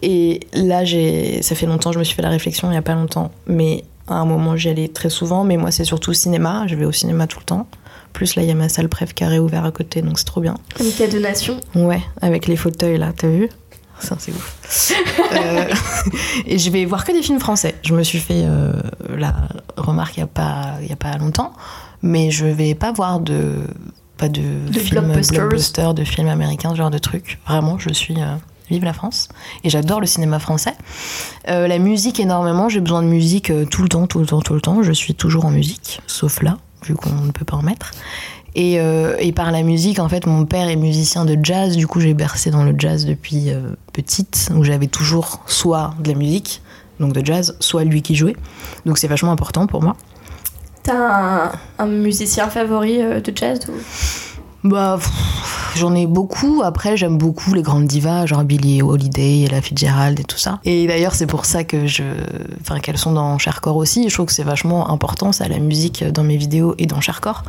Et 0.03 0.41
là, 0.53 0.85
j'ai, 0.85 1.41
ça 1.43 1.55
fait 1.55 1.67
longtemps, 1.67 1.93
je 1.93 1.99
me 1.99 2.05
suis 2.05 2.15
fait 2.17 2.23
la 2.23 2.29
réflexion 2.29 2.71
il 2.71 2.75
y 2.75 2.79
a 2.79 2.83
pas 2.83 2.95
longtemps. 2.95 3.31
Mais 3.47 3.85
à 4.09 4.15
un 4.15 4.25
moment, 4.25 4.57
j'y 4.57 4.69
allais 4.69 4.89
très 4.89 5.11
souvent. 5.11 5.45
Mais 5.45 5.57
moi, 5.57 5.71
c'est 5.71 5.85
surtout 5.85 6.13
cinéma. 6.13 6.65
Je 6.67 6.75
vais 6.75 6.85
au 6.85 6.93
cinéma 6.93 7.27
tout 7.27 7.39
le 7.39 7.45
temps. 7.45 7.67
Plus 8.13 8.37
là, 8.37 8.43
il 8.43 8.49
y 8.49 8.53
a 8.53 8.55
ma 8.55 8.69
salle 8.69 8.89
préf 8.89 9.15
qui 9.15 9.25
a 9.25 9.29
réouvert 9.29 9.65
à 9.65 9.71
côté, 9.71 10.03
donc 10.03 10.19
c'est 10.19 10.25
trop 10.27 10.41
bien. 10.43 10.55
Comité 10.77 11.09
de 11.09 11.13
donation 11.13 11.59
Ouais, 11.75 12.03
avec 12.21 12.47
les 12.47 12.57
fauteuils 12.57 12.99
là, 12.99 13.13
t'as 13.17 13.29
vu? 13.29 13.49
Ça, 14.01 14.17
c'est 14.19 14.33
ouf. 14.33 14.93
Euh, 15.33 15.65
et 16.47 16.59
je 16.59 16.71
vais 16.71 16.85
voir 16.85 17.05
que 17.07 17.13
des 17.13 17.23
films 17.23 17.39
français. 17.41 17.75
Je 17.83 17.95
me 17.95 18.03
suis 18.03 18.19
fait 18.19 18.43
euh, 18.45 18.73
la 19.17 19.35
remarque 19.79 20.17
il 20.17 20.21
n'y 20.21 20.25
a, 20.25 20.27
pas- 20.27 20.75
il 20.83 20.89
y 20.89 20.93
a 20.93 20.97
pas 20.97 21.17
longtemps, 21.17 21.53
mais 22.03 22.31
je 22.31 22.45
vais 22.47 22.75
pas 22.75 22.93
voir 22.93 23.21
de. 23.21 23.55
Pas 24.19 24.29
de, 24.29 24.43
De 24.71 24.79
films 24.79 25.05
blockbusters. 25.05 25.39
blockbusters, 25.41 25.95
de 25.95 26.05
films 26.05 26.29
américains, 26.29 26.71
ce 26.71 26.75
genre 26.77 26.91
de 26.91 26.99
trucs. 26.99 27.39
Vraiment, 27.47 27.79
je 27.79 27.93
suis. 27.95 28.21
euh, 28.21 28.35
vive 28.73 28.85
la 28.85 28.93
France. 28.93 29.29
Et 29.63 29.71
j'adore 29.71 30.01
le 30.01 30.07
cinéma 30.07 30.39
français. 30.39 30.75
Euh, 31.49 31.69
la 31.69 31.79
musique 31.79 32.19
énormément. 32.19 32.69
J'ai 32.69 32.81
besoin 32.81 33.03
de 33.03 33.09
musique 33.09 33.51
euh, 33.51 33.65
tout 33.65 33.83
le 33.83 33.89
temps, 33.89 34.07
tout 34.07 34.19
le 34.19 34.27
temps, 34.27 34.41
tout 34.41 34.55
le 34.55 34.61
temps. 34.61 34.83
Je 34.83 34.93
suis 34.93 35.15
toujours 35.15 35.45
en 35.45 35.51
musique, 35.51 36.01
sauf 36.07 36.43
là, 36.43 36.59
vu 36.85 36.95
qu'on 36.95 37.11
ne 37.11 37.31
peut 37.31 37.45
pas 37.45 37.57
en 37.57 37.63
mettre. 37.63 37.93
Et, 38.55 38.81
euh, 38.81 39.17
et 39.19 39.33
par 39.33 39.51
la 39.53 39.63
musique, 39.63 39.99
en 39.99 40.09
fait, 40.09 40.27
mon 40.27 40.45
père 40.45 40.69
est 40.69 40.77
musicien 40.77 41.25
de 41.25 41.39
jazz. 41.43 41.77
Du 41.77 41.87
coup, 41.87 42.01
j'ai 42.01 42.15
bercé 42.15 42.51
dans 42.51 42.65
le 42.65 42.75
jazz 42.77 43.07
depuis 43.07 43.49
petite, 43.93 44.51
où 44.55 44.65
j'avais 44.65 44.89
toujours 44.89 45.41
soit 45.47 45.95
de 46.01 46.11
la 46.11 46.17
musique, 46.17 46.63
donc 47.01 47.13
de 47.13 47.25
jazz, 47.25 47.57
soit 47.61 47.85
lui 47.85 48.03
qui 48.03 48.15
jouait. 48.15 48.37
Donc 48.85 48.99
c'est 48.99 49.09
vachement 49.09 49.33
important 49.33 49.67
pour 49.67 49.83
moi. 49.83 49.97
T'as 50.83 51.53
un, 51.79 51.87
musicien 51.87 52.49
favori 52.49 52.99
de 52.99 53.33
jazz. 53.35 53.61
Bah, 54.65 54.99
j'en 55.75 55.95
ai 55.95 56.07
beaucoup. 56.07 56.63
Après, 56.63 56.97
j'aime 56.97 57.19
beaucoup 57.19 57.53
les 57.55 57.63
grandes 57.63 57.87
divas, 57.87 58.27
genre 58.27 58.45
Billie 58.45 58.83
Holiday, 58.83 59.43
Ella 59.43 59.61
Fitzgerald 59.61 60.21
et 60.21 60.25
tout 60.25 60.39
ça. 60.39 60.61
Et 60.65 60.87
d'ailleurs, 60.87 61.15
c'est 61.15 61.27
pour 61.27 61.45
ça 61.45 61.65
que 61.65 61.87
je, 61.87 62.05
enfin, 62.61 62.79
qu'elles 62.81 62.99
sont 62.99 63.13
dans 63.13 63.39
Chercore 63.39 63.77
aussi. 63.77 64.09
Je 64.09 64.15
trouve 64.15 64.27
que 64.27 64.33
c'est 64.33 64.45
vachement 64.45 64.91
important, 64.91 65.33
ça, 65.33 65.49
la 65.49 65.59
musique 65.59 66.05
dans 66.05 66.23
mes 66.23 66.37
vidéos 66.37 66.75
et 66.79 66.87
dans 66.87 67.01
Chercore. 67.01 67.43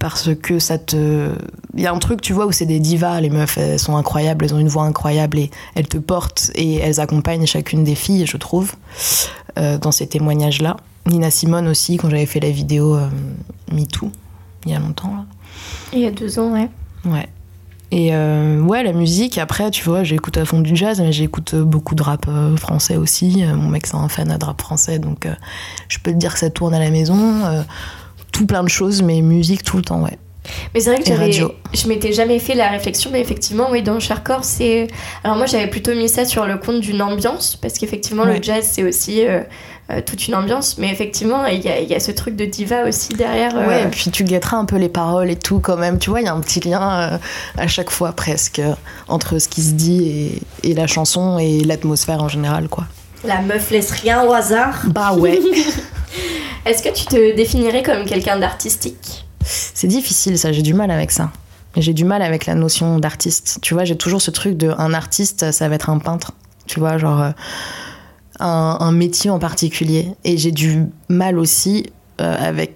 Parce 0.00 0.34
que 0.34 0.58
ça 0.58 0.78
te. 0.78 1.34
Il 1.74 1.82
y 1.82 1.86
a 1.86 1.92
un 1.92 1.98
truc, 1.98 2.22
tu 2.22 2.32
vois, 2.32 2.46
où 2.46 2.52
c'est 2.52 2.66
des 2.66 2.80
divas, 2.80 3.20
les 3.20 3.28
meufs, 3.28 3.58
elles 3.58 3.78
sont 3.78 3.96
incroyables, 3.96 4.46
elles 4.46 4.54
ont 4.54 4.58
une 4.58 4.68
voix 4.68 4.84
incroyable 4.84 5.38
et 5.38 5.50
elles 5.74 5.88
te 5.88 5.98
portent 5.98 6.50
et 6.54 6.76
elles 6.76 7.00
accompagnent 7.00 7.46
chacune 7.46 7.84
des 7.84 7.94
filles, 7.94 8.24
je 8.26 8.38
trouve, 8.38 8.72
euh, 9.58 9.76
dans 9.76 9.92
ces 9.92 10.06
témoignages-là. 10.06 10.78
Nina 11.06 11.30
Simone 11.30 11.68
aussi, 11.68 11.98
quand 11.98 12.08
j'avais 12.08 12.24
fait 12.24 12.40
la 12.40 12.50
vidéo 12.50 12.96
euh, 12.96 13.08
MeToo, 13.72 14.10
il 14.64 14.72
y 14.72 14.74
a 14.74 14.78
longtemps, 14.78 15.14
là. 15.14 15.26
Il 15.92 16.00
y 16.00 16.06
a 16.06 16.10
deux 16.10 16.38
ans, 16.38 16.52
ouais. 16.52 16.68
Ouais. 17.04 17.28
Et 17.92 18.14
euh, 18.14 18.60
ouais, 18.60 18.84
la 18.84 18.92
musique, 18.92 19.36
après, 19.38 19.70
tu 19.70 19.82
vois, 19.82 20.04
j'écoute 20.04 20.36
à 20.36 20.44
fond 20.44 20.60
du 20.60 20.76
jazz, 20.76 21.00
mais 21.00 21.10
j'écoute 21.10 21.54
euh, 21.54 21.64
beaucoup 21.64 21.96
de 21.96 22.02
rap 22.02 22.26
euh, 22.28 22.56
français 22.56 22.96
aussi. 22.96 23.42
Mon 23.44 23.68
mec, 23.68 23.86
c'est 23.86 23.96
un 23.96 24.08
fan 24.08 24.28
de 24.38 24.44
rap 24.44 24.60
français, 24.60 25.00
donc 25.00 25.26
euh, 25.26 25.34
je 25.88 25.98
peux 25.98 26.12
te 26.12 26.16
dire 26.16 26.32
que 26.34 26.38
ça 26.38 26.50
tourne 26.50 26.72
à 26.72 26.78
la 26.78 26.90
maison. 26.90 27.18
euh, 27.46 27.62
tout 28.30 28.46
plein 28.46 28.62
de 28.62 28.68
choses, 28.68 29.02
mais 29.02 29.20
musique 29.22 29.64
tout 29.64 29.76
le 29.76 29.82
temps, 29.82 30.02
ouais. 30.02 30.18
Mais 30.72 30.80
c'est 30.80 30.90
vrai 30.90 31.00
que 31.00 31.08
j'avais, 31.08 31.24
radio. 31.26 31.52
je 31.74 31.88
m'étais 31.88 32.12
jamais 32.12 32.38
fait 32.38 32.54
la 32.54 32.68
réflexion, 32.68 33.10
mais 33.12 33.20
effectivement, 33.20 33.66
oui, 33.72 33.82
dans 33.82 33.98
Chercore, 33.98 34.44
c'est. 34.44 34.86
Alors 35.24 35.36
moi, 35.36 35.46
j'avais 35.46 35.66
plutôt 35.66 35.92
mis 35.92 36.08
ça 36.08 36.24
sur 36.24 36.46
le 36.46 36.58
compte 36.58 36.80
d'une 36.80 37.02
ambiance, 37.02 37.56
parce 37.56 37.76
qu'effectivement, 37.76 38.24
le 38.24 38.40
jazz, 38.40 38.68
c'est 38.70 38.84
aussi 38.84 39.22
euh, 39.90 40.00
toute 40.04 40.26
une 40.28 40.34
ambiance, 40.34 40.76
mais 40.78 40.90
effectivement, 40.90 41.46
il 41.46 41.60
y 41.60 41.68
a, 41.68 41.80
il 41.80 41.88
y 41.88 41.94
a 41.94 42.00
ce 42.00 42.10
truc 42.12 42.36
de 42.36 42.44
diva 42.44 42.84
aussi 42.84 43.14
derrière. 43.14 43.56
euh, 43.56 43.66
Ouais, 43.66 43.82
et 43.84 43.86
puis 43.86 44.10
tu 44.10 44.24
guetteras 44.24 44.56
un 44.56 44.64
peu 44.64 44.76
les 44.76 44.88
paroles 44.88 45.30
et 45.30 45.36
tout 45.36 45.60
quand 45.60 45.76
même. 45.76 45.98
Tu 45.98 46.10
vois, 46.10 46.20
il 46.20 46.26
y 46.26 46.28
a 46.28 46.32
un 46.34 46.40
petit 46.40 46.60
lien 46.60 47.00
euh, 47.12 47.18
à 47.58 47.66
chaque 47.66 47.90
fois 47.90 48.12
presque 48.12 48.60
entre 49.08 49.38
ce 49.38 49.48
qui 49.48 49.62
se 49.62 49.72
dit 49.72 50.40
et, 50.62 50.70
et 50.70 50.74
la 50.74 50.86
chanson 50.86 51.38
et 51.38 51.60
l'atmosphère 51.64 52.22
en 52.22 52.28
général, 52.28 52.68
quoi. 52.68 52.84
La 53.24 53.40
meuf 53.42 53.70
laisse 53.70 53.90
rien 53.90 54.22
au 54.24 54.32
hasard. 54.32 54.80
Bah 54.86 55.12
ouais. 55.12 55.38
Est-ce 56.66 56.82
que 56.82 56.88
tu 56.94 57.04
te 57.06 57.36
définirais 57.36 57.82
comme 57.82 58.04
quelqu'un 58.04 58.38
d'artistique? 58.38 59.24
C'est 59.44 59.86
difficile, 59.88 60.38
ça, 60.38 60.52
j'ai 60.52 60.62
du 60.62 60.74
mal 60.74 60.90
avec 60.90 61.10
ça. 61.10 61.30
J'ai 61.76 61.92
du 61.94 62.04
mal 62.04 62.20
avec 62.22 62.46
la 62.46 62.54
notion 62.54 62.98
d'artiste. 62.98 63.58
Tu 63.62 63.74
vois, 63.74 63.84
j'ai 63.84 63.96
toujours 63.96 64.20
ce 64.20 64.30
truc 64.30 64.56
de 64.56 64.70
un 64.76 64.92
artiste, 64.92 65.52
ça 65.52 65.68
va 65.68 65.74
être 65.76 65.88
un 65.88 65.98
peintre. 65.98 66.32
Tu 66.66 66.80
vois, 66.80 66.98
genre 66.98 67.20
euh, 67.20 67.30
un, 68.40 68.76
un 68.80 68.92
métier 68.92 69.30
en 69.30 69.38
particulier. 69.38 70.08
Et 70.24 70.36
j'ai 70.38 70.52
du 70.52 70.86
mal 71.08 71.38
aussi 71.38 71.86
euh, 72.20 72.36
avec. 72.38 72.74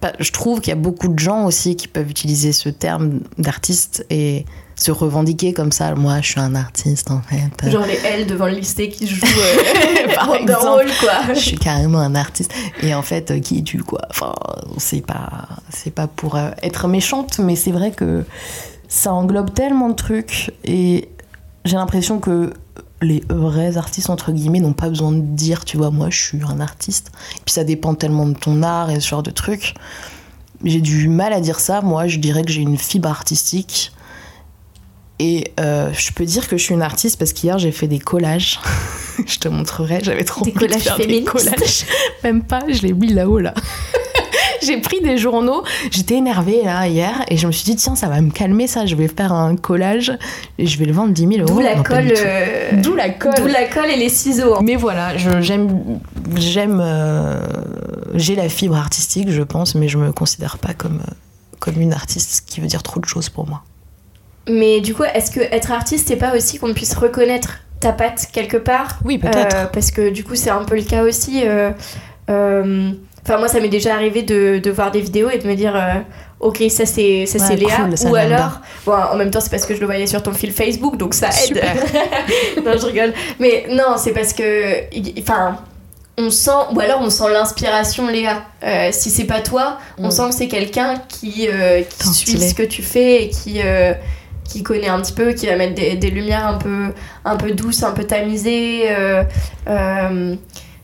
bah, 0.00 0.12
Je 0.18 0.30
trouve 0.32 0.60
qu'il 0.60 0.70
y 0.70 0.76
a 0.76 0.80
beaucoup 0.80 1.08
de 1.08 1.18
gens 1.18 1.44
aussi 1.44 1.76
qui 1.76 1.88
peuvent 1.88 2.10
utiliser 2.10 2.52
ce 2.52 2.68
terme 2.68 3.20
d'artiste 3.38 4.06
et 4.10 4.44
se 4.78 4.90
revendiquer 4.90 5.54
comme 5.54 5.72
ça. 5.72 5.94
Moi, 5.94 6.20
je 6.20 6.32
suis 6.32 6.40
un 6.40 6.54
artiste 6.54 7.10
en 7.10 7.22
fait. 7.22 7.70
Genre 7.70 7.86
les 7.86 7.96
L 8.04 8.26
devant 8.26 8.44
le 8.46 8.52
lycée 8.56 8.90
qui 8.90 9.06
jouent 9.06 9.24
euh, 9.24 10.14
Par. 10.14 10.28
Wall, 10.30 10.90
quoi. 11.00 11.32
je 11.34 11.40
suis 11.40 11.56
carrément 11.58 11.98
un 12.00 12.14
artiste. 12.14 12.52
Et 12.82 12.94
en 12.94 13.00
fait, 13.02 13.30
euh, 13.30 13.40
qui 13.40 13.58
es-tu, 13.58 13.78
quoi? 13.82 14.02
Enfin, 14.10 14.34
c'est 14.76 15.00
pas, 15.04 15.48
c'est 15.70 15.92
pas 15.94 16.06
pour 16.06 16.36
euh, 16.36 16.50
être 16.62 16.88
méchante, 16.88 17.38
mais 17.38 17.56
c'est 17.56 17.72
vrai 17.72 17.90
que 17.90 18.24
ça 18.88 19.14
englobe 19.14 19.54
tellement 19.54 19.88
de 19.88 19.94
trucs. 19.94 20.52
Et 20.64 21.08
j'ai 21.64 21.76
l'impression 21.76 22.18
que 22.18 22.52
les 23.02 23.22
vrais 23.28 23.76
artistes, 23.76 24.10
entre 24.10 24.32
guillemets, 24.32 24.60
n'ont 24.60 24.72
pas 24.72 24.88
besoin 24.88 25.12
de 25.12 25.20
dire, 25.20 25.64
tu 25.64 25.76
vois, 25.76 25.90
moi, 25.90 26.08
je 26.10 26.18
suis 26.18 26.40
un 26.48 26.60
artiste. 26.60 27.10
Et 27.36 27.40
puis 27.44 27.52
ça 27.52 27.64
dépend 27.64 27.94
tellement 27.94 28.26
de 28.26 28.34
ton 28.34 28.62
art 28.62 28.90
et 28.90 29.00
ce 29.00 29.08
genre 29.08 29.22
de 29.22 29.30
trucs. 29.30 29.74
J'ai 30.64 30.80
du 30.80 31.08
mal 31.08 31.32
à 31.32 31.40
dire 31.40 31.60
ça. 31.60 31.82
Moi, 31.82 32.06
je 32.06 32.18
dirais 32.18 32.42
que 32.42 32.50
j'ai 32.50 32.62
une 32.62 32.78
fibre 32.78 33.08
artistique. 33.08 33.92
Et 35.18 35.52
euh, 35.60 35.92
je 35.94 36.12
peux 36.12 36.24
dire 36.24 36.46
que 36.48 36.56
je 36.58 36.62
suis 36.62 36.74
une 36.74 36.82
artiste 36.82 37.18
parce 37.18 37.32
qu'hier 37.32 37.58
j'ai 37.58 37.72
fait 37.72 37.88
des 37.88 37.98
collages. 37.98 38.60
je 39.26 39.38
te 39.38 39.48
montrerai, 39.48 40.00
j'avais 40.02 40.24
trop 40.24 40.44
Des 40.44 40.50
envie 40.50 40.58
de 40.60 40.66
collages 40.66 40.82
faire 40.82 40.96
féministes. 40.96 41.28
collages. 41.30 41.86
Même 42.22 42.42
pas, 42.42 42.60
je 42.68 42.82
l'ai 42.82 42.92
mis 42.92 43.08
là-haut 43.08 43.38
là. 43.38 43.54
j'ai 44.62 44.78
pris 44.80 45.00
des 45.00 45.18
journaux, 45.18 45.62
j'étais 45.90 46.14
énervée 46.14 46.62
là 46.64 46.86
hier 46.88 47.24
et 47.28 47.36
je 47.36 47.46
me 47.46 47.52
suis 47.52 47.64
dit 47.64 47.76
tiens 47.76 47.94
ça 47.96 48.08
va 48.08 48.20
me 48.20 48.30
calmer 48.30 48.66
ça, 48.66 48.86
je 48.86 48.94
vais 48.94 49.08
faire 49.08 49.32
un 49.32 49.56
collage 49.56 50.12
et 50.58 50.66
je 50.66 50.78
vais 50.78 50.84
le 50.84 50.92
vendre 50.92 51.12
10 51.12 51.26
000 51.26 51.32
euros. 51.40 51.54
D'où 51.54 51.60
la 51.60 51.76
colle. 51.82 52.12
euh, 52.16 52.70
D'où 52.82 52.94
la 52.94 53.10
colle. 53.10 53.34
D'où 53.36 53.46
la 53.46 53.64
colle 53.66 53.90
et 53.90 53.96
les 53.96 54.08
ciseaux. 54.08 54.60
Mais 54.62 54.76
voilà, 54.76 55.16
j'aime, 55.40 56.00
j'aime, 56.36 56.80
euh, 56.82 57.40
j'ai 58.14 58.34
la 58.36 58.48
fibre 58.48 58.76
artistique, 58.76 59.30
je 59.30 59.42
pense, 59.42 59.74
mais 59.74 59.88
je 59.88 59.98
me 59.98 60.12
considère 60.12 60.58
pas 60.58 60.74
comme 60.74 61.00
euh, 61.06 61.12
comme 61.58 61.80
une 61.80 61.92
artiste, 61.92 62.30
ce 62.36 62.42
qui 62.42 62.60
veut 62.60 62.66
dire 62.66 62.82
trop 62.82 63.00
de 63.00 63.06
choses 63.06 63.28
pour 63.28 63.46
moi. 63.48 63.62
Mais 64.48 64.80
du 64.80 64.94
coup, 64.94 65.02
est-ce 65.14 65.30
que 65.30 65.40
être 65.40 65.72
artiste, 65.72 66.06
c'est 66.08 66.16
pas 66.16 66.36
aussi 66.36 66.58
qu'on 66.58 66.72
puisse 66.74 66.94
reconnaître 66.94 67.60
ta 67.80 67.92
patte 67.92 68.28
quelque 68.32 68.56
part? 68.58 68.98
Oui, 69.04 69.18
peut-être. 69.18 69.56
Euh, 69.56 69.66
parce 69.72 69.90
que 69.90 70.10
du 70.10 70.22
coup, 70.22 70.34
c'est 70.36 70.50
un 70.50 70.64
peu 70.64 70.76
le 70.76 70.82
cas 70.82 71.02
aussi. 71.02 71.42
euh, 71.44 71.70
euh, 72.30 72.92
Enfin, 73.28 73.38
moi, 73.38 73.48
ça 73.48 73.58
m'est 73.58 73.68
déjà 73.68 73.94
arrivé 73.94 74.22
de, 74.22 74.58
de 74.62 74.70
voir 74.70 74.92
des 74.92 75.00
vidéos 75.00 75.28
et 75.30 75.38
de 75.38 75.48
me 75.48 75.54
dire, 75.56 75.74
euh, 75.74 75.94
ok, 76.38 76.62
ça 76.70 76.86
c'est 76.86 77.26
ça 77.26 77.38
Ouais, 77.38 77.44
c'est 77.48 77.56
Léa. 77.56 77.76
cool, 77.76 77.98
ça, 77.98 78.08
Ou 78.08 78.14
alors, 78.14 78.60
bon, 78.84 78.92
en 78.92 79.16
même 79.16 79.32
temps, 79.32 79.40
c'est 79.40 79.50
parce 79.50 79.66
que 79.66 79.74
je 79.74 79.80
le 79.80 79.86
voyais 79.86 80.06
sur 80.06 80.22
ton 80.22 80.32
fil 80.32 80.52
Facebook, 80.52 80.96
donc 80.96 81.12
ça 81.14 81.28
aide. 81.28 81.34
Super. 81.56 81.74
non, 82.64 82.72
je 82.80 82.86
rigole. 82.86 83.12
Mais 83.40 83.66
non, 83.70 83.96
c'est 83.96 84.12
parce 84.12 84.32
que, 84.32 84.84
enfin, 85.20 85.58
on 86.18 86.30
sent, 86.30 86.50
ou 86.72 86.78
alors 86.80 87.00
on 87.02 87.10
sent 87.10 87.28
l'inspiration 87.32 88.06
Léa. 88.06 88.42
Euh, 88.64 88.90
si 88.92 89.10
c'est 89.10 89.24
pas 89.24 89.40
toi, 89.40 89.78
on 89.98 90.06
Mm. 90.06 90.10
sent 90.12 90.22
que 90.30 90.34
c'est 90.36 90.48
quelqu'un 90.48 90.94
qui, 91.08 91.48
euh, 91.52 91.82
qui 91.98 92.08
suit 92.14 92.40
ce 92.40 92.54
que 92.54 92.62
tu 92.62 92.82
fais 92.82 93.24
et 93.24 93.28
qui, 93.28 93.60
euh, 93.62 93.92
qui 94.48 94.62
connaît 94.62 94.88
un 94.88 95.00
petit 95.00 95.12
peu, 95.12 95.32
qui 95.32 95.46
va 95.48 95.56
mettre 95.56 95.74
des, 95.74 95.96
des 95.96 96.10
lumières 96.10 96.46
un 96.46 96.54
peu, 96.58 96.92
un 97.24 97.36
peu 97.36 97.50
douces, 97.50 97.82
un 97.82 97.90
peu 97.90 98.04
tamisées. 98.04 98.84
euh, 98.88 99.24
euh, 99.68 100.36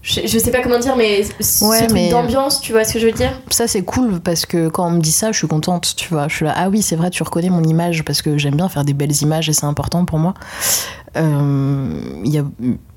je, 0.02 0.20
je 0.26 0.38
sais 0.38 0.50
pas 0.50 0.62
comment 0.62 0.78
dire, 0.80 0.96
mais 0.96 1.24
Ouais, 1.60 1.86
mais- 1.92 2.10
d'ambiance, 2.10 2.60
tu 2.60 2.72
vois 2.72 2.84
ce 2.84 2.94
que 2.94 2.98
je 2.98 3.06
veux 3.06 3.12
dire? 3.12 3.40
Ça 3.50 3.68
c'est 3.68 3.82
cool 3.82 4.20
parce 4.20 4.46
que 4.46 4.68
quand 4.68 4.86
on 4.86 4.90
me 4.90 5.00
dit 5.00 5.12
ça, 5.12 5.30
je 5.32 5.38
suis 5.38 5.46
contente, 5.48 5.94
tu 5.96 6.08
vois. 6.08 6.26
Je 6.28 6.34
suis 6.36 6.44
là, 6.44 6.54
ah 6.56 6.68
oui, 6.68 6.82
c'est 6.82 6.96
vrai, 6.96 7.10
tu 7.10 7.22
reconnais 7.22 7.50
mon 7.50 7.62
image 7.62 8.04
parce 8.04 8.20
que 8.20 8.36
j'aime 8.36 8.56
bien 8.56 8.68
faire 8.68 8.84
des 8.84 8.94
belles 8.94 9.22
images 9.22 9.48
et 9.48 9.52
c'est 9.52 9.66
important 9.66 10.04
pour 10.04 10.18
moi. 10.18 10.34
Euh, 11.16 12.00
Il 12.24 12.32
y 12.32 12.38
a, 12.38 12.44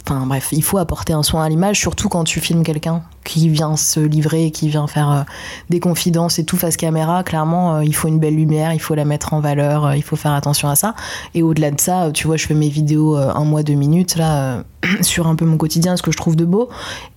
enfin 0.07 0.25
bref, 0.25 0.49
il 0.51 0.63
faut 0.63 0.77
apporter 0.77 1.13
un 1.13 1.23
soin 1.23 1.43
à 1.43 1.49
l'image, 1.49 1.79
surtout 1.79 2.09
quand 2.09 2.23
tu 2.23 2.39
filmes 2.39 2.63
quelqu'un 2.63 3.01
qui 3.23 3.49
vient 3.49 3.75
se 3.75 3.99
livrer, 3.99 4.51
qui 4.51 4.69
vient 4.69 4.87
faire 4.87 5.11
euh, 5.11 5.21
des 5.69 5.79
confidences 5.79 6.39
et 6.39 6.45
tout 6.45 6.57
face 6.57 6.77
caméra. 6.77 7.23
Clairement, 7.23 7.75
euh, 7.75 7.83
il 7.83 7.95
faut 7.95 8.07
une 8.07 8.19
belle 8.19 8.35
lumière, 8.35 8.73
il 8.73 8.79
faut 8.79 8.95
la 8.95 9.05
mettre 9.05 9.33
en 9.33 9.39
valeur, 9.39 9.85
euh, 9.85 9.95
il 9.95 10.03
faut 10.03 10.15
faire 10.15 10.33
attention 10.33 10.69
à 10.69 10.75
ça. 10.75 10.95
Et 11.33 11.41
au-delà 11.41 11.71
de 11.71 11.81
ça, 11.81 12.05
euh, 12.05 12.11
tu 12.11 12.27
vois, 12.27 12.37
je 12.37 12.45
fais 12.45 12.53
mes 12.53 12.69
vidéos 12.69 13.17
euh, 13.17 13.33
un 13.33 13.43
mois, 13.45 13.63
deux 13.63 13.73
minutes 13.73 14.15
là 14.15 14.37
euh, 14.37 14.63
sur 15.01 15.27
un 15.27 15.35
peu 15.35 15.45
mon 15.45 15.57
quotidien, 15.57 15.97
ce 15.97 16.03
que 16.03 16.11
je 16.11 16.17
trouve 16.17 16.35
de 16.35 16.45
beau. 16.45 16.69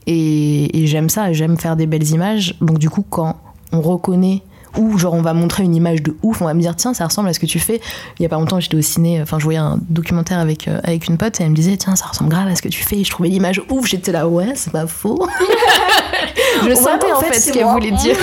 Et, 0.07 0.83
et 0.83 0.87
j'aime 0.87 1.11
ça, 1.11 1.33
j'aime 1.33 1.59
faire 1.59 1.77
des 1.77 1.87
belles 1.87 2.09
images. 2.11 2.57
Donc 2.61 2.79
du 2.79 2.89
coup, 2.91 3.05
quand 3.09 3.37
on 3.73 3.83
reconnaît 3.83 4.43
ou 4.77 4.99
genre 4.99 5.15
on 5.15 5.23
va 5.23 5.35
montrer 5.35 5.63
une 5.63 5.75
image 5.75 6.03
de 6.03 6.17
ouf, 6.23 6.43
on 6.43 6.45
va 6.45 6.55
me 6.55 6.61
dire 6.61 6.77
tiens 6.77 6.95
ça 6.95 7.07
ressemble 7.07 7.29
à 7.29 7.33
ce 7.33 7.41
que 7.41 7.47
tu 7.47 7.59
fais. 7.59 7.81
Il 8.19 8.23
y 8.23 8.27
a 8.27 8.29
pas 8.29 8.37
longtemps 8.37 8.61
j'étais 8.61 8.77
au 8.77 8.83
ciné, 8.83 9.21
enfin 9.23 9.39
je 9.39 9.45
voyais 9.45 9.59
un 9.59 9.79
documentaire 9.89 10.39
avec, 10.39 10.69
euh, 10.69 10.81
avec 10.85 11.07
une 11.09 11.17
pote 11.17 11.41
et 11.41 11.45
elle 11.45 11.51
me 11.51 11.57
disait 11.57 11.77
tiens 11.77 11.97
ça 11.97 12.07
ressemble 12.07 12.31
grave 12.31 12.49
à 12.49 12.57
ce 12.57 12.63
que 12.63 12.69
tu 12.69 12.83
fais. 12.83 12.97
Et 12.97 13.05
je 13.05 13.11
trouvais 13.11 13.29
l'image 13.29 13.63
ouf, 13.71 13.87
j'étais 13.87 14.13
là 14.13 14.29
ouais 14.29 14.53
c'est 14.55 14.73
pas 14.73 14.87
faux. 14.87 15.27
je 16.63 16.69
Ouais, 16.69 16.75
sentais 16.75 17.13
en 17.13 17.21
fait, 17.21 17.39
ce 17.39 17.53
qu'elle 17.53 17.65
voulait 17.65 17.91
dire. 17.93 18.17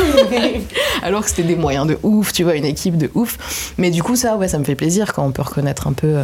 Alors 1.04 1.24
que 1.24 1.30
c'était 1.30 1.44
des 1.44 1.56
moyens 1.56 1.88
de 1.88 1.98
ouf, 2.04 2.34
tu 2.34 2.44
vois, 2.44 2.56
une 2.56 2.66
équipe 2.66 2.98
de 2.98 3.10
ouf. 3.14 3.74
Mais 3.78 3.92
du 3.92 4.04
coup 4.04 4.16
ça 4.16 4.36
ouais 4.38 4.48
ça 4.48 4.60
me 4.60 4.64
fait 4.64 4.76
plaisir 4.76 5.14
quand 5.14 5.26
on 5.26 5.32
peut 5.32 5.42
reconnaître 5.42 5.88
un 5.88 5.94
peu 5.94 6.08
euh, 6.08 6.24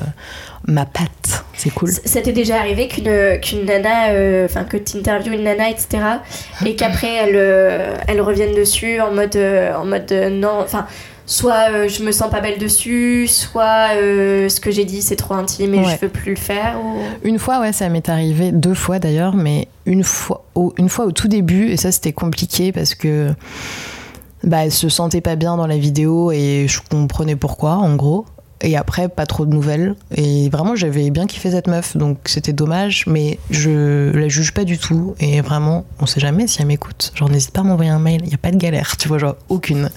ma 0.68 0.86
patte, 0.86 1.44
c'est 1.56 1.72
cool. 1.72 1.90
Ça 1.92 2.22
t'est 2.22 2.32
déjà 2.32 2.60
arrivé 2.60 2.88
qu'une 2.88 3.40
qu'une 3.42 3.66
nana, 3.66 4.10
euh, 4.10 4.46
enfin 4.46 4.64
que 4.64 4.78
tu 4.78 4.98
interviews 4.98 5.34
une 5.34 5.44
nana, 5.44 5.70
etc. 5.70 5.88
et 6.66 6.76
qu'après 6.76 7.14
elle, 7.14 7.36
euh, 7.36 7.96
elle 8.08 8.22
revienne 8.22 8.54
dessus 8.56 9.00
en 9.00 9.12
mode, 9.12 9.36
euh, 9.36 9.74
en 9.76 9.86
mode 9.86 10.11
non, 10.30 10.60
enfin, 10.62 10.86
soit 11.26 11.71
euh, 11.71 11.88
je 11.88 12.04
me 12.04 12.12
sens 12.12 12.30
pas 12.30 12.41
belle 12.41 12.60
dessus, 12.60 13.28
soit 13.28 13.95
euh, 13.95 14.50
ce 14.50 14.60
que 14.60 14.71
j'ai 14.71 14.86
dit 14.86 15.02
c'est 15.02 15.15
trop 15.15 15.34
intime 15.36 15.74
et 15.76 15.80
Ouais. 15.80 15.95
je 15.95 16.06
veux 16.06 16.12
plus 16.12 16.32
le 16.32 16.38
faire. 16.38 16.76
ou- 16.84 17.00
Une 17.28 17.39
fois, 17.39 17.60
ouais, 17.62 17.71
ça 17.74 17.88
m'est 17.89 18.10
arrivé 18.10 18.52
deux 18.52 18.74
fois 18.74 19.00
d'ailleurs, 19.00 19.34
mais 19.36 19.67
une 19.86 20.04
fois, 20.04 20.43
au, 20.56 20.74
une 20.78 20.89
fois 20.89 21.06
au 21.06 21.12
tout 21.12 21.28
début, 21.28 21.69
et 21.69 21.78
ça 21.78 21.91
c'était 21.91 22.13
compliqué 22.13 22.71
parce 22.71 22.95
que 22.95 23.30
bah, 24.43 24.65
elle 24.65 24.71
se 24.71 24.89
sentait 24.89 25.21
pas 25.21 25.36
bien 25.36 25.56
dans 25.58 25.67
la 25.67 25.78
vidéo 25.78 26.32
et 26.32 26.65
je 26.67 26.80
comprenais 26.89 27.36
pourquoi, 27.36 27.74
en 27.76 27.95
gros. 27.95 28.26
Et 28.62 28.78
après, 28.78 29.10
pas 29.10 29.26
trop 29.26 29.45
de 29.45 29.52
nouvelles. 29.52 29.95
Et 30.15 30.50
vraiment, 30.50 30.76
j'avais 30.76 31.10
bien 31.10 31.26
kiffé 31.26 31.52
cette 31.52 31.67
meuf, 31.67 31.97
donc 31.97 32.17
c'était 32.26 32.54
dommage, 32.54 33.06
mais 33.08 33.39
je 33.50 34.12
la 34.15 34.28
juge 34.28 34.54
pas 34.54 34.63
du 34.63 34.78
tout. 34.78 35.15
Et 35.19 35.41
vraiment, 35.41 35.86
on 36.00 36.06
sait 36.06 36.19
jamais 36.19 36.47
si 36.47 36.62
elle 36.62 36.67
m'écoute. 36.67 37.12
Genre, 37.15 37.30
n'hésite 37.30 37.52
pas 37.52 37.62
à 37.62 37.63
m'envoyer 37.63 37.91
un 37.91 38.00
mail, 38.00 38.21
il 38.26 38.32
y 38.32 38.36
a 38.36 38.38
pas 38.38 38.52
de 38.52 38.58
galère, 38.58 38.97
tu 38.97 39.08
vois, 39.08 39.38
aucune. 39.50 39.89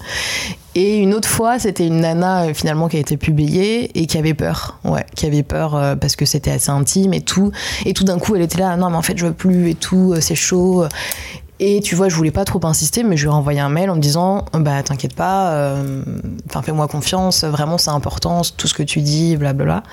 Et 0.77 0.97
une 0.97 1.13
autre 1.13 1.29
fois, 1.29 1.57
c'était 1.57 1.87
une 1.87 2.01
nana 2.01 2.43
euh, 2.43 2.53
finalement 2.53 2.89
qui 2.89 2.97
a 2.97 2.99
été 2.99 3.15
publiée 3.15 3.97
et 3.97 4.07
qui 4.07 4.17
avait 4.17 4.33
peur. 4.33 4.77
Ouais, 4.83 5.05
qui 5.15 5.25
avait 5.25 5.43
peur 5.43 5.75
euh, 5.75 5.95
parce 5.95 6.17
que 6.17 6.25
c'était 6.25 6.51
assez 6.51 6.69
intime 6.69 7.13
et 7.13 7.21
tout. 7.21 7.51
Et 7.85 7.93
tout 7.93 8.03
d'un 8.03 8.19
coup, 8.19 8.35
elle 8.35 8.41
était 8.41 8.59
là, 8.59 8.75
non, 8.75 8.89
mais 8.89 8.97
en 8.97 9.01
fait, 9.01 9.17
je 9.17 9.25
veux 9.25 9.33
plus 9.33 9.69
et 9.69 9.75
tout, 9.75 10.11
euh, 10.13 10.19
c'est 10.19 10.35
chaud. 10.35 10.85
Et 11.59 11.79
tu 11.79 11.95
vois, 11.95 12.09
je 12.09 12.15
voulais 12.15 12.31
pas 12.31 12.43
trop 12.43 12.59
insister, 12.65 13.03
mais 13.03 13.15
je 13.15 13.23
lui 13.23 13.29
ai 13.29 13.33
envoyé 13.33 13.61
un 13.61 13.69
mail 13.69 13.89
en 13.89 13.95
me 13.95 14.01
disant 14.01 14.43
Bah, 14.53 14.83
t'inquiète 14.83 15.15
pas, 15.15 15.53
euh, 15.53 16.03
fais-moi 16.63 16.87
confiance, 16.89 17.45
vraiment, 17.45 17.77
c'est 17.77 17.91
important, 17.91 18.41
tout 18.57 18.67
ce 18.67 18.73
que 18.73 18.83
tu 18.83 18.99
dis, 18.99 19.37
blablabla. 19.37 19.83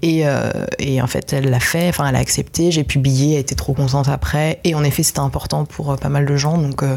Et, 0.00 0.26
euh, 0.26 0.50
et 0.78 1.02
en 1.02 1.06
fait, 1.06 1.32
elle 1.34 1.50
l'a 1.50 1.60
fait, 1.60 1.88
enfin, 1.88 2.08
elle 2.08 2.16
a 2.16 2.18
accepté, 2.18 2.70
j'ai 2.70 2.84
publié, 2.84 3.34
elle 3.34 3.40
était 3.40 3.54
trop 3.54 3.74
contente 3.74 4.08
après. 4.08 4.60
Et 4.64 4.74
en 4.74 4.82
effet, 4.84 5.02
c'était 5.02 5.20
important 5.20 5.66
pour 5.66 5.92
euh, 5.92 5.96
pas 5.96 6.08
mal 6.08 6.24
de 6.24 6.36
gens, 6.36 6.56
donc, 6.56 6.82
euh, 6.82 6.96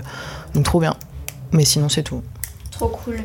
donc 0.53 0.63
trop 0.63 0.79
bien. 0.79 0.95
Mais 1.51 1.65
sinon, 1.65 1.89
c'est 1.89 2.03
tout. 2.03 2.21
Trop 2.71 2.87
cool. 2.87 3.17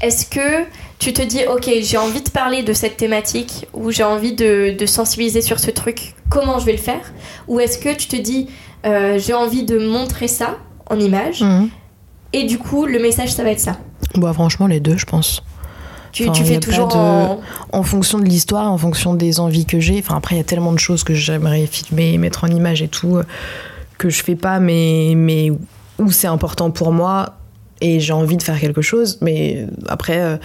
Est-ce 0.00 0.26
que 0.26 0.64
tu 1.00 1.12
te 1.12 1.22
dis, 1.22 1.40
ok, 1.46 1.68
j'ai 1.82 1.98
envie 1.98 2.22
de 2.22 2.30
parler 2.30 2.62
de 2.62 2.72
cette 2.72 2.96
thématique 2.96 3.66
ou 3.72 3.90
j'ai 3.90 4.02
envie 4.02 4.34
de 4.34 4.86
sensibiliser 4.86 5.40
sur 5.40 5.60
ce 5.60 5.70
truc, 5.70 6.14
comment 6.30 6.58
je 6.58 6.66
vais 6.66 6.72
le 6.72 6.78
faire? 6.78 7.12
Ou 7.46 7.60
est-ce 7.60 7.78
que 7.78 7.94
tu 7.94 8.08
te 8.08 8.16
dis, 8.16 8.48
euh, 8.88 9.18
j'ai 9.18 9.34
envie 9.34 9.64
de 9.64 9.78
montrer 9.78 10.28
ça 10.28 10.58
en 10.90 10.98
image 10.98 11.44
et 12.32 12.44
du 12.44 12.58
coup, 12.58 12.86
le 12.86 12.98
message, 12.98 13.32
ça 13.32 13.42
va 13.44 13.50
être 13.50 13.60
ça 13.60 13.78
Bah, 14.16 14.32
franchement, 14.32 14.66
les 14.66 14.80
deux, 14.80 14.96
je 14.96 15.06
pense. 15.06 15.42
Tu, 16.12 16.22
Enfin, 16.24 16.32
tu 16.32 16.42
y 16.42 16.46
fais 16.46 16.60
toujours 16.60 16.88
de- 16.88 16.94
en... 16.96 17.40
en 17.72 17.82
fonction 17.82 18.18
de 18.18 18.24
l'histoire, 18.24 18.70
en 18.72 18.78
fonction 18.78 19.14
des 19.14 19.40
envies 19.40 19.66
que 19.66 19.78
j'ai. 19.80 19.98
Enfin, 19.98 20.16
après, 20.16 20.34
il 20.34 20.38
y 20.38 20.40
a 20.40 20.44
tellement 20.44 20.72
de 20.72 20.78
choses 20.78 21.04
que 21.04 21.14
j'aimerais 21.14 21.66
filmer, 21.66 22.16
mettre 22.18 22.44
en 22.44 22.48
image 22.48 22.80
et 22.82 22.88
tout, 22.88 23.16
euh, 23.16 23.24
que 23.98 24.08
je 24.10 24.22
fais 24.22 24.34
pas, 24.36 24.58
mais, 24.60 25.12
mais 25.16 25.50
où 25.98 26.10
c'est 26.10 26.26
important 26.28 26.70
pour 26.70 26.92
moi 26.92 27.34
et 27.80 28.00
j'ai 28.00 28.12
envie 28.12 28.36
de 28.36 28.42
faire 28.42 28.58
quelque 28.58 28.80
chose. 28.82 29.18
Mais 29.20 29.66
après, 29.88 30.18
euh, 30.20 30.36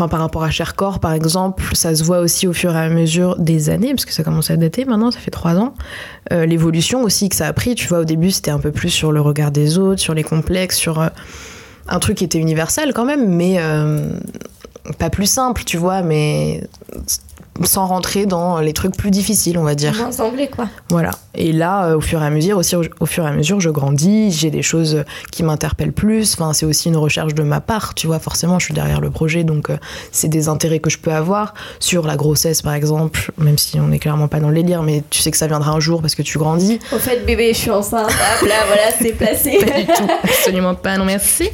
enfin, 0.00 0.08
par 0.08 0.20
rapport 0.20 0.42
à 0.42 0.50
Cher 0.50 0.76
Corps, 0.76 0.98
par 0.98 1.12
exemple, 1.12 1.62
ça 1.74 1.94
se 1.94 2.02
voit 2.02 2.20
aussi 2.20 2.46
au 2.46 2.52
fur 2.52 2.74
et 2.74 2.78
à 2.78 2.88
mesure 2.88 3.36
des 3.38 3.68
années, 3.68 3.90
parce 3.90 4.06
que 4.06 4.12
ça 4.12 4.24
commence 4.24 4.50
à 4.50 4.56
dater 4.56 4.84
maintenant, 4.86 5.10
ça 5.10 5.20
fait 5.20 5.30
trois 5.30 5.56
ans. 5.56 5.74
Euh, 6.32 6.46
L'évolution 6.46 7.02
aussi 7.02 7.28
que 7.28 7.36
ça 7.36 7.46
a 7.46 7.52
pris, 7.52 7.74
tu 7.74 7.86
vois, 7.86 8.00
au 8.00 8.04
début, 8.04 8.30
c'était 8.30 8.50
un 8.50 8.58
peu 8.58 8.72
plus 8.72 8.90
sur 8.90 9.12
le 9.12 9.20
regard 9.20 9.50
des 9.50 9.76
autres, 9.78 10.00
sur 10.00 10.14
les 10.14 10.22
complexes, 10.22 10.76
sur 10.76 11.00
euh, 11.00 11.08
un 11.88 11.98
truc 11.98 12.16
qui 12.18 12.24
était 12.24 12.38
universel 12.38 12.92
quand 12.94 13.04
même, 13.04 13.28
mais. 13.28 13.56
euh, 13.58 14.10
pas 14.98 15.10
plus 15.10 15.26
simple, 15.26 15.62
tu 15.64 15.76
vois, 15.76 16.02
mais 16.02 16.64
sans 17.64 17.86
rentrer 17.86 18.26
dans 18.26 18.60
les 18.60 18.72
trucs 18.72 18.96
plus 18.96 19.10
difficiles, 19.10 19.58
on 19.58 19.64
va 19.64 19.74
dire. 19.74 19.94
Moins 19.94 20.20
anglais, 20.20 20.48
quoi. 20.54 20.68
Voilà. 20.88 21.10
Et 21.34 21.52
là, 21.52 21.86
euh, 21.86 21.96
au 21.96 22.00
fur 22.00 22.22
et 22.22 22.26
à 22.26 22.30
mesure, 22.30 22.58
aussi, 22.58 22.74
au, 22.76 23.06
fur 23.06 23.24
et 23.24 23.28
à 23.28 23.32
mesure, 23.32 23.60
je 23.60 23.70
grandis, 23.70 24.32
j'ai 24.32 24.50
des 24.50 24.62
choses 24.62 25.04
qui 25.30 25.42
m'interpellent 25.42 25.92
plus. 25.92 26.34
Enfin, 26.34 26.52
c'est 26.52 26.66
aussi 26.66 26.88
une 26.88 26.96
recherche 26.96 27.34
de 27.34 27.42
ma 27.42 27.60
part, 27.60 27.94
tu 27.94 28.06
vois. 28.06 28.18
Forcément, 28.18 28.58
je 28.58 28.66
suis 28.66 28.74
derrière 28.74 29.00
le 29.00 29.10
projet, 29.10 29.44
donc 29.44 29.70
euh, 29.70 29.76
c'est 30.12 30.28
des 30.28 30.48
intérêts 30.48 30.80
que 30.80 30.90
je 30.90 30.98
peux 30.98 31.12
avoir 31.12 31.54
sur 31.78 32.06
la 32.06 32.16
grossesse, 32.16 32.62
par 32.62 32.74
exemple, 32.74 33.32
même 33.38 33.58
si 33.58 33.78
on 33.78 33.88
n'est 33.88 33.98
clairement 33.98 34.28
pas 34.28 34.40
dans 34.40 34.48
le 34.48 34.54
délire, 34.54 34.82
mais 34.82 35.02
tu 35.10 35.20
sais 35.20 35.30
que 35.30 35.36
ça 35.36 35.46
viendra 35.46 35.72
un 35.72 35.80
jour 35.80 36.00
parce 36.00 36.14
que 36.14 36.22
tu 36.22 36.38
grandis. 36.38 36.78
Au 36.92 36.98
fait, 36.98 37.24
bébé, 37.24 37.52
je 37.52 37.58
suis 37.58 37.70
enceinte. 37.70 38.10
Hop 38.10 38.48
là, 38.48 38.54
voilà, 38.66 38.90
c'est 39.00 39.12
placé. 39.12 39.58
Pas 39.58 39.80
du 39.80 39.86
tout, 39.86 40.08
absolument 40.24 40.74
pas, 40.74 40.96
non 40.96 41.04
merci. 41.04 41.48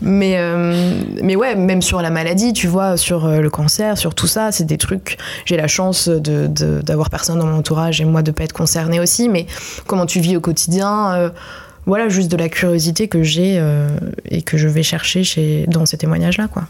Mais, 0.00 0.34
euh, 0.36 1.00
mais 1.22 1.36
ouais, 1.36 1.54
même 1.54 1.82
sur 1.82 2.02
la 2.02 2.10
maladie, 2.10 2.52
tu 2.52 2.66
vois, 2.66 2.96
sur 2.96 3.26
euh, 3.26 3.40
le 3.40 3.50
cancer, 3.50 3.98
sur 3.98 4.14
tout 4.14 4.26
ça, 4.26 4.52
c'est 4.52 4.64
des 4.64 4.78
trucs. 4.78 5.18
J'ai 5.44 5.56
la 5.56 5.66
chance 5.68 6.08
de- 6.08 6.46
d'avoir 6.82 7.10
personne 7.10 7.38
dans 7.38 7.46
mon 7.46 7.56
entourage 7.58 8.00
et 8.00 8.04
moi 8.04 8.22
de 8.22 8.30
pas 8.30 8.44
être 8.44 8.52
concernée 8.52 9.00
aussi, 9.00 9.28
mais 9.28 9.46
comment 9.86 10.06
tu 10.06 10.20
vis 10.20 10.36
au 10.36 10.40
quotidien 10.40 11.14
euh, 11.14 11.30
voilà, 11.86 12.08
juste 12.08 12.30
de 12.30 12.36
la 12.36 12.48
curiosité 12.48 13.06
que 13.06 13.22
j'ai 13.22 13.58
euh, 13.58 13.88
et 14.28 14.42
que 14.42 14.56
je 14.58 14.66
vais 14.66 14.82
chercher 14.82 15.22
chez, 15.22 15.66
dans 15.68 15.86
ces 15.86 15.96
témoignages-là, 15.96 16.48
quoi. 16.48 16.64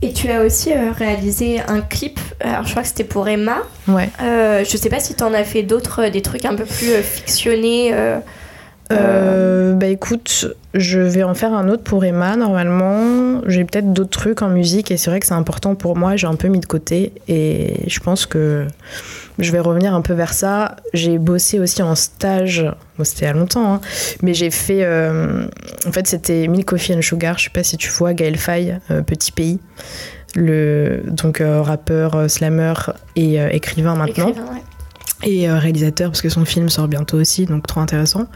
Et 0.00 0.12
tu 0.12 0.30
as 0.30 0.42
aussi 0.42 0.72
euh, 0.72 0.92
réalisé 0.92 1.60
un 1.66 1.80
clip, 1.80 2.20
alors 2.40 2.64
je 2.64 2.70
crois 2.70 2.82
que 2.82 2.88
c'était 2.88 3.04
pour 3.04 3.26
Emma. 3.26 3.56
Ouais. 3.88 4.10
Euh, 4.22 4.64
je 4.68 4.76
sais 4.76 4.90
pas 4.90 5.00
si 5.00 5.14
t'en 5.14 5.34
as 5.34 5.42
fait 5.44 5.62
d'autres, 5.64 6.08
des 6.08 6.22
trucs 6.22 6.44
un 6.44 6.54
peu 6.54 6.64
plus 6.64 6.92
fictionnés. 7.02 7.90
Euh, 8.92 9.74
bah 9.74 9.86
écoute, 9.86 10.46
je 10.74 10.98
vais 10.98 11.22
en 11.22 11.34
faire 11.34 11.52
un 11.52 11.68
autre 11.68 11.82
pour 11.82 12.04
Emma 12.04 12.36
normalement. 12.36 13.42
J'ai 13.46 13.64
peut-être 13.64 13.92
d'autres 13.92 14.18
trucs 14.18 14.42
en 14.42 14.48
musique 14.48 14.90
et 14.90 14.96
c'est 14.96 15.10
vrai 15.10 15.20
que 15.20 15.26
c'est 15.26 15.34
important 15.34 15.74
pour 15.74 15.96
moi. 15.96 16.16
J'ai 16.16 16.26
un 16.26 16.36
peu 16.36 16.48
mis 16.48 16.60
de 16.60 16.66
côté 16.66 17.12
et 17.28 17.84
je 17.86 18.00
pense 18.00 18.26
que 18.26 18.66
je 19.38 19.52
vais 19.52 19.60
revenir 19.60 19.94
un 19.94 20.00
peu 20.00 20.14
vers 20.14 20.32
ça. 20.32 20.76
J'ai 20.94 21.18
bossé 21.18 21.60
aussi 21.60 21.82
en 21.82 21.94
stage, 21.94 22.64
bon, 22.96 23.04
c'était 23.04 23.26
il 23.26 23.28
y 23.28 23.30
a 23.30 23.34
longtemps, 23.34 23.74
hein, 23.74 23.80
mais 24.22 24.34
j'ai 24.34 24.50
fait. 24.50 24.84
euh, 24.84 25.46
en 25.86 25.92
fait, 25.92 26.06
c'était 26.06 26.48
Milk 26.48 26.66
Coffee 26.66 26.94
and 26.94 27.02
Sugar. 27.02 27.38
Je 27.38 27.44
sais 27.44 27.50
pas 27.50 27.62
si 27.62 27.76
tu 27.76 27.90
vois 27.90 28.14
Gaël 28.14 28.36
Faye, 28.36 28.78
euh, 28.90 29.02
Petit 29.02 29.32
Pays. 29.32 29.60
Le, 30.34 31.02
donc 31.06 31.40
euh, 31.40 31.62
rappeur, 31.62 32.14
euh, 32.14 32.28
slammer 32.28 32.74
et 33.16 33.40
euh, 33.40 33.48
écrivain 33.50 33.94
maintenant 33.94 34.28
écrivain, 34.28 34.46
ouais. 34.52 34.62
Et 35.24 35.48
euh, 35.48 35.58
réalisateur 35.58 36.10
parce 36.10 36.22
que 36.22 36.28
son 36.28 36.44
film 36.44 36.68
sort 36.68 36.88
bientôt 36.88 37.16
aussi, 37.18 37.46
donc 37.46 37.66
trop 37.66 37.80
intéressant. 37.80 38.26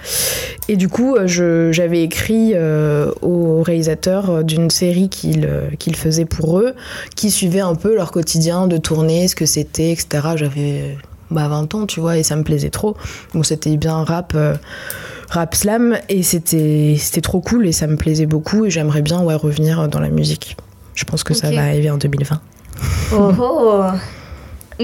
Et 0.69 0.77
du 0.77 0.89
coup, 0.89 1.15
euh, 1.17 1.73
j'avais 1.73 2.03
écrit 2.03 2.53
euh, 2.55 3.11
au 3.23 3.63
réalisateur 3.63 4.31
euh, 4.31 4.43
d'une 4.43 4.71
série 4.71 5.09
qu'il 5.09 5.49
qu'il 5.79 5.97
faisait 5.97 6.25
pour 6.25 6.59
eux, 6.59 6.75
qui 7.15 7.31
suivait 7.31 7.61
un 7.61 7.75
peu 7.75 7.95
leur 7.95 8.11
quotidien 8.11 8.67
de 8.67 8.77
tournée, 8.79 9.29
ce 9.29 9.37
que 9.37 9.47
c'était, 9.47 9.93
etc. 9.93 10.29
J'avais 10.37 10.97
bah, 11.31 11.49
20 11.49 11.75
ans, 11.75 11.87
tu 11.87 12.01
vois, 12.01 12.19
et 12.19 12.23
ça 12.23 12.37
me 12.37 12.43
plaisait 12.43 12.71
trop. 12.71 12.97
Donc 13.35 13.47
c'était 13.47 13.77
bien 13.77 14.05
rap. 14.05 14.33
euh, 14.35 14.55
Rap 15.31 15.55
slam 15.55 15.97
et 16.11 16.23
c'était 16.23 16.95
c'était 16.99 17.23
trop 17.23 17.41
cool 17.41 17.67
et 17.67 17.73
ça 17.73 17.87
me 17.87 17.97
plaisait 17.97 18.27
beaucoup 18.27 18.67
et 18.67 18.71
j'aimerais 18.71 19.01
bien 19.01 19.23
ouais, 19.23 19.35
revenir 19.35 19.89
dans 19.89 19.99
la 19.99 20.11
musique. 20.11 20.59
Je 20.95 21.05
pense 21.05 21.25
que 21.25 21.33
ça 21.33 21.51
va 21.51 21.63
arriver 21.63 21.89
en 21.91 21.97
2020. 21.97 22.39
Oh 23.15 23.33
oh 23.39 23.83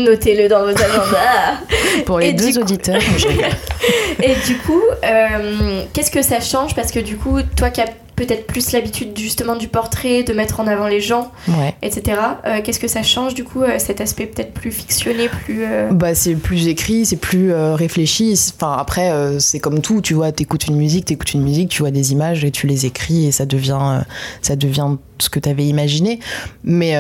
Notez-le 0.04 0.48
dans 0.48 0.60
vos 0.60 0.68
agendas. 0.70 1.58
Pour 2.06 2.18
les 2.20 2.28
Et 2.28 2.32
deux 2.32 2.52
coup- 2.52 2.60
auditeurs, 2.60 3.00
je. 3.16 3.26
Et 4.22 4.34
du 4.46 4.56
coup, 4.58 4.82
euh, 5.04 5.82
qu'est-ce 5.92 6.10
que 6.10 6.22
ça 6.22 6.40
change? 6.40 6.74
Parce 6.74 6.90
que 6.92 7.00
du 7.00 7.16
coup, 7.16 7.38
toi 7.56 7.70
qui 7.70 7.80
as 7.80 7.86
peut-être 8.18 8.46
plus 8.48 8.72
l'habitude 8.72 9.16
justement 9.16 9.54
du 9.54 9.68
portrait, 9.68 10.24
de 10.24 10.32
mettre 10.32 10.58
en 10.58 10.66
avant 10.66 10.88
les 10.88 11.00
gens, 11.00 11.30
ouais. 11.46 11.74
etc. 11.82 12.18
euh, 12.44 12.60
qu'est-ce 12.64 12.80
que 12.80 12.88
ça 12.88 13.04
change 13.04 13.34
du 13.34 13.44
coup 13.44 13.62
euh, 13.62 13.78
cet 13.78 14.00
aspect 14.00 14.26
peut-être 14.26 14.52
plus 14.52 14.72
fictionné, 14.72 15.28
plus 15.28 15.62
euh, 15.62 15.90
Bah, 15.92 16.16
c'est 16.16 16.34
plus 16.34 16.66
écrit, 16.66 17.06
c'est 17.06 17.16
plus 17.16 17.52
euh, 17.52 17.76
réfléchi. 17.76 18.34
Enfin, 18.56 18.76
après, 18.76 19.12
c'est 19.38 19.60
comme 19.60 19.80
tout, 19.80 20.00
tu 20.00 20.14
vois, 20.14 20.32
t'écoutes 20.32 20.66
une 20.66 20.76
musique, 20.76 21.04
t'écoutes 21.04 21.32
une 21.32 21.44
musique, 21.44 21.68
tu 21.68 21.82
vois 21.82 21.92
des 21.92 22.12
images 22.12 22.44
et 22.44 22.50
tu 22.50 22.66
les 22.66 22.86
écris 22.86 23.26
et 23.26 23.30
ça 23.30 23.46
devient, 23.46 24.02
ça 24.42 24.56
devient 24.56 24.96
ce 25.18 25.30
que 25.30 25.38
t'avais 25.38 25.66
imaginé. 25.66 26.18
Mais, 26.64 26.96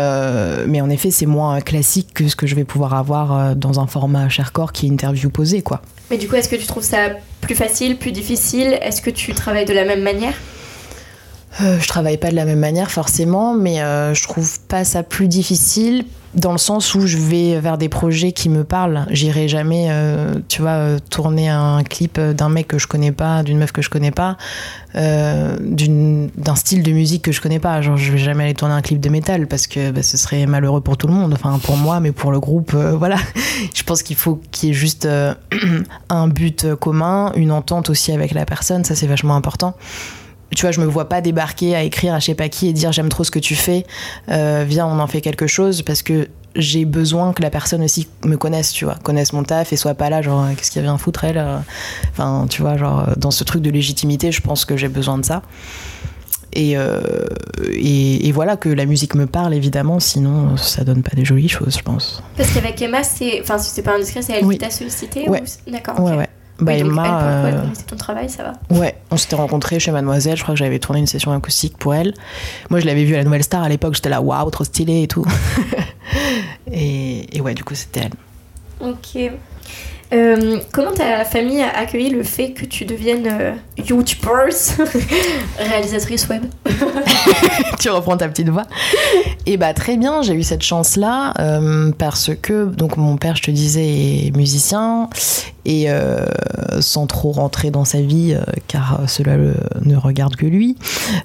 mais 0.66 0.80
en 0.80 0.90
effet, 0.90 1.10
c'est 1.10 1.26
moins 1.26 1.60
classique 1.60 2.14
que 2.14 2.28
ce 2.28 2.36
que 2.36 2.46
je 2.46 2.54
vais 2.54 2.64
pouvoir 2.64 2.94
avoir 2.94 3.56
dans 3.56 3.80
un 3.80 3.86
format 3.86 4.28
Chercore 4.28 4.72
qui 4.72 4.86
est 4.86 4.88
interview 4.88 5.30
posée, 5.30 5.62
quoi. 5.62 5.82
Mais 6.10 6.16
du 6.16 6.28
coup, 6.28 6.36
est-ce 6.36 6.48
que 6.48 6.56
tu 6.56 6.66
trouves 6.66 6.84
ça 6.84 7.10
plus 7.40 7.54
facile, 7.54 7.96
plus 7.96 8.12
difficile? 8.12 8.78
Est-ce 8.80 9.02
que 9.02 9.10
tu 9.10 9.32
travailles 9.34 9.66
de 9.66 9.74
la 9.74 9.84
même 9.84 10.02
manière? 10.02 10.34
Euh, 11.60 11.78
je 11.80 11.88
travaille 11.88 12.18
pas 12.18 12.30
de 12.30 12.36
la 12.36 12.44
même 12.44 12.60
manière 12.60 12.90
forcément, 12.90 13.54
mais 13.54 13.82
euh, 13.82 14.14
je 14.14 14.22
trouve 14.22 14.60
pas 14.68 14.84
ça 14.84 15.02
plus 15.02 15.28
difficile 15.28 16.04
dans 16.34 16.52
le 16.52 16.58
sens 16.58 16.94
où 16.94 17.06
je 17.06 17.16
vais 17.16 17.58
vers 17.58 17.78
des 17.78 17.88
projets 17.88 18.32
qui 18.32 18.48
me 18.48 18.62
parlent. 18.62 19.06
J'irai 19.10 19.48
jamais, 19.48 19.88
euh, 19.90 20.34
tu 20.46 20.60
vois, 20.62 20.72
euh, 20.72 20.98
tourner 21.10 21.48
un 21.48 21.82
clip 21.82 22.20
d'un 22.20 22.48
mec 22.48 22.68
que 22.68 22.78
je 22.78 22.86
connais 22.86 23.10
pas, 23.10 23.42
d'une 23.42 23.58
meuf 23.58 23.72
que 23.72 23.82
je 23.82 23.88
connais 23.90 24.10
pas, 24.12 24.36
d'un 24.94 26.54
style 26.54 26.82
de 26.82 26.92
musique 26.92 27.22
que 27.22 27.32
je 27.32 27.40
connais 27.40 27.58
pas. 27.58 27.80
Genre, 27.82 27.96
je 27.96 28.12
vais 28.12 28.18
jamais 28.18 28.44
aller 28.44 28.54
tourner 28.54 28.74
un 28.74 28.82
clip 28.82 29.00
de 29.00 29.08
métal 29.08 29.48
parce 29.48 29.66
que 29.66 29.90
bah, 29.90 30.02
ce 30.02 30.16
serait 30.16 30.46
malheureux 30.46 30.82
pour 30.82 30.96
tout 30.96 31.08
le 31.08 31.14
monde. 31.14 31.32
Enfin, 31.32 31.58
pour 31.58 31.76
moi, 31.76 31.98
mais 31.98 32.12
pour 32.12 32.30
le 32.30 32.38
groupe, 32.38 32.72
voilà. 32.74 33.16
Je 33.74 33.82
pense 33.82 34.02
qu'il 34.02 34.16
faut 34.16 34.40
qu'il 34.52 34.68
y 34.68 34.72
ait 34.72 34.74
juste 34.74 35.08
un 36.10 36.28
but 36.28 36.74
commun, 36.74 37.32
une 37.34 37.50
entente 37.50 37.90
aussi 37.90 38.12
avec 38.12 38.32
la 38.32 38.44
personne. 38.44 38.84
Ça, 38.84 38.94
c'est 38.94 39.08
vachement 39.08 39.34
important 39.34 39.74
tu 40.54 40.62
vois, 40.62 40.70
je 40.72 40.80
me 40.80 40.86
vois 40.86 41.08
pas 41.08 41.20
débarquer 41.20 41.74
à 41.76 41.82
écrire 41.82 42.14
à 42.14 42.18
je 42.20 42.26
sais 42.26 42.34
pas 42.34 42.48
qui 42.48 42.68
et 42.68 42.72
dire 42.72 42.90
j'aime 42.92 43.08
trop 43.08 43.24
ce 43.24 43.30
que 43.30 43.38
tu 43.38 43.54
fais, 43.54 43.84
euh, 44.30 44.64
viens, 44.66 44.86
on 44.86 44.98
en 44.98 45.06
fait 45.06 45.20
quelque 45.20 45.46
chose, 45.46 45.82
parce 45.82 46.02
que 46.02 46.28
j'ai 46.56 46.84
besoin 46.86 47.32
que 47.34 47.42
la 47.42 47.50
personne 47.50 47.82
aussi 47.82 48.08
me 48.24 48.36
connaisse, 48.36 48.72
tu 48.72 48.84
vois, 48.84 48.96
connaisse 49.02 49.32
mon 49.32 49.42
taf 49.44 49.72
et 49.72 49.76
soit 49.76 49.94
pas 49.94 50.10
là, 50.10 50.22
genre, 50.22 50.46
qu'est-ce 50.56 50.70
qu'il 50.70 50.82
vient 50.82 50.96
foutre 50.98 51.24
elle 51.24 51.38
euh 51.38 51.58
Enfin, 52.10 52.46
tu 52.48 52.62
vois, 52.62 52.76
genre, 52.76 53.06
dans 53.16 53.30
ce 53.30 53.44
truc 53.44 53.62
de 53.62 53.70
légitimité, 53.70 54.32
je 54.32 54.40
pense 54.40 54.64
que 54.64 54.76
j'ai 54.76 54.88
besoin 54.88 55.18
de 55.18 55.24
ça. 55.24 55.42
Et, 56.54 56.76
euh, 56.78 57.00
et, 57.70 58.26
et 58.26 58.32
voilà, 58.32 58.56
que 58.56 58.70
la 58.70 58.86
musique 58.86 59.14
me 59.14 59.26
parle, 59.26 59.52
évidemment, 59.54 60.00
sinon 60.00 60.56
ça 60.56 60.82
donne 60.82 61.02
pas 61.02 61.14
des 61.14 61.24
jolies 61.24 61.48
choses, 61.48 61.76
je 61.76 61.82
pense. 61.82 62.22
Parce 62.36 62.50
qu'avec 62.52 62.80
Emma, 62.80 63.02
c'est. 63.04 63.40
Enfin, 63.42 63.58
si 63.58 63.70
c'est 63.70 63.82
pas 63.82 63.94
indiscret, 63.94 64.22
c'est 64.22 64.32
elle 64.32 64.44
Oui. 64.46 64.56
qui 64.56 64.64
t'a 64.64 64.70
sollicité 64.70 65.28
Ouais. 65.28 65.42
ou 65.66 65.70
D'accord. 65.70 66.00
Ouais, 66.00 66.16
ouais. 66.16 66.28
Bah, 66.60 66.72
Oui, 66.74 66.80
Emma, 66.80 67.44
elle, 67.48 67.54
euh, 67.54 67.62
ton 67.86 67.96
travail, 67.96 68.28
ça 68.28 68.42
va. 68.42 68.76
Ouais, 68.76 68.96
on 69.10 69.16
s'était 69.16 69.36
rencontrés 69.36 69.78
chez 69.78 69.92
Mademoiselle. 69.92 70.36
Je 70.36 70.42
crois 70.42 70.54
que 70.54 70.58
j'avais 70.58 70.78
tourné 70.78 71.00
une 71.00 71.06
session 71.06 71.32
acoustique 71.32 71.76
pour 71.78 71.94
elle. 71.94 72.14
Moi, 72.70 72.80
je 72.80 72.86
l'avais 72.86 73.04
vue 73.04 73.14
à 73.14 73.18
la 73.18 73.24
Nouvelle 73.24 73.44
Star 73.44 73.62
à 73.62 73.68
l'époque. 73.68 73.94
J'étais 73.94 74.08
là, 74.08 74.20
waouh, 74.20 74.50
trop 74.50 74.64
stylé 74.64 75.02
et 75.02 75.08
tout. 75.08 75.24
et, 76.72 77.36
et 77.36 77.40
ouais, 77.40 77.54
du 77.54 77.64
coup, 77.64 77.74
c'était 77.74 78.00
elle. 78.00 78.88
Ok. 78.88 79.30
Euh, 80.12 80.58
comment 80.72 80.92
ta 80.92 81.24
famille 81.26 81.60
a 81.60 81.76
accueilli 81.76 82.08
le 82.10 82.22
fait 82.22 82.52
que 82.52 82.64
tu 82.64 82.84
deviennes 82.86 83.28
euh, 83.30 83.52
YouTuber, 83.76 84.48
réalisatrice 85.58 86.28
web 86.28 86.44
tu 87.78 87.90
reprends 87.90 88.16
ta 88.16 88.28
petite 88.28 88.48
voix. 88.48 88.64
Et 89.46 89.56
bah 89.56 89.74
très 89.74 89.96
bien, 89.96 90.22
j'ai 90.22 90.34
eu 90.34 90.42
cette 90.42 90.62
chance-là 90.62 91.34
euh, 91.38 91.92
parce 91.96 92.30
que 92.40 92.64
donc 92.66 92.96
mon 92.96 93.16
père, 93.16 93.36
je 93.36 93.42
te 93.42 93.50
disais, 93.50 93.86
est 94.26 94.36
musicien 94.36 95.08
et 95.64 95.90
euh, 95.90 96.24
sans 96.80 97.06
trop 97.06 97.30
rentrer 97.32 97.70
dans 97.70 97.84
sa 97.84 98.00
vie, 98.00 98.32
euh, 98.34 98.40
car 98.68 99.00
cela 99.06 99.36
le- 99.36 99.54
ne 99.84 99.96
regarde 99.96 100.34
que 100.36 100.46
lui. 100.46 100.76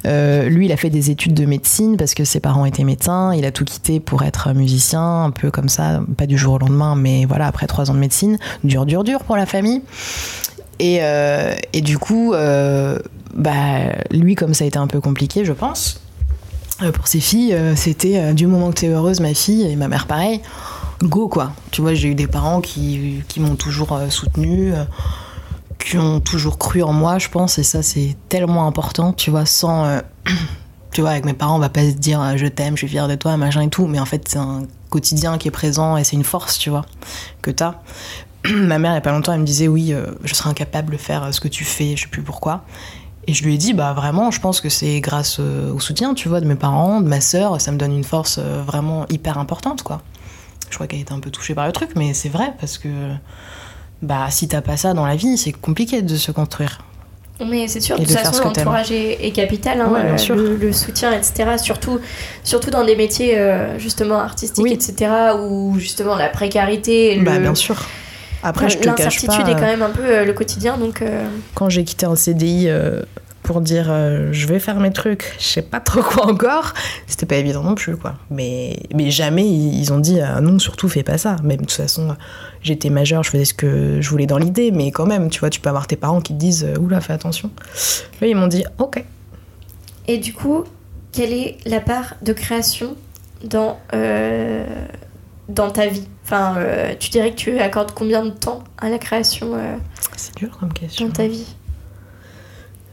euh, 0.05 0.49
lui, 0.49 0.65
il 0.65 0.71
a 0.73 0.77
fait 0.77 0.89
des 0.89 1.09
études 1.11 1.33
de 1.33 1.45
médecine 1.45 1.95
parce 1.95 2.13
que 2.13 2.25
ses 2.25 2.41
parents 2.41 2.65
étaient 2.65 2.83
médecins. 2.83 3.33
Il 3.33 3.45
a 3.45 3.51
tout 3.51 3.63
quitté 3.63 3.99
pour 4.01 4.23
être 4.23 4.53
musicien, 4.53 5.23
un 5.23 5.31
peu 5.31 5.49
comme 5.51 5.69
ça, 5.69 6.01
pas 6.17 6.25
du 6.25 6.37
jour 6.37 6.55
au 6.55 6.57
lendemain, 6.59 6.95
mais 6.95 7.23
voilà, 7.25 7.47
après 7.47 7.67
trois 7.67 7.89
ans 7.89 7.93
de 7.93 7.99
médecine, 7.99 8.37
dur, 8.73 8.85
dur, 8.87 9.03
dur 9.03 9.23
pour 9.23 9.37
la 9.37 9.45
famille. 9.45 9.81
Et, 10.79 10.99
euh, 11.01 11.53
et 11.73 11.81
du 11.81 11.99
coup, 11.99 12.33
euh, 12.33 12.97
bah, 13.35 13.93
lui, 14.09 14.33
comme 14.33 14.55
ça 14.55 14.63
a 14.63 14.67
été 14.67 14.79
un 14.79 14.87
peu 14.87 14.99
compliqué, 14.99 15.45
je 15.45 15.53
pense, 15.53 16.01
euh, 16.81 16.91
pour 16.91 17.07
ses 17.07 17.19
filles, 17.19 17.55
c'était 17.75 18.33
du 18.33 18.47
moment 18.47 18.71
que 18.71 18.79
tu 18.79 18.85
es 18.85 18.89
heureuse, 18.89 19.19
ma 19.19 19.35
fille, 19.35 19.61
et 19.69 19.75
ma 19.75 19.87
mère 19.87 20.07
pareil, 20.07 20.41
go 21.03 21.27
quoi. 21.27 21.51
Tu 21.69 21.81
vois, 21.81 21.93
j'ai 21.93 22.07
eu 22.07 22.15
des 22.15 22.25
parents 22.25 22.61
qui, 22.61 23.21
qui 23.27 23.39
m'ont 23.39 23.55
toujours 23.55 23.99
soutenue, 24.09 24.73
qui 25.77 25.97
ont 25.99 26.19
toujours 26.19 26.57
cru 26.57 26.81
en 26.81 26.93
moi, 26.93 27.19
je 27.19 27.29
pense, 27.29 27.59
et 27.59 27.63
ça 27.63 27.83
c'est 27.83 28.15
tellement 28.27 28.65
important, 28.65 29.13
tu 29.13 29.29
vois, 29.29 29.45
sans. 29.45 29.99
tu 30.91 31.01
vois, 31.01 31.11
avec 31.11 31.25
mes 31.25 31.33
parents, 31.33 31.57
on 31.57 31.59
va 31.59 31.69
pas 31.69 31.83
se 31.83 31.95
dire 31.95 32.37
je 32.37 32.47
t'aime, 32.47 32.73
je 32.73 32.79
suis 32.79 32.87
fière 32.87 33.07
de 33.07 33.15
toi, 33.15 33.37
machin 33.37 33.61
et 33.61 33.69
tout, 33.69 33.85
mais 33.85 33.99
en 33.99 34.05
fait, 34.05 34.27
c'est 34.27 34.39
un 34.39 34.63
quotidien 34.89 35.37
qui 35.37 35.47
est 35.47 35.51
présent 35.51 35.97
et 35.97 36.03
c'est 36.03 36.15
une 36.15 36.23
force, 36.23 36.57
tu 36.57 36.71
vois, 36.71 36.85
que 37.41 37.51
t'as. 37.51 37.75
Ma 38.53 38.77
mère, 38.79 38.91
il 38.91 38.95
y 38.95 38.97
a 38.97 39.01
pas 39.01 39.11
longtemps, 39.11 39.33
elle 39.33 39.39
me 39.41 39.45
disait 39.45 39.67
oui, 39.67 39.93
euh, 39.93 40.05
je 40.23 40.33
serais 40.33 40.49
incapable 40.49 40.91
de 40.93 40.97
faire 40.97 41.23
euh, 41.23 41.31
ce 41.31 41.39
que 41.39 41.47
tu 41.47 41.63
fais, 41.63 41.95
je 41.95 42.03
sais 42.03 42.07
plus 42.09 42.21
pourquoi. 42.21 42.63
Et 43.25 43.33
je 43.33 43.43
lui 43.45 43.53
ai 43.53 43.57
dit, 43.57 43.73
bah 43.73 43.93
vraiment, 43.93 44.31
je 44.31 44.41
pense 44.41 44.59
que 44.59 44.67
c'est 44.67 44.99
grâce 44.99 45.37
euh, 45.39 45.71
au 45.71 45.79
soutien, 45.79 46.13
tu 46.13 46.27
vois, 46.27 46.41
de 46.41 46.45
mes 46.45 46.55
parents, 46.55 46.99
de 46.99 47.07
ma 47.07 47.21
sœur, 47.21 47.61
ça 47.61 47.71
me 47.71 47.77
donne 47.77 47.93
une 47.93 48.03
force 48.03 48.37
euh, 48.41 48.61
vraiment 48.65 49.05
hyper 49.09 49.37
importante, 49.37 49.81
quoi. 49.83 50.01
Je 50.69 50.75
crois 50.75 50.87
qu'elle 50.87 50.99
était 50.99 51.13
un 51.13 51.19
peu 51.19 51.29
touchée 51.29 51.55
par 51.55 51.65
le 51.65 51.71
truc, 51.71 51.91
mais 51.95 52.13
c'est 52.13 52.29
vrai, 52.29 52.53
parce 52.59 52.77
que 52.77 52.89
bah 54.01 54.25
si 54.29 54.49
t'as 54.49 54.59
pas 54.61 54.75
ça 54.75 54.93
dans 54.93 55.05
la 55.05 55.15
vie, 55.15 55.37
c'est 55.37 55.53
compliqué 55.53 56.01
de 56.01 56.15
se 56.17 56.31
construire. 56.33 56.79
Mais 57.39 57.67
c'est 57.69 57.79
sûr, 57.79 57.97
de 57.97 58.03
toute 58.03 58.11
façon, 58.17 58.43
l'entourage 58.43 58.91
est, 58.91 59.25
est 59.25 59.31
capital, 59.31 59.79
hein, 59.81 59.89
Ouais, 59.91 60.03
bien 60.03 60.17
sûr. 60.17 60.35
le, 60.35 60.55
le 60.57 60.73
soutien, 60.73 61.11
etc. 61.13 61.51
Surtout, 61.57 61.99
surtout 62.43 62.69
dans 62.71 62.83
des 62.85 62.95
métiers 62.95 63.37
euh, 63.37 63.79
justement 63.79 64.19
artistiques, 64.19 64.63
Oui. 64.63 64.73
etc. 64.73 65.11
Où 65.39 65.75
justement 65.79 66.15
la 66.15 66.27
précarité, 66.29 67.15
le- 67.15 67.23
Bah, 67.23 67.39
bien 67.39 67.55
sûr. 67.55 67.75
Après, 68.43 68.69
je 68.69 68.77
te 68.77 68.83
cache 68.83 68.99
l'incertitude 68.99 69.45
pas. 69.45 69.51
est 69.51 69.55
quand 69.55 69.61
euh, 69.61 69.65
même 69.65 69.81
un 69.81 69.89
peu 69.89 70.03
euh, 70.03 70.25
le 70.25 70.33
quotidien, 70.33 70.77
donc 70.77 71.01
euh, 71.01 71.25
quand 71.55 71.69
j'ai 71.69 71.83
quitté 71.83 72.05
un 72.05 72.15
CDI 72.15 72.69
pour 73.43 73.61
dire 73.61 73.87
euh, 73.89 74.29
je 74.31 74.47
vais 74.47 74.59
faire 74.59 74.79
mes 74.79 74.91
trucs, 74.91 75.35
je 75.37 75.45
sais 75.45 75.61
pas 75.61 75.79
trop 75.79 76.01
quoi 76.01 76.25
encore, 76.27 76.73
c'était 77.07 77.25
pas 77.25 77.35
évident 77.35 77.61
non 77.61 77.75
plus 77.75 77.97
quoi. 77.97 78.15
Mais, 78.31 78.77
mais 78.95 79.11
jamais 79.11 79.47
ils 79.47 79.93
ont 79.93 79.99
dit 79.99 80.19
ah 80.21 80.41
non, 80.41 80.57
surtout 80.59 80.89
fais 80.89 81.03
pas 81.03 81.17
ça. 81.17 81.35
Même 81.43 81.57
de 81.57 81.61
toute 81.63 81.71
façon, 81.71 82.15
j'étais 82.61 82.89
majeure, 82.89 83.23
je 83.23 83.29
faisais 83.29 83.45
ce 83.45 83.53
que 83.53 84.01
je 84.01 84.09
voulais 84.09 84.25
dans 84.25 84.37
l'idée, 84.37 84.71
mais 84.71 84.91
quand 84.91 85.05
même, 85.05 85.29
tu 85.29 85.41
vois, 85.41 85.49
tu 85.49 85.59
peux 85.59 85.69
avoir 85.69 85.87
tes 85.87 85.97
parents 85.97 86.21
qui 86.21 86.33
te 86.33 86.39
disent 86.39 86.67
oula, 86.79 87.01
fais 87.01 87.13
attention. 87.13 87.51
Là, 88.21 88.27
ils 88.27 88.35
m'ont 88.35 88.47
dit 88.47 88.63
ok. 88.79 89.03
Et 90.07 90.17
du 90.17 90.33
coup, 90.33 90.63
quelle 91.11 91.33
est 91.33 91.57
la 91.65 91.79
part 91.79 92.15
de 92.21 92.33
création 92.33 92.95
dans, 93.43 93.77
euh, 93.93 94.65
dans 95.49 95.69
ta 95.69 95.87
vie? 95.87 96.07
Enfin, 96.25 96.55
euh, 96.57 96.93
tu 96.99 97.09
dirais 97.09 97.31
que 97.31 97.35
tu 97.35 97.59
accordes 97.59 97.91
combien 97.93 98.23
de 98.23 98.29
temps 98.29 98.63
à 98.81 98.89
la 98.89 98.97
création 98.97 99.55
euh, 99.55 99.75
C'est 100.15 100.35
dur 100.35 100.57
comme 100.59 100.71
question. 100.73 101.07
dans 101.07 101.11
ta 101.13 101.27
vie 101.27 101.45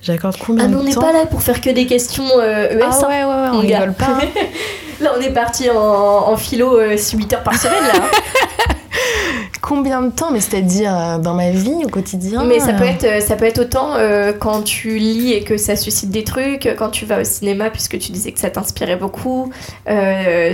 J'accorde 0.02 0.36
combien 0.38 0.64
Ah, 0.64 0.68
mais 0.68 0.74
de 0.74 0.80
on 0.80 0.84
n'est 0.84 0.94
temps 0.94 1.00
pas 1.02 1.12
là 1.12 1.26
pour 1.26 1.42
faire 1.42 1.60
que 1.60 1.70
des 1.70 1.86
questions 1.86 2.24
euh, 2.38 2.70
ES. 2.70 2.80
Ah 2.82 2.90
hein, 2.90 3.00
ouais, 3.08 3.24
ouais, 3.24 3.24
ouais, 3.24 3.48
on 3.52 3.58
rigole 3.60 3.92
pas. 3.92 4.06
hein. 4.22 4.28
là, 5.00 5.12
on 5.16 5.20
est 5.20 5.30
parti 5.32 5.68
en, 5.70 5.76
en 5.76 6.36
philo 6.36 6.80
8 6.80 7.32
heures 7.34 7.42
par 7.42 7.54
semaine, 7.54 7.84
là. 7.86 8.00
hein. 8.02 8.74
Combien 9.62 10.02
de 10.02 10.10
temps 10.10 10.30
Mais 10.32 10.40
c'est-à-dire 10.40 10.96
euh, 10.98 11.18
dans 11.18 11.34
ma 11.34 11.50
vie, 11.50 11.84
au 11.84 11.88
quotidien 11.88 12.44
Mais 12.44 12.58
ça 12.60 12.72
peut 12.72 12.84
euh, 12.84 12.88
être, 12.88 13.04
euh, 13.04 13.20
ça 13.20 13.36
peut 13.36 13.44
être 13.44 13.60
autant 13.60 13.94
euh, 13.94 14.32
quand 14.32 14.62
tu 14.62 14.98
lis 14.98 15.32
et 15.32 15.44
que 15.44 15.56
ça 15.58 15.76
suscite 15.76 16.10
des 16.10 16.24
trucs, 16.24 16.68
quand 16.78 16.88
tu 16.88 17.04
vas 17.04 17.20
au 17.20 17.24
cinéma 17.24 17.70
puisque 17.70 17.98
tu 17.98 18.10
disais 18.10 18.32
que 18.32 18.40
ça 18.40 18.50
t'inspirait 18.50 18.96
beaucoup, 18.96 19.52
euh, 19.88 20.52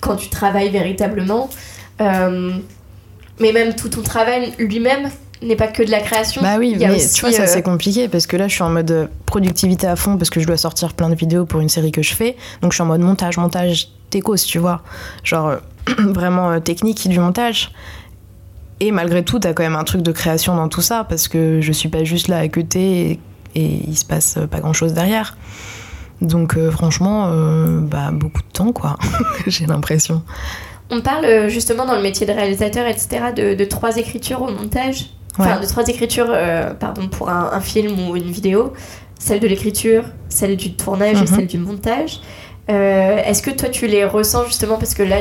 quand 0.00 0.16
tu 0.16 0.28
travailles 0.30 0.70
véritablement. 0.70 1.50
Euh, 2.00 2.52
mais 3.40 3.52
même 3.52 3.74
tout 3.74 3.88
ton 3.88 4.02
travail 4.02 4.52
lui-même 4.58 5.10
n'est 5.42 5.56
pas 5.56 5.68
que 5.68 5.82
de 5.82 5.90
la 5.90 6.00
création. 6.00 6.42
Bah 6.42 6.56
oui, 6.58 6.76
mais 6.78 6.90
aussi, 6.94 7.14
tu 7.14 7.20
vois, 7.22 7.32
ça 7.32 7.42
euh, 7.42 7.46
c'est 7.46 7.62
compliqué 7.62 8.08
parce 8.08 8.26
que 8.26 8.36
là 8.36 8.48
je 8.48 8.54
suis 8.54 8.62
en 8.62 8.70
mode 8.70 9.10
productivité 9.26 9.86
à 9.86 9.96
fond 9.96 10.16
parce 10.16 10.30
que 10.30 10.40
je 10.40 10.46
dois 10.46 10.56
sortir 10.56 10.92
plein 10.92 11.08
de 11.08 11.14
vidéos 11.14 11.46
pour 11.46 11.60
une 11.60 11.68
série 11.68 11.92
que 11.92 12.02
je 12.02 12.14
fais. 12.14 12.36
Donc 12.60 12.72
je 12.72 12.76
suis 12.76 12.82
en 12.82 12.86
mode 12.86 13.00
montage, 13.00 13.38
montage 13.38 13.88
techos, 14.10 14.36
tu 14.36 14.58
vois. 14.58 14.82
Genre 15.24 15.48
euh, 15.48 15.58
vraiment 15.98 16.50
euh, 16.50 16.60
technique 16.60 17.08
du 17.08 17.18
montage. 17.18 17.72
Et 18.80 18.92
malgré 18.92 19.24
tout, 19.24 19.38
t'as 19.38 19.52
quand 19.52 19.62
même 19.62 19.76
un 19.76 19.84
truc 19.84 20.02
de 20.02 20.12
création 20.12 20.56
dans 20.56 20.68
tout 20.68 20.80
ça 20.80 21.04
parce 21.04 21.28
que 21.28 21.60
je 21.60 21.72
suis 21.72 21.90
pas 21.90 22.04
juste 22.04 22.28
là 22.28 22.38
à 22.38 22.48
côté 22.48 23.10
et, 23.10 23.20
et 23.54 23.82
il 23.86 23.96
se 23.96 24.06
passe 24.06 24.38
pas 24.50 24.60
grand 24.60 24.72
chose 24.72 24.94
derrière. 24.94 25.36
Donc 26.22 26.58
franchement, 26.70 27.30
bah 27.80 28.10
beaucoup 28.10 28.40
de 28.40 28.52
temps 28.52 28.72
quoi, 28.72 28.98
j'ai 29.46 29.66
l'impression. 29.66 30.22
On 30.90 31.00
parle 31.00 31.24
euh, 31.24 31.48
justement 31.48 31.84
dans 31.86 31.94
le 31.96 32.02
métier 32.02 32.26
de 32.26 32.32
réalisateur, 32.32 32.86
etc., 32.86 33.08
de, 33.34 33.54
de 33.54 33.64
trois 33.64 33.96
écritures 33.96 34.42
au 34.42 34.48
montage. 34.50 35.06
Enfin, 35.38 35.60
de 35.60 35.66
trois 35.66 35.86
écritures 35.86 36.26
euh, 36.28 36.74
pardon, 36.74 37.08
pour 37.08 37.30
un, 37.30 37.50
un 37.52 37.60
film 37.60 38.08
ou 38.08 38.16
une 38.16 38.30
vidéo. 38.30 38.72
Celle 39.18 39.40
de 39.40 39.46
l'écriture, 39.46 40.04
celle 40.28 40.56
du 40.56 40.72
tournage 40.74 41.16
et 41.18 41.20
Mhm. 41.20 41.26
celle 41.26 41.46
du 41.46 41.58
montage. 41.58 42.20
Euh, 42.70 43.16
Est-ce 43.24 43.42
que 43.42 43.50
toi 43.50 43.68
tu 43.68 43.86
les 43.86 44.04
ressens 44.04 44.44
justement 44.46 44.76
parce 44.76 44.94
que 44.94 45.02
là, 45.02 45.16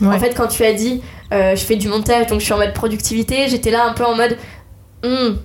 Ouais. 0.00 0.08
en 0.14 0.18
fait, 0.18 0.34
quand 0.34 0.46
tu 0.48 0.64
as 0.64 0.72
dit 0.72 1.02
euh, 1.32 1.54
je 1.54 1.60
fais 1.62 1.76
du 1.76 1.88
montage 1.88 2.26
donc 2.26 2.40
je 2.40 2.44
suis 2.44 2.52
en 2.54 2.58
mode 2.58 2.72
productivité, 2.72 3.48
j'étais 3.48 3.70
là 3.70 3.84
un 3.86 3.92
peu 3.92 4.04
en 4.04 4.14
mode 4.16 4.36
Hmm, 5.04 5.36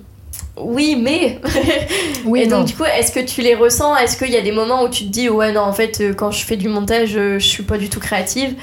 oui, 0.58 0.98
mais. 1.02 1.40
Oui, 2.26 2.42
et 2.42 2.46
non. 2.46 2.58
donc, 2.58 2.66
du 2.68 2.74
coup, 2.74 2.84
est-ce 2.84 3.12
que 3.12 3.20
tu 3.20 3.40
les 3.40 3.54
ressens? 3.54 3.96
Est-ce 3.96 4.16
qu'il 4.16 4.30
y 4.32 4.36
a 4.36 4.40
des 4.42 4.50
moments 4.52 4.82
où 4.82 4.88
tu 4.88 5.04
te 5.06 5.10
dis 5.10 5.28
ouais, 5.28 5.52
non, 5.52 5.60
en 5.60 5.72
fait, 5.72 6.02
quand 6.16 6.30
je 6.32 6.44
fais 6.44 6.56
du 6.56 6.68
montage, 6.68 7.10
je 7.10 7.38
suis 7.38 7.62
pas 7.62 7.78
du 7.78 7.88
tout 7.88 8.00
créative? 8.00 8.54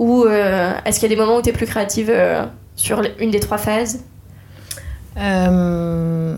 Ou 0.00 0.24
euh, 0.24 0.72
est-ce 0.86 0.98
qu'il 0.98 1.10
y 1.10 1.12
a 1.12 1.14
des 1.14 1.20
moments 1.20 1.36
où 1.36 1.42
tu 1.42 1.50
es 1.50 1.52
plus 1.52 1.66
créative 1.66 2.08
euh, 2.10 2.46
sur 2.74 3.02
une 3.18 3.30
des 3.30 3.38
trois 3.38 3.58
phases? 3.58 4.02
Euh, 5.18 6.36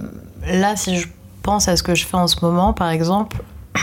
là, 0.49 0.75
si 0.75 0.97
je 0.97 1.07
pense 1.43 1.69
à 1.69 1.77
ce 1.77 1.85
que 1.85 1.95
je 1.95 2.05
fais 2.05 2.17
en 2.17 2.27
ce 2.27 2.45
moment, 2.45 2.73
par 2.73 2.91
exemple, 2.91 3.41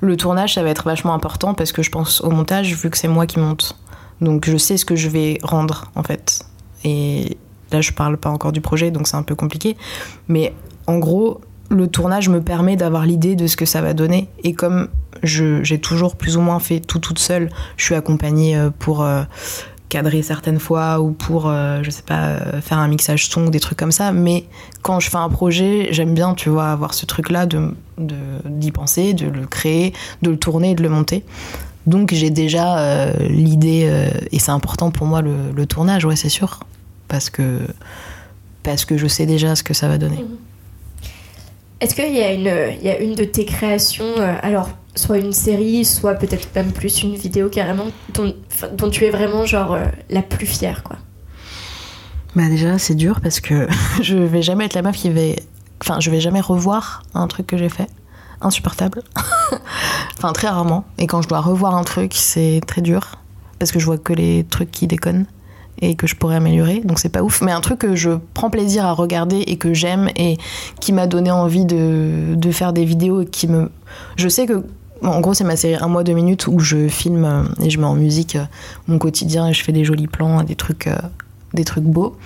le 0.00 0.16
tournage, 0.16 0.54
ça 0.54 0.64
va 0.64 0.70
être 0.70 0.84
vachement 0.84 1.14
important 1.14 1.54
parce 1.54 1.70
que 1.70 1.80
je 1.80 1.92
pense 1.92 2.20
au 2.22 2.30
montage 2.30 2.74
vu 2.74 2.90
que 2.90 2.98
c'est 2.98 3.06
moi 3.06 3.26
qui 3.26 3.38
monte. 3.38 3.78
Donc 4.20 4.50
je 4.50 4.56
sais 4.56 4.76
ce 4.76 4.84
que 4.84 4.96
je 4.96 5.08
vais 5.08 5.38
rendre 5.44 5.92
en 5.94 6.02
fait. 6.02 6.44
Et 6.82 7.38
là, 7.70 7.80
je 7.80 7.92
parle 7.92 8.16
pas 8.16 8.30
encore 8.30 8.50
du 8.50 8.60
projet, 8.60 8.90
donc 8.90 9.06
c'est 9.06 9.16
un 9.16 9.22
peu 9.22 9.36
compliqué. 9.36 9.76
Mais 10.26 10.52
en 10.88 10.98
gros, 10.98 11.40
le 11.70 11.86
tournage 11.86 12.28
me 12.28 12.40
permet 12.42 12.76
d'avoir 12.76 13.06
l'idée 13.06 13.36
de 13.36 13.46
ce 13.46 13.56
que 13.56 13.64
ça 13.64 13.80
va 13.80 13.94
donner. 13.94 14.28
Et 14.42 14.52
comme 14.52 14.88
j'ai 15.22 15.78
toujours 15.80 16.16
plus 16.16 16.36
ou 16.36 16.40
moins 16.40 16.58
fait 16.58 16.80
tout 16.80 16.98
toute 16.98 17.18
seule, 17.18 17.48
je 17.76 17.84
suis 17.84 17.94
accompagnée 17.94 18.56
euh, 18.56 18.70
pour 18.76 19.02
euh, 19.02 19.22
cadrer 19.88 20.22
certaines 20.22 20.58
fois 20.58 21.00
ou 21.00 21.12
pour, 21.12 21.48
euh, 21.48 21.80
je 21.82 21.90
sais 21.90 22.02
pas, 22.02 22.60
faire 22.60 22.78
un 22.78 22.88
mixage 22.88 23.28
son 23.28 23.46
ou 23.46 23.50
des 23.50 23.60
trucs 23.60 23.78
comme 23.78 23.92
ça. 23.92 24.10
Mais 24.12 24.46
quand 24.82 24.98
je 24.98 25.10
fais 25.10 25.16
un 25.16 25.28
projet, 25.28 25.88
j'aime 25.92 26.12
bien, 26.12 26.34
tu 26.34 26.48
vois, 26.48 26.70
avoir 26.70 26.92
ce 26.92 27.06
truc-là 27.06 27.46
de 27.46 27.74
de- 27.98 28.16
d'y 28.46 28.72
penser, 28.72 29.12
de 29.12 29.26
le 29.26 29.46
créer, 29.46 29.92
de 30.22 30.30
le 30.30 30.38
tourner 30.38 30.70
et 30.70 30.74
de 30.74 30.82
le 30.82 30.88
monter. 30.88 31.24
Donc 31.86 32.14
j'ai 32.14 32.30
déjà 32.30 33.12
l'idée, 33.20 34.10
et 34.32 34.38
c'est 34.38 34.50
important 34.50 34.90
pour 34.90 35.06
moi 35.06 35.22
le, 35.22 35.66
tournage, 35.66 36.04
ouais, 36.04 36.16
c'est 36.16 36.28
sûr. 36.30 36.60
Parce 37.08 37.28
que, 37.30 37.58
parce 38.62 38.84
que 38.86 38.96
je 38.96 39.06
sais 39.06 39.26
déjà 39.26 39.54
ce 39.54 39.62
que 39.62 39.74
ça 39.74 39.88
va 39.88 39.98
donner. 39.98 40.24
Est-ce 41.80 41.94
qu'il 41.94 42.14
y, 42.14 42.20
a 42.22 42.32
une- 42.32 42.82
y 42.82 42.88
a 42.90 42.98
une 42.98 43.14
de 43.14 43.24
tes 43.24 43.44
créations, 43.46 44.04
euh, 44.18 44.34
alors 44.42 44.68
soit 44.94 45.18
une 45.18 45.32
série, 45.32 45.84
soit 45.84 46.14
peut-être 46.14 46.48
même 46.54 46.72
plus 46.72 47.02
une 47.02 47.14
vidéo 47.14 47.48
carrément, 47.48 47.86
dont, 48.12 48.34
dont 48.76 48.90
tu 48.90 49.04
es 49.06 49.10
vraiment 49.10 49.46
genre 49.46 49.72
euh, 49.74 49.84
la 50.10 50.20
plus 50.22 50.46
fière 50.46 50.82
quoi? 50.82 50.96
Bah 52.36 52.48
déjà 52.48 52.78
c'est 52.78 52.94
dur 52.94 53.20
parce 53.22 53.40
que 53.40 53.66
je 54.02 54.16
vais 54.16 54.42
jamais 54.42 54.66
être 54.66 54.74
la 54.74 54.82
meuf 54.82 54.96
qui 54.96 55.10
va... 55.10 55.20
Enfin 55.82 56.00
je 56.00 56.10
vais 56.10 56.20
jamais 56.20 56.40
revoir 56.40 57.02
un 57.14 57.26
truc 57.28 57.46
que 57.46 57.56
j'ai 57.56 57.68
fait. 57.70 57.88
Insupportable. 58.42 59.02
enfin 60.18 60.32
très 60.32 60.48
rarement. 60.48 60.84
Et 60.98 61.06
quand 61.06 61.22
je 61.22 61.28
dois 61.28 61.40
revoir 61.40 61.74
un 61.74 61.84
truc 61.84 62.12
c'est 62.14 62.60
très 62.66 62.82
dur. 62.82 63.16
Parce 63.58 63.72
que 63.72 63.78
je 63.78 63.86
vois 63.86 63.98
que 63.98 64.12
les 64.12 64.44
trucs 64.44 64.70
qui 64.70 64.86
déconnent 64.86 65.26
et 65.82 65.94
que 65.94 66.06
je 66.06 66.14
pourrais 66.14 66.36
améliorer. 66.36 66.80
Donc 66.84 66.98
c'est 66.98 67.08
pas 67.08 67.22
ouf. 67.22 67.42
Mais 67.42 67.52
un 67.52 67.60
truc 67.60 67.80
que 67.80 67.94
je 67.94 68.10
prends 68.34 68.50
plaisir 68.50 68.84
à 68.84 68.92
regarder 68.92 69.38
et 69.38 69.56
que 69.56 69.74
j'aime 69.74 70.10
et 70.16 70.36
qui 70.80 70.92
m'a 70.92 71.06
donné 71.06 71.30
envie 71.30 71.64
de, 71.64 72.34
de 72.34 72.50
faire 72.50 72.72
des 72.72 72.84
vidéos 72.84 73.22
et 73.22 73.26
qui 73.26 73.48
me... 73.48 73.70
Je 74.16 74.28
sais 74.28 74.46
que... 74.46 74.64
En 75.02 75.20
gros, 75.20 75.32
c'est 75.32 75.44
ma 75.44 75.56
série 75.56 75.82
Un 75.82 75.88
mois, 75.88 76.04
deux 76.04 76.12
minutes 76.12 76.46
où 76.46 76.58
je 76.58 76.86
filme 76.88 77.24
euh, 77.24 77.64
et 77.64 77.70
je 77.70 77.80
mets 77.80 77.86
en 77.86 77.94
musique 77.94 78.36
euh, 78.36 78.44
mon 78.86 78.98
quotidien 78.98 79.48
et 79.48 79.54
je 79.54 79.64
fais 79.64 79.72
des 79.72 79.82
jolis 79.84 80.08
plans, 80.08 80.42
des 80.42 80.56
trucs, 80.56 80.88
euh, 80.88 80.98
des 81.54 81.64
trucs 81.64 81.84
beaux. 81.84 82.16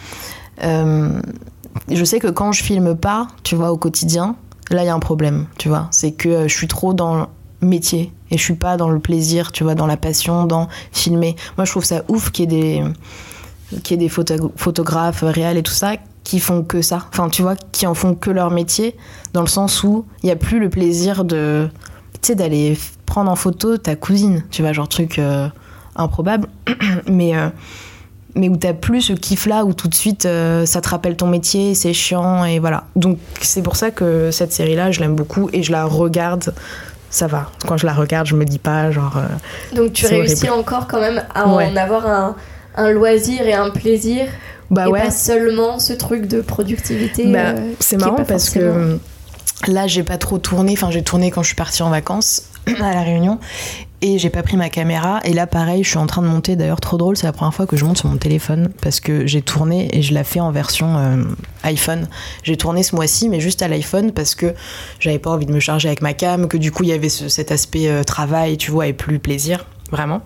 Je 0.61 2.05
sais 2.05 2.19
que 2.19 2.29
quand 2.29 2.53
je 2.53 2.63
filme 2.63 2.97
pas, 2.97 3.29
tu 3.43 3.55
vois, 3.55 3.71
au 3.73 3.77
quotidien, 3.77 4.37
là, 4.71 4.83
il 4.83 4.87
y 4.87 4.89
a 4.89 4.95
un 4.95 5.01
problème, 5.01 5.47
tu 5.59 5.69
vois. 5.69 5.89
C'est 5.91 6.13
que 6.13 6.49
je 6.49 6.55
suis 6.55 6.69
trop 6.69 6.95
dans 6.95 7.29
métier 7.61 8.13
et 8.31 8.39
je 8.39 8.43
suis 8.43 8.55
pas 8.55 8.77
dans 8.77 8.89
le 8.89 8.99
plaisir, 8.99 9.53
tu 9.53 9.65
vois, 9.65 9.75
dans 9.75 9.87
la 9.87 9.97
passion, 9.97 10.45
dans 10.45 10.69
filmer. 10.93 11.37
Moi, 11.57 11.65
je 11.65 11.71
trouve 11.71 11.85
ça 11.85 12.03
ouf 12.09 12.31
qu'il 12.31 12.53
y 12.53 12.57
ait 12.57 12.61
des, 12.61 12.85
qu'il 13.83 13.93
y 14.01 14.05
ait 14.05 14.09
des 14.09 14.09
photo- 14.09 14.53
photographes 14.57 15.23
réels 15.23 15.57
et 15.57 15.63
tout 15.63 15.73
ça 15.73 15.93
qui 16.23 16.41
font 16.41 16.63
que 16.63 16.81
ça. 16.83 17.07
Enfin, 17.13 17.29
tu 17.29 17.43
vois, 17.43 17.55
qui 17.73 17.87
en 17.87 17.95
font 17.95 18.15
que 18.15 18.31
leur 18.31 18.51
métier, 18.51 18.97
dans 19.35 19.43
le 19.43 19.47
sens 19.47 19.83
où 19.85 20.07
il 20.23 20.29
y 20.29 20.33
a 20.33 20.37
plus 20.37 20.59
le 20.59 20.71
plaisir 20.71 21.25
de, 21.25 21.69
tu 22.23 22.29
sais, 22.29 22.35
d'aller 22.35 22.79
prendre 23.05 23.31
en 23.31 23.37
photo 23.37 23.77
ta 23.77 23.95
cousine, 23.97 24.43
tu 24.51 24.63
vois, 24.63 24.73
genre 24.73 24.89
truc 24.89 25.19
euh, 25.19 25.49
improbable. 25.97 26.49
mais, 27.11 27.37
euh, 27.37 27.49
mais 28.37 28.49
où 28.49 28.57
t'as 28.57 28.73
plus 28.73 29.03
ce 29.03 29.13
kiff-là, 29.13 29.65
où 29.67 29.75
tout 29.75 29.89
de 29.89 29.95
suite 29.95 30.25
euh, 30.25 30.65
ça 30.67 30.81
te 30.81 30.89
rappelle 30.89 31.17
ton 31.17 31.27
métier, 31.27 31.75
c'est 31.75 31.93
chiant, 31.93 32.45
et 32.47 32.59
voilà. 32.59 32.85
Donc 32.97 33.19
c'est 33.43 33.63
pour 33.63 33.77
ça 33.77 33.91
que 33.91 34.31
cette 34.31 34.53
série-là, 34.53 34.91
je 34.93 35.01
l'aime 35.01 35.15
beaucoup 35.17 35.51
et 35.53 35.63
je 35.63 35.73
la 35.73 35.85
regarde. 35.85 36.55
Ça 37.11 37.27
va. 37.29 37.51
Quand 37.67 37.77
je 37.77 37.87
la 37.87 37.93
regarde, 37.93 38.27
je 38.27 38.35
me 38.35 38.45
dis 38.45 38.59
pas 38.59 38.91
genre. 38.91 39.19
euh, 39.19 39.77
Donc 39.77 39.93
tu 39.93 40.07
réussis 40.07 40.49
horrible. 40.49 40.61
encore 40.69 40.89
quand 40.89 41.01
même 41.01 41.23
à 41.35 41.47
en 41.47 41.59
avoir 41.77 42.07
un, 42.09 42.35
un 42.77 42.91
loisir 42.91 43.43
et 43.47 43.55
un 43.55 43.71
plaisir 43.71 44.27
bah 44.71 44.87
et 44.87 44.91
ouais. 44.91 45.03
pas 45.03 45.11
seulement 45.11 45.79
ce 45.79 45.93
truc 45.93 46.27
de 46.27 46.41
productivité. 46.41 47.27
Bah, 47.27 47.51
euh, 47.51 47.73
c'est 47.81 47.97
marrant 47.99 48.17
pas 48.17 48.25
parce 48.25 48.51
que 48.51 48.61
forcément- 48.61 48.99
là, 49.69 49.87
j'ai 49.87 50.03
pas 50.03 50.19
trop 50.19 50.39
tourné. 50.39 50.73
Enfin, 50.73 50.91
j'ai 50.91 51.03
tourné 51.03 51.31
quand 51.31 51.43
je 51.43 51.49
suis 51.49 51.57
partie 51.57 51.83
en 51.83 51.91
vacances 51.91 52.45
à 52.81 52.95
La 52.95 53.03
Réunion 53.03 53.39
et 54.01 54.19
j'ai 54.19 54.31
pas 54.31 54.43
pris 54.43 54.57
ma 54.57 54.69
caméra. 54.71 55.21
Et 55.25 55.33
là, 55.35 55.47
pareil, 55.47 55.85
je 55.85 55.89
suis 55.91 55.99
en 55.99 56.07
train 56.07 56.23
de 56.23 56.27
monter. 56.27 56.57
D'ailleurs, 56.57 56.81
trop 56.81 56.97
drôle, 56.97 57.17
c'est 57.17 57.27
la 57.27 57.33
première 57.33 57.55
fois 57.55 57.67
que 57.67 57.77
je 57.77 57.85
monte 57.85 57.99
sur 57.99 58.09
mon 58.09 58.17
téléphone 58.17 58.71
parce 58.83 59.01
que 59.01 59.27
j'ai 59.27 59.43
tourné 59.43 59.89
et 59.97 60.03
je 60.03 60.13
l'ai 60.15 60.25
fait 60.25 60.41
en 60.41 60.51
version 60.51 60.97
euh, 60.99 61.23
iPhone. 61.63 62.09
J'ai 62.43 62.57
tourné 62.57 62.83
ce 62.83 62.97
mois-ci, 62.97 63.29
mais 63.29 63.41
juste 63.41 63.63
à 63.63 63.69
l'iPhone 63.69 64.13
parce 64.13 64.35
que 64.35 64.55
j'avais 64.99 65.19
pas 65.19 65.31
envie 65.31 65.47
de 65.47 65.53
me 65.53 65.61
charger 65.61 65.89
avec 65.89 66.01
ma 66.03 66.15
cam, 66.15 66.49
que 66.49 66.57
du 66.57 66.73
coup, 66.73 66.83
il 66.83 66.89
y 66.89 66.93
avait 66.93 67.09
ce- 67.11 67.29
cet 67.29 67.53
aspect 67.53 67.89
euh, 67.89 68.03
travail, 68.03 68.57
tu 68.57 68.71
vois, 68.71 68.87
et 68.89 68.93
plus 68.95 69.19
plaisir. 69.19 69.67
Vraiment. 69.91 70.23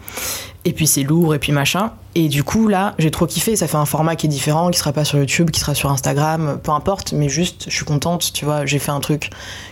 Et 0.65 0.73
puis 0.73 0.87
c'est 0.87 1.03
lourd 1.03 1.35
et 1.35 1.39
puis 1.39 1.53
machin. 1.53 1.93
Et 2.15 2.29
du 2.29 2.45
coup 2.45 2.69
là, 2.69 2.95
j'ai 2.99 3.11
trop 3.11 3.27
kiffé. 3.27 3.57
Ça 3.57 3.67
fait 3.67 3.77
un 3.77 3.87
format 3.87 4.17
qui 4.17 4.27
est 4.27 4.31
différent, 4.31 4.71
qui 4.71 4.79
sera 4.79 4.93
pas 4.93 5.05
sur 5.05 5.19
YouTube, 5.19 5.51
qui 5.51 5.61
sera 5.61 5.75
sur 5.75 5.91
Instagram, 5.91 6.59
peu 6.63 6.73
importe. 6.73 7.13
Mais 7.13 7.29
juste, 7.29 7.67
je 7.69 7.75
suis 7.75 7.85
contente, 7.85 8.33
tu 8.33 8.45
vois. 8.45 8.67
J'ai 8.67 8.79
fait 8.79 8.91
un 8.91 9.01
truc 9.01 9.31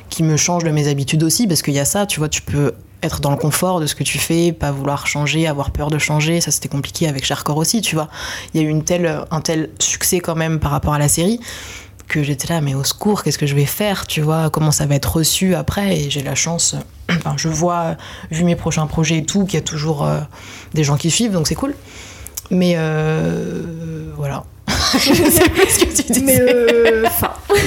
qui 0.09 0.22
me 0.22 0.37
change 0.37 0.64
de 0.64 0.70
mes 0.70 0.89
habitudes 0.89 1.22
aussi, 1.22 1.47
parce 1.47 1.62
qu'il 1.62 1.74
y 1.74 1.80
a 1.80 1.84
ça, 1.84 2.07
tu 2.07 2.18
vois. 2.18 2.28
Tu 2.28 2.43
peux 2.43 2.72
être 3.03 3.20
dans 3.20 3.30
le 3.30 3.37
confort 3.37 3.80
de 3.80 3.87
ce 3.87 3.95
que 3.95 4.05
tu 4.05 4.18
fais, 4.18 4.53
pas 4.53 4.70
vouloir 4.70 5.07
changer, 5.07 5.47
avoir 5.47 5.70
peur 5.70 5.91
de 5.91 5.99
changer. 5.99 6.41
Ça 6.41 6.51
c'était 6.51 6.68
compliqué 6.68 7.09
avec 7.09 7.24
Sharkcore 7.24 7.57
aussi, 7.57 7.80
tu 7.80 7.95
vois. 7.95 8.09
Il 8.53 8.61
y 8.61 8.64
a 8.64 8.66
eu 8.66 8.70
une 8.70 8.84
telle, 8.84 9.24
un 9.30 9.41
tel 9.41 9.70
succès 9.78 10.20
quand 10.20 10.34
même 10.34 10.59
par 10.59 10.70
rapport 10.70 10.95
à 10.95 10.99
la 10.99 11.09
série 11.09 11.41
que 12.09 12.22
j'étais 12.22 12.52
là, 12.52 12.61
mais 12.61 12.74
au 12.74 12.84
secours, 12.84 13.22
qu'est-ce 13.22 13.38
que 13.38 13.46
je 13.46 13.54
vais 13.54 13.64
faire, 13.66 14.07
tu 14.07 14.20
vois, 14.20 14.50
comment 14.50 14.70
ça 14.70 14.86
va 14.86 14.94
être 14.94 15.16
reçu 15.16 15.54
après? 15.54 15.96
Et 15.96 16.11
j'ai 16.11 16.22
la 16.22 16.34
chance, 16.34 16.76
enfin, 17.11 17.34
je 17.36 17.48
vois, 17.48 17.96
vu 18.30 18.44
mes 18.44 18.57
prochains 18.57 18.86
projets 18.86 19.18
et 19.18 19.24
tout, 19.24 19.44
qu'il 19.44 19.54
y 19.54 19.62
a 19.62 19.64
toujours 19.64 20.04
euh, 20.04 20.20
des 20.74 20.84
gens 20.84 20.96
qui 20.96 21.11
suivent, 21.11 21.32
donc 21.32 21.46
c'est 21.46 21.54
cool. 21.54 21.74
Mais 22.50 22.74
euh, 22.76 23.62
voilà. 24.16 24.44
je 24.98 25.14
sais 25.14 25.48
pas 25.48 25.68
ce 25.68 25.84
que 25.84 26.02
tu 26.02 26.12
dis. 26.12 26.22
Mais 26.22 26.40
euh, 26.40 27.04
enfin. 27.07 27.32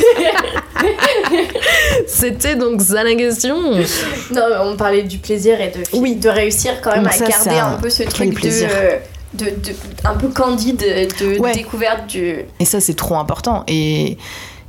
C'était 2.07 2.55
donc 2.55 2.81
ça 2.81 3.03
la 3.03 3.15
question. 3.15 3.57
non, 3.71 3.81
mais 4.31 4.57
on 4.61 4.77
parlait 4.77 5.03
du 5.03 5.17
plaisir 5.17 5.59
et 5.59 5.69
de, 5.69 5.83
Oui. 5.97 6.15
de 6.15 6.29
réussir 6.29 6.79
quand 6.81 6.91
même 6.91 7.03
Donc 7.03 7.13
à 7.13 7.17
ça, 7.17 7.25
garder 7.27 7.59
un, 7.59 7.71
peu 7.73 7.89
ce 7.89 8.03
truc 8.03 8.29
de, 8.29 8.35
plaisir. 8.35 8.69
De, 9.33 9.45
de- 9.45 9.75
un 10.05 10.15
peu 10.15 10.27
candide 10.29 10.77
de 10.79 11.39
Ouais. 11.39 11.53
découverte 11.53 12.07
du. 12.07 12.37
Et 12.59 12.65
ça, 12.65 12.79
c'est 12.81 12.95
trop 12.95 13.15
important. 13.17 13.63
Et, 13.67 14.17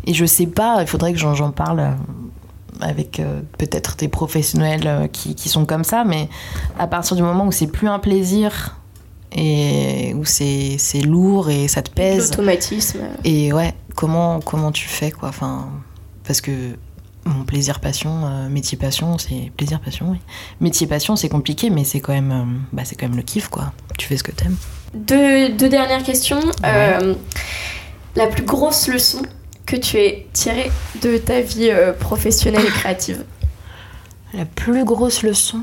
et 0.06 0.14
je 0.14 0.24
sais 0.24 0.46
pas, 0.46 0.78
il 0.80 0.86
faudrait 0.86 1.12
que 1.12 1.18
j'en 1.18 1.50
parle 1.50 1.96
avec 2.80 3.20
euh, 3.20 3.40
peut-être 3.58 3.96
des 3.96 4.08
professionnels 4.08 4.86
euh, 4.86 5.06
qui, 5.06 5.34
qui 5.34 5.48
sont 5.50 5.66
comme 5.66 5.84
ça, 5.84 6.04
mais 6.04 6.28
à 6.78 6.86
partir 6.86 7.14
du 7.16 7.22
moment 7.22 7.46
où 7.46 7.52
c'est 7.52 7.66
plus 7.66 7.88
un 7.88 7.98
plaisir 7.98 8.76
et 9.32 10.12
où 10.16 10.24
c'est 10.24 10.76
c'est 10.78 11.02
lourd 11.02 11.50
et 11.50 11.68
ça 11.68 11.82
te 11.82 11.90
pèse, 11.90 12.30
L'automatisme. 12.30 13.00
et 13.24 13.52
ouais, 13.52 13.74
comment, 13.94 14.40
comment 14.40 14.72
tu 14.72 14.88
fais 14.88 15.10
quoi? 15.10 15.28
Enfin, 15.28 15.68
Parce 16.26 16.40
que 16.40 16.50
mon 17.26 17.44
plaisir 17.44 17.80
passion, 17.80 18.26
euh, 18.26 18.48
métier 18.48 18.78
passion, 18.78 19.18
c'est 19.18 19.52
plaisir 19.56 19.80
passion, 19.80 20.10
oui. 20.10 20.18
Métier 20.60 20.86
passion, 20.86 21.16
c'est 21.16 21.28
compliqué, 21.28 21.70
mais 21.70 21.84
c'est 21.84 22.00
quand 22.00 22.12
même, 22.12 22.32
euh, 22.32 22.44
bah, 22.72 22.82
c'est 22.84 22.94
quand 22.96 23.06
même 23.08 23.16
le 23.16 23.22
kiff 23.22 23.48
quoi. 23.48 23.72
Tu 23.98 24.06
fais 24.06 24.16
ce 24.16 24.22
que 24.24 24.32
t'aimes. 24.32 24.56
Deux, 24.94 25.50
deux 25.50 25.68
dernières 25.68 26.02
questions. 26.02 26.40
Euh, 26.64 27.14
la 28.16 28.26
plus 28.26 28.44
grosse 28.44 28.88
leçon 28.88 29.22
que 29.66 29.76
tu 29.76 29.98
aies 29.98 30.26
tirée 30.32 30.70
de 31.02 31.16
ta 31.18 31.40
vie 31.40 31.68
euh, 31.70 31.92
professionnelle 31.92 32.64
et 32.64 32.70
créative 32.70 33.24
La 34.34 34.44
plus 34.44 34.84
grosse 34.84 35.22
leçon 35.22 35.60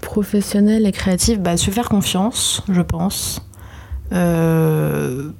professionnelle 0.00 0.86
et 0.86 0.92
créative, 0.92 1.40
bah, 1.40 1.56
se 1.56 1.70
faire 1.70 1.88
confiance, 1.88 2.62
je 2.68 2.80
pense. 2.80 3.42
Euh, 4.12 5.30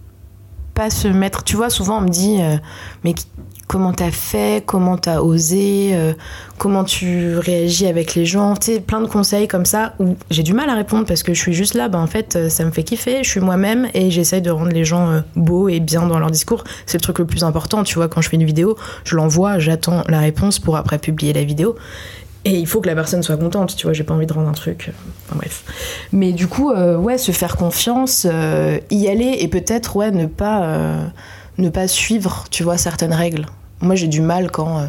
pas 0.74 0.90
se 0.90 1.08
mettre. 1.08 1.44
Tu 1.44 1.56
vois, 1.56 1.70
souvent 1.70 1.98
on 1.98 2.00
me 2.02 2.08
dit, 2.08 2.38
euh, 2.40 2.56
mais 3.04 3.14
qui- 3.14 3.26
comment 3.66 3.92
t'as 3.92 4.10
fait, 4.10 4.64
comment 4.64 4.96
t'as 4.96 5.20
osé, 5.20 5.90
euh, 5.92 6.12
comment 6.58 6.84
tu 6.84 7.36
réagis 7.38 7.86
avec 7.86 8.14
les 8.14 8.24
gens, 8.24 8.54
tu 8.54 8.72
sais, 8.72 8.80
plein 8.80 9.00
de 9.00 9.06
conseils 9.06 9.48
comme 9.48 9.66
ça 9.66 9.94
où 9.98 10.16
j'ai 10.30 10.42
du 10.42 10.52
mal 10.52 10.70
à 10.70 10.74
répondre 10.74 11.04
parce 11.04 11.22
que 11.22 11.34
je 11.34 11.40
suis 11.40 11.52
juste 11.52 11.74
là, 11.74 11.88
bah 11.88 11.98
en 11.98 12.06
fait, 12.06 12.36
euh, 12.36 12.48
ça 12.48 12.64
me 12.64 12.70
fait 12.70 12.84
kiffer, 12.84 13.24
je 13.24 13.28
suis 13.28 13.40
moi-même 13.40 13.88
et 13.94 14.10
j'essaye 14.10 14.42
de 14.42 14.50
rendre 14.50 14.70
les 14.70 14.84
gens 14.84 15.10
euh, 15.10 15.20
beaux 15.34 15.68
et 15.68 15.80
bien 15.80 16.06
dans 16.06 16.18
leur 16.18 16.30
discours. 16.30 16.62
C'est 16.86 16.98
le 16.98 17.02
truc 17.02 17.18
le 17.18 17.26
plus 17.26 17.42
important, 17.42 17.82
tu 17.82 17.96
vois, 17.96 18.08
quand 18.08 18.20
je 18.20 18.28
fais 18.28 18.36
une 18.36 18.44
vidéo, 18.44 18.76
je 19.04 19.16
l'envoie, 19.16 19.58
j'attends 19.58 20.04
la 20.08 20.20
réponse 20.20 20.58
pour 20.58 20.76
après 20.76 20.98
publier 20.98 21.32
la 21.32 21.44
vidéo. 21.44 21.76
Et 22.44 22.56
il 22.56 22.66
faut 22.68 22.80
que 22.80 22.86
la 22.86 22.94
personne 22.94 23.24
soit 23.24 23.36
contente, 23.36 23.74
tu 23.74 23.88
vois, 23.88 23.92
j'ai 23.92 24.04
pas 24.04 24.14
envie 24.14 24.26
de 24.26 24.32
rendre 24.32 24.48
un 24.48 24.52
truc. 24.52 24.92
Enfin 25.26 25.36
bref. 25.36 25.64
Mais 26.12 26.30
du 26.30 26.46
coup, 26.46 26.72
ouais, 26.72 27.18
se 27.18 27.32
faire 27.32 27.56
confiance, 27.56 28.24
y 28.90 29.08
aller 29.08 29.38
et 29.40 29.48
peut-être, 29.48 29.96
ouais, 29.96 30.12
ne 30.12 30.26
pas, 30.26 31.10
ne 31.58 31.68
pas 31.68 31.88
suivre, 31.88 32.44
tu 32.50 32.62
vois, 32.62 32.78
certaines 32.78 33.14
règles. 33.14 33.46
Moi, 33.80 33.94
j'ai 33.94 34.08
du 34.08 34.20
mal 34.20 34.50
quand, 34.50 34.78
euh, 34.78 34.86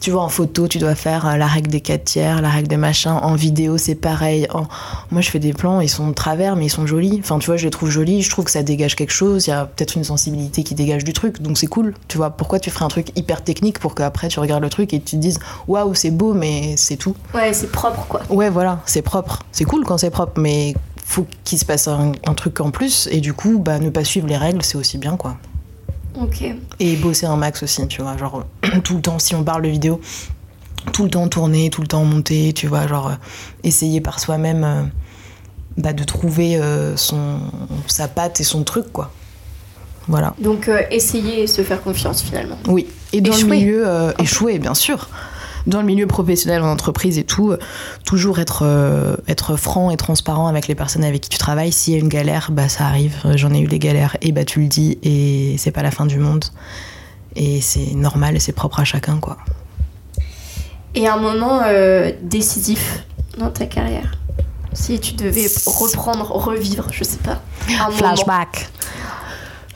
tu 0.00 0.10
vois, 0.10 0.22
en 0.22 0.28
photo, 0.28 0.66
tu 0.68 0.78
dois 0.78 0.94
faire 0.94 1.26
euh, 1.26 1.36
la 1.36 1.46
règle 1.46 1.70
des 1.70 1.80
4 1.80 2.04
tiers, 2.04 2.40
la 2.42 2.48
règle 2.50 2.68
des 2.68 2.76
machins. 2.78 3.10
En 3.22 3.34
vidéo, 3.34 3.76
c'est 3.78 3.94
pareil. 3.94 4.46
En- 4.52 4.66
Moi, 5.10 5.20
je 5.20 5.30
fais 5.30 5.38
des 5.38 5.52
plans, 5.52 5.80
ils 5.80 5.88
sont 5.90 6.08
de 6.08 6.14
travers, 6.14 6.56
mais 6.56 6.66
ils 6.66 6.70
sont 6.70 6.86
jolis. 6.86 7.20
Enfin, 7.22 7.38
tu 7.38 7.46
vois, 7.46 7.56
je 7.58 7.64
les 7.64 7.70
trouve 7.70 7.90
jolis, 7.90 8.22
je 8.22 8.30
trouve 8.30 8.44
que 8.46 8.50
ça 8.50 8.62
dégage 8.62 8.96
quelque 8.96 9.12
chose. 9.12 9.46
Il 9.46 9.50
y 9.50 9.52
a 9.52 9.66
peut-être 9.66 9.94
une 9.96 10.04
sensibilité 10.04 10.62
qui 10.62 10.74
dégage 10.74 11.04
du 11.04 11.12
truc, 11.12 11.40
donc 11.42 11.56
c'est 11.58 11.66
cool. 11.66 11.94
Tu 12.08 12.16
vois, 12.16 12.30
pourquoi 12.30 12.58
tu 12.60 12.70
ferais 12.70 12.84
un 12.86 12.88
truc 12.88 13.08
hyper 13.16 13.42
technique 13.44 13.78
pour 13.78 13.94
qu'après 13.94 14.28
tu 14.28 14.40
regardes 14.40 14.62
le 14.62 14.70
truc 14.70 14.92
et 14.94 15.00
tu 15.00 15.16
te 15.16 15.20
dises, 15.20 15.38
waouh, 15.68 15.94
c'est 15.94 16.10
beau, 16.10 16.32
mais 16.34 16.76
c'est 16.76 16.96
tout. 16.96 17.14
Ouais, 17.34 17.52
c'est 17.52 17.70
propre 17.70 18.06
quoi. 18.08 18.20
Ouais, 18.30 18.48
voilà, 18.50 18.80
c'est 18.86 19.02
propre. 19.02 19.40
C'est 19.52 19.64
cool 19.64 19.84
quand 19.84 19.98
c'est 19.98 20.10
propre, 20.10 20.40
mais 20.40 20.74
faut 21.04 21.26
qu'il 21.44 21.58
se 21.58 21.64
passe 21.66 21.88
un, 21.88 22.12
un 22.26 22.32
truc 22.34 22.60
en 22.60 22.70
plus. 22.70 23.06
Et 23.12 23.20
du 23.20 23.34
coup, 23.34 23.58
bah, 23.58 23.78
ne 23.78 23.90
pas 23.90 24.04
suivre 24.04 24.26
les 24.26 24.36
règles, 24.38 24.62
c'est 24.62 24.76
aussi 24.78 24.96
bien, 24.96 25.16
quoi. 25.18 25.36
Et 26.80 26.96
bosser 26.96 27.26
un 27.26 27.36
max 27.36 27.62
aussi, 27.62 27.86
tu 27.88 28.02
vois. 28.02 28.16
Genre, 28.16 28.44
tout 28.84 28.96
le 28.96 29.02
temps, 29.02 29.18
si 29.18 29.34
on 29.34 29.44
parle 29.44 29.62
de 29.62 29.68
vidéo, 29.68 30.00
tout 30.92 31.04
le 31.04 31.10
temps 31.10 31.28
tourner, 31.28 31.70
tout 31.70 31.80
le 31.80 31.86
temps 31.86 32.04
monter, 32.04 32.52
tu 32.52 32.66
vois. 32.66 32.86
Genre, 32.86 33.08
euh, 33.08 33.14
essayer 33.62 34.00
par 34.00 34.20
soi-même 34.20 34.64
euh, 34.64 34.82
bah, 35.76 35.92
de 35.92 36.04
trouver 36.04 36.56
euh, 36.56 36.96
son, 36.96 37.38
sa 37.86 38.08
patte 38.08 38.40
et 38.40 38.44
son 38.44 38.64
truc, 38.64 38.92
quoi. 38.92 39.10
Voilà. 40.06 40.34
Donc 40.38 40.70
essayer 40.90 41.44
et 41.44 41.46
se 41.46 41.62
faire 41.62 41.82
confiance 41.82 42.22
finalement. 42.22 42.58
Oui. 42.66 42.86
Et 43.14 43.22
dans 43.22 43.32
Échouer. 43.32 43.48
le 43.48 43.56
milieu, 43.56 44.14
échouer, 44.18 44.58
bien 44.58 44.74
sûr. 44.74 45.08
Dans 45.66 45.80
le 45.80 45.86
milieu 45.86 46.06
professionnel, 46.06 46.62
en 46.62 46.70
entreprise 46.70 47.16
et 47.16 47.24
tout, 47.24 47.54
toujours 48.04 48.38
être, 48.38 48.64
euh, 48.66 49.16
être 49.28 49.56
franc 49.56 49.90
et 49.90 49.96
transparent 49.96 50.46
avec 50.46 50.68
les 50.68 50.74
personnes 50.74 51.04
avec 51.04 51.22
qui 51.22 51.30
tu 51.30 51.38
travailles. 51.38 51.72
S'il 51.72 51.94
y 51.94 51.96
a 51.96 52.00
une 52.00 52.08
galère, 52.08 52.50
bah 52.52 52.68
ça 52.68 52.84
arrive. 52.84 53.16
Euh, 53.24 53.36
J'en 53.36 53.52
ai 53.54 53.60
eu 53.60 53.66
des 53.66 53.78
galères 53.78 54.16
et 54.20 54.32
bah 54.32 54.44
tu 54.44 54.60
le 54.60 54.66
dis 54.66 54.98
et 55.02 55.56
c'est 55.56 55.70
pas 55.70 55.82
la 55.82 55.90
fin 55.90 56.04
du 56.04 56.18
monde. 56.18 56.44
Et 57.34 57.60
c'est 57.60 57.94
normal 57.94 58.40
c'est 58.40 58.52
propre 58.52 58.80
à 58.80 58.84
chacun, 58.84 59.18
quoi. 59.18 59.38
Et 60.94 61.08
un 61.08 61.16
moment 61.16 61.62
euh, 61.64 62.12
décisif 62.22 63.02
dans 63.38 63.50
ta 63.50 63.66
carrière? 63.66 64.12
Si 64.74 65.00
tu 65.00 65.14
devais 65.14 65.46
reprendre, 65.66 66.30
revivre, 66.32 66.86
je 66.90 67.04
sais 67.04 67.18
pas. 67.18 67.40
Un 67.80 67.90
Flashback. 67.90 68.68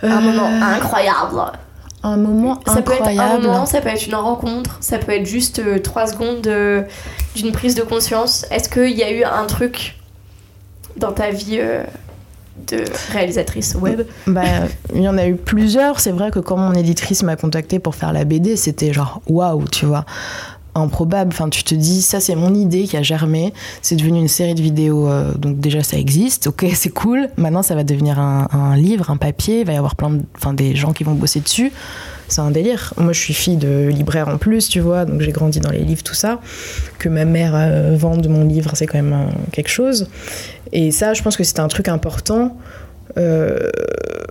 Moment, 0.03 0.15
un 0.15 0.21
moment 0.21 0.65
incroyable. 0.65 1.59
Un 2.03 2.17
moment 2.17 2.61
Ça 2.65 2.83
peut 2.83 2.93
être 2.93 3.09
un 3.09 3.39
moment, 3.39 3.67
ça 3.67 3.81
peut 3.81 3.89
être 3.89 4.07
une 4.07 4.15
rencontre, 4.15 4.79
ça 4.81 4.99
peut 4.99 5.13
être 5.13 5.27
juste 5.27 5.59
euh, 5.59 5.79
trois 5.81 6.07
secondes 6.07 6.47
euh, 6.47 6.83
d'une 7.35 7.51
prise 7.51 7.75
de 7.75 7.83
conscience. 7.83 8.47
Est-ce 8.51 8.69
qu'il 8.69 8.97
y 8.97 9.03
a 9.03 9.11
eu 9.11 9.25
un 9.25 9.47
truc 9.47 9.99
dans 10.97 11.13
ta 11.13 11.31
vie 11.31 11.59
euh, 11.59 11.83
de 12.69 12.85
réalisatrice 13.13 13.75
web? 13.75 14.03
Bah, 14.29 14.43
il 14.95 15.03
y 15.03 15.09
en 15.09 15.19
a 15.19 15.27
eu 15.27 15.35
plusieurs. 15.35 15.99
C'est 15.99 16.13
vrai 16.13 16.31
que 16.31 16.39
quand 16.39 16.57
mon 16.57 16.73
éditrice 16.73 17.25
m'a 17.25 17.35
contacté 17.35 17.81
pour 17.81 17.97
faire 17.97 18.13
la 18.13 18.25
BD, 18.25 18.57
c'était 18.57 18.93
genre 18.93 19.21
waouh, 19.27 19.67
tu 19.69 19.85
vois. 19.85 20.05
Improbable. 20.79 21.31
Enfin, 21.33 21.49
tu 21.49 21.65
te 21.65 21.75
dis, 21.75 22.03
ça, 22.03 22.21
c'est 22.21 22.35
mon 22.35 22.55
idée 22.55 22.85
qui 22.85 22.97
a 22.97 23.03
germé. 23.03 23.53
C'est 23.83 23.97
devenu 23.97 24.19
une 24.19 24.29
série 24.29 24.55
de 24.55 24.63
vidéos. 24.63 25.09
euh, 25.09 25.35
donc, 25.35 25.61
déjà, 25.61 25.83
ça 25.83 25.97
existe. 25.99 26.47
Ok, 26.49 26.67
c'est 26.75 26.91
cool. 26.91 27.29
Maintenant, 27.37 27.63
ça 27.63 27.75
va 27.75 27.85
devenir 27.85 28.19
un, 28.19 28.77
livre, 28.77 29.11
un 29.11 29.17
papier. 29.17 29.61
Il 29.61 29.67
va 29.67 29.73
y 29.73 29.77
avoir 29.77 29.97
plein 29.97 30.11
de, 30.11 30.23
enfin, 30.37 30.55
des 30.55 30.77
gens 30.77 30.93
qui 30.93 31.05
vont 31.05 31.15
bosser 31.15 31.41
dessus. 31.41 31.73
C'est 32.29 32.43
un 32.43 32.51
délire. 32.51 32.93
Moi, 32.99 33.13
je 33.13 33.21
suis 33.21 33.35
fille 33.35 33.57
de 33.57 33.89
libraire 33.89 34.29
en 34.29 34.37
plus, 34.37 34.69
tu 34.69 34.81
vois. 34.81 35.05
Donc, 35.05 35.21
j'ai 35.23 35.33
grandi 35.33 35.61
dans 35.61 35.71
les 35.71 35.81
livres, 35.81 36.03
tout 36.03 36.15
ça. 36.15 36.41
Que 36.99 37.09
ma 37.09 37.25
mère 37.25 37.53
euh, 37.55 37.97
vende 37.97 38.29
mon 38.29 38.45
livre, 38.45 38.73
c'est 38.75 38.87
quand 38.87 38.99
même 38.99 39.13
euh, 39.15 39.33
quelque 39.53 39.71
chose. 39.71 40.09
Et 40.73 40.91
ça, 40.91 41.15
je 41.15 41.23
pense 41.23 41.37
que 41.37 41.45
c'était 41.45 41.61
un 41.61 41.69
truc 41.69 41.89
important. 41.89 42.57
Euh, 43.19 43.71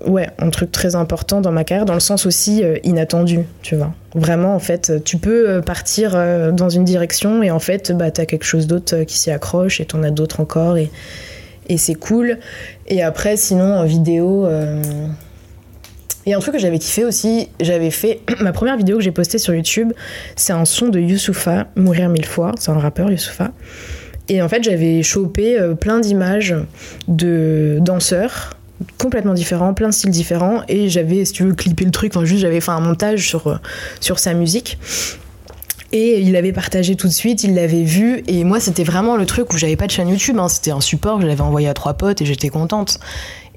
ouais, 0.06 0.30
un 0.40 0.50
truc 0.50 0.72
très 0.72 0.96
important 0.96 1.42
dans 1.42 1.52
ma 1.52 1.64
carrière, 1.64 1.86
dans 1.86 1.94
le 1.94 2.00
sens 2.00 2.26
aussi 2.26 2.64
euh, 2.64 2.78
inattendu, 2.84 3.42
tu 3.62 3.76
vois. 3.76 3.94
Vraiment, 4.16 4.56
en 4.56 4.60
fait, 4.60 5.04
tu 5.04 5.18
peux 5.18 5.50
euh, 5.50 5.62
partir 5.62 6.12
dans 6.54 6.70
une 6.70 6.86
direction 6.86 7.44
et 7.44 7.52
en 7.52 7.60
fait, 7.60 7.92
bah, 7.92 8.12
t'as 8.12 8.26
quelque 8.26 8.46
chose 8.46 8.68
d'autre 8.68 9.04
qui 9.04 9.18
s'y 9.18 9.32
accroche 9.32 9.82
et 9.82 9.86
t'en 9.86 10.04
as 10.04 10.12
d'autres 10.12 10.40
encore 10.40 10.78
et, 10.78 10.90
et 11.68 11.78
c'est 11.78 11.96
cool. 11.96 12.38
Et 12.88 13.04
après, 13.04 13.36
sinon, 13.36 13.76
en 13.76 13.84
vidéo. 13.84 14.46
a 14.46 14.62
un 16.36 16.40
truc 16.40 16.56
que 16.56 16.60
j'avais 16.60 16.80
kiffé 16.80 17.04
aussi, 17.06 17.50
j'avais 17.60 17.92
fait 17.92 18.22
ma 18.40 18.54
première 18.54 18.78
vidéo 18.78 18.98
que 18.98 19.04
j'ai 19.04 19.12
postée 19.12 19.38
sur 19.38 19.54
YouTube, 19.54 19.92
c'est 20.36 20.54
un 20.54 20.66
son 20.66 20.88
de 20.88 21.00
Youssoufa, 21.00 21.68
Mourir 21.76 22.10
mille 22.10 22.26
fois, 22.26 22.54
c'est 22.60 22.72
un 22.72 22.80
rappeur 22.80 23.12
Youssoufa. 23.12 23.52
Et 24.30 24.42
en 24.42 24.50
fait, 24.50 24.62
j'avais 24.62 25.04
chopé 25.04 25.58
plein 25.80 26.02
d'images 26.02 26.54
de 27.08 27.78
danseurs 27.80 28.57
complètement 28.98 29.34
différents, 29.34 29.74
plein 29.74 29.88
de 29.90 29.94
styles 29.94 30.12
différents, 30.12 30.62
et 30.68 30.90
j'avais, 30.90 31.26
si 31.26 31.34
tu 31.34 31.44
veux, 31.44 31.54
clippé 31.54 31.86
le 31.86 31.92
truc, 31.92 32.16
enfin 32.16 32.26
juste 32.26 32.42
j'avais 32.42 32.62
fait 32.62 32.72
un 32.72 32.80
montage 32.80 33.28
sur, 33.28 33.48
euh, 33.48 33.56
sur 34.00 34.20
sa 34.20 34.34
musique. 34.34 34.78
Et 35.94 36.20
il 36.20 36.34
l'avait 36.34 36.52
partagé 36.52 36.96
tout 36.98 37.08
de 37.08 37.14
suite, 37.14 37.46
il 37.46 37.56
l'avait 37.56 37.84
vu, 37.84 38.22
et 38.28 38.44
moi 38.44 38.60
c'était 38.60 38.84
vraiment 38.84 39.16
le 39.16 39.26
truc 39.26 39.54
où 39.54 39.58
j'avais 39.58 39.78
pas 39.78 39.86
de 39.88 39.92
chaîne 39.92 40.10
YouTube, 40.10 40.38
hein, 40.38 40.50
c'était 40.50 40.72
un 40.72 40.82
support, 40.82 41.22
je 41.22 41.28
l'avais 41.28 41.42
envoyé 41.42 41.70
à 41.70 41.74
trois 41.74 41.94
potes 41.94 42.22
et 42.22 42.26
j'étais 42.26 42.50
contente. 42.50 43.00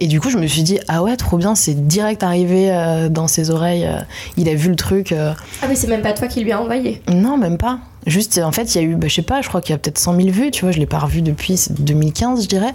Et 0.02 0.06
du 0.06 0.18
coup, 0.18 0.30
je 0.30 0.38
me 0.38 0.46
suis 0.46 0.62
dit, 0.62 0.78
ah 0.88 1.02
ouais, 1.02 1.14
trop 1.16 1.36
bien, 1.36 1.54
c'est 1.54 1.86
direct 1.86 2.22
arrivé 2.22 2.70
euh, 2.72 3.10
dans 3.10 3.28
ses 3.28 3.50
oreilles. 3.50 3.84
euh, 3.84 3.98
il 4.38 4.48
a 4.48 4.54
vu 4.54 4.70
le 4.70 4.76
truc. 4.76 5.12
euh, 5.12 5.34
Ah, 5.60 5.66
mais 5.68 5.74
c'est 5.74 5.88
même 5.88 6.00
pas 6.00 6.14
toi 6.14 6.26
qui 6.26 6.40
lui 6.42 6.52
as 6.52 6.60
envoyé. 6.62 7.02
non, 7.12 7.36
même 7.36 7.58
pas. 7.58 7.80
Juste, 8.06 8.38
en 8.42 8.50
fait, 8.50 8.74
il 8.74 8.80
y 8.80 8.84
a 8.84 8.88
eu, 8.88 8.94
bah, 8.94 9.08
je 9.08 9.14
sais 9.16 9.20
pas, 9.22 9.42
je 9.42 9.48
crois 9.48 9.60
qu'il 9.60 9.72
y 9.72 9.74
a 9.74 9.78
peut-être 9.78 9.98
100 9.98 10.16
000 10.16 10.28
vues, 10.30 10.50
tu 10.52 10.62
vois, 10.64 10.70
je 10.72 10.78
l'ai 10.78 10.86
pas 10.86 11.00
revu 11.00 11.20
depuis 11.20 11.58
c'est 11.58 11.78
2015, 11.82 12.44
je 12.44 12.48
dirais. 12.48 12.72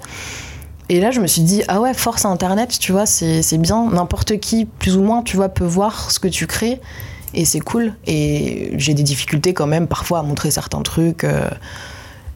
Et 0.90 1.00
là, 1.00 1.12
je 1.12 1.20
me 1.20 1.28
suis 1.28 1.42
dit, 1.42 1.64
ah 1.68 1.82
ouais, 1.82 1.94
force 1.94 2.26
à 2.26 2.30
Internet, 2.30 2.78
tu 2.80 2.92
vois, 2.92 3.06
c'est 3.06 3.58
bien. 3.58 3.90
N'importe 3.90 4.40
qui, 4.40 4.66
plus 4.66 4.98
ou 4.98 5.02
moins, 5.02 5.24
tu 5.24 5.36
vois, 5.36 5.50
peut 5.50 5.66
voir 5.66 6.12
ce 6.12 6.20
que 6.20 6.28
tu 6.28 6.46
crées. 6.48 6.80
Et 7.34 7.44
c'est 7.44 7.60
cool. 7.60 7.94
Et 8.06 8.72
j'ai 8.78 8.94
des 8.94 9.04
difficultés 9.04 9.54
quand 9.54 9.68
même, 9.68 9.88
parfois, 9.88 10.20
à 10.20 10.24
montrer 10.24 10.52
certains 10.52 10.82
trucs. 10.82 11.24
euh, 11.24 11.50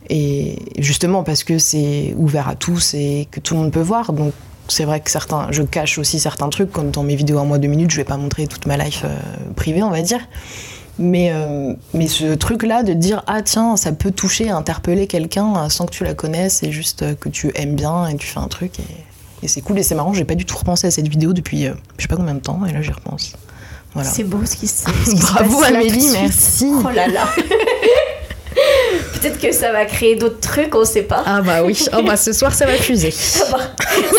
et 0.09 0.57
justement, 0.79 1.23
parce 1.23 1.43
que 1.43 1.59
c'est 1.59 2.15
ouvert 2.17 2.47
à 2.47 2.55
tous 2.55 2.95
et 2.95 3.27
que 3.29 3.39
tout 3.39 3.53
le 3.53 3.61
monde 3.61 3.71
peut 3.71 3.79
voir. 3.79 4.11
Donc, 4.11 4.33
c'est 4.67 4.85
vrai 4.85 4.99
que 4.99 5.11
certains, 5.11 5.47
je 5.51 5.61
cache 5.61 5.99
aussi 5.99 6.19
certains 6.19 6.49
trucs, 6.49 6.71
comme 6.71 6.89
dans 6.91 7.03
mes 7.03 7.15
vidéos 7.15 7.37
en 7.37 7.45
moins 7.45 7.59
deux 7.59 7.67
minutes, 7.67 7.91
je 7.91 7.97
vais 7.97 8.03
pas 8.03 8.17
montrer 8.17 8.47
toute 8.47 8.65
ma 8.65 8.77
life 8.77 9.03
euh, 9.05 9.19
privée, 9.55 9.83
on 9.83 9.91
va 9.91 10.01
dire. 10.01 10.19
Mais, 11.01 11.31
euh, 11.31 11.73
mais 11.93 12.07
ce 12.07 12.35
truc-là 12.35 12.83
de 12.83 12.91
dire 12.91 13.23
ah 13.25 13.41
tiens 13.41 13.77
ça 13.77 13.93
peut 13.93 14.11
toucher, 14.11 14.49
interpeller 14.49 15.07
quelqu'un 15.07 15.55
euh, 15.55 15.69
sans 15.69 15.85
que 15.85 15.91
tu 15.91 16.03
la 16.03 16.13
connaisses 16.13 16.61
et 16.61 16.73
juste 16.73 17.03
euh, 17.03 17.15
que 17.15 17.29
tu 17.29 17.51
aimes 17.55 17.75
bien 17.75 18.05
et 18.07 18.17
tu 18.17 18.27
fais 18.27 18.39
un 18.39 18.49
truc 18.49 18.79
et, 18.79 18.83
et 19.41 19.47
c'est 19.47 19.61
cool 19.61 19.79
et 19.79 19.83
c'est 19.83 19.95
marrant 19.95 20.11
j'ai 20.11 20.25
pas 20.25 20.35
du 20.35 20.43
tout 20.43 20.57
repensé 20.57 20.87
à 20.87 20.91
cette 20.91 21.07
vidéo 21.07 21.31
depuis 21.31 21.67
euh, 21.67 21.73
je 21.97 22.01
sais 22.01 22.09
pas 22.09 22.17
combien 22.17 22.35
de 22.35 22.41
temps 22.41 22.65
et 22.65 22.73
là 22.73 22.81
j'y 22.81 22.91
repense. 22.91 23.31
Voilà. 23.93 24.09
C'est 24.09 24.25
beau 24.25 24.45
ce 24.45 24.57
qui 24.57 24.67
se 24.67 24.83
ce 24.83 25.09
qui 25.09 25.17
se 25.17 25.21
Bravo 25.21 25.61
passe 25.61 25.71
de 25.71 25.75
Amélie, 25.75 26.09
merci. 26.11 26.69
Oh 26.85 26.89
là 26.89 27.07
là. 27.07 27.25
Peut-être 29.21 29.39
que 29.39 29.51
ça 29.51 29.71
va 29.71 29.85
créer 29.85 30.15
d'autres 30.15 30.39
trucs, 30.39 30.73
on 30.75 30.85
sait 30.85 31.03
pas. 31.03 31.23
Ah 31.25 31.41
bah 31.41 31.63
oui, 31.63 31.77
oh 31.97 32.01
bah 32.03 32.15
ce 32.17 32.31
soir 32.33 32.53
ça 32.53 32.65
va 32.65 32.73
fuser. 32.73 33.11
Ça 33.11 33.45
va, 33.45 33.57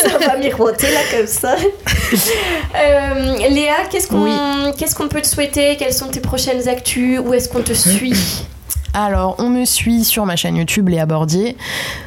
ça 0.08 0.18
va 0.18 0.36
miroiter 0.36 0.90
là 0.92 1.00
comme 1.16 1.26
ça. 1.26 1.56
Euh, 2.12 3.48
Léa, 3.48 3.74
qu'est-ce 3.90 4.08
qu'on 4.08 4.24
Oui. 4.24 4.72
qu'est-ce 4.76 4.94
qu'on 4.96 5.06
peut 5.08 5.20
te 5.20 5.26
souhaiter? 5.26 5.76
Quelles 5.76 5.92
sont 5.92 6.08
tes 6.08 6.18
prochaines 6.20 6.68
actus? 6.68 7.20
Où 7.24 7.34
est-ce 7.34 7.48
qu'on 7.48 7.62
te 7.62 7.72
suit? 7.72 8.14
Alors, 8.94 9.36
on 9.38 9.48
me 9.48 9.64
suit 9.64 10.04
sur 10.04 10.26
ma 10.26 10.34
chaîne 10.34 10.56
YouTube 10.56 10.88
Léa 10.88 11.06
Bordier, 11.06 11.56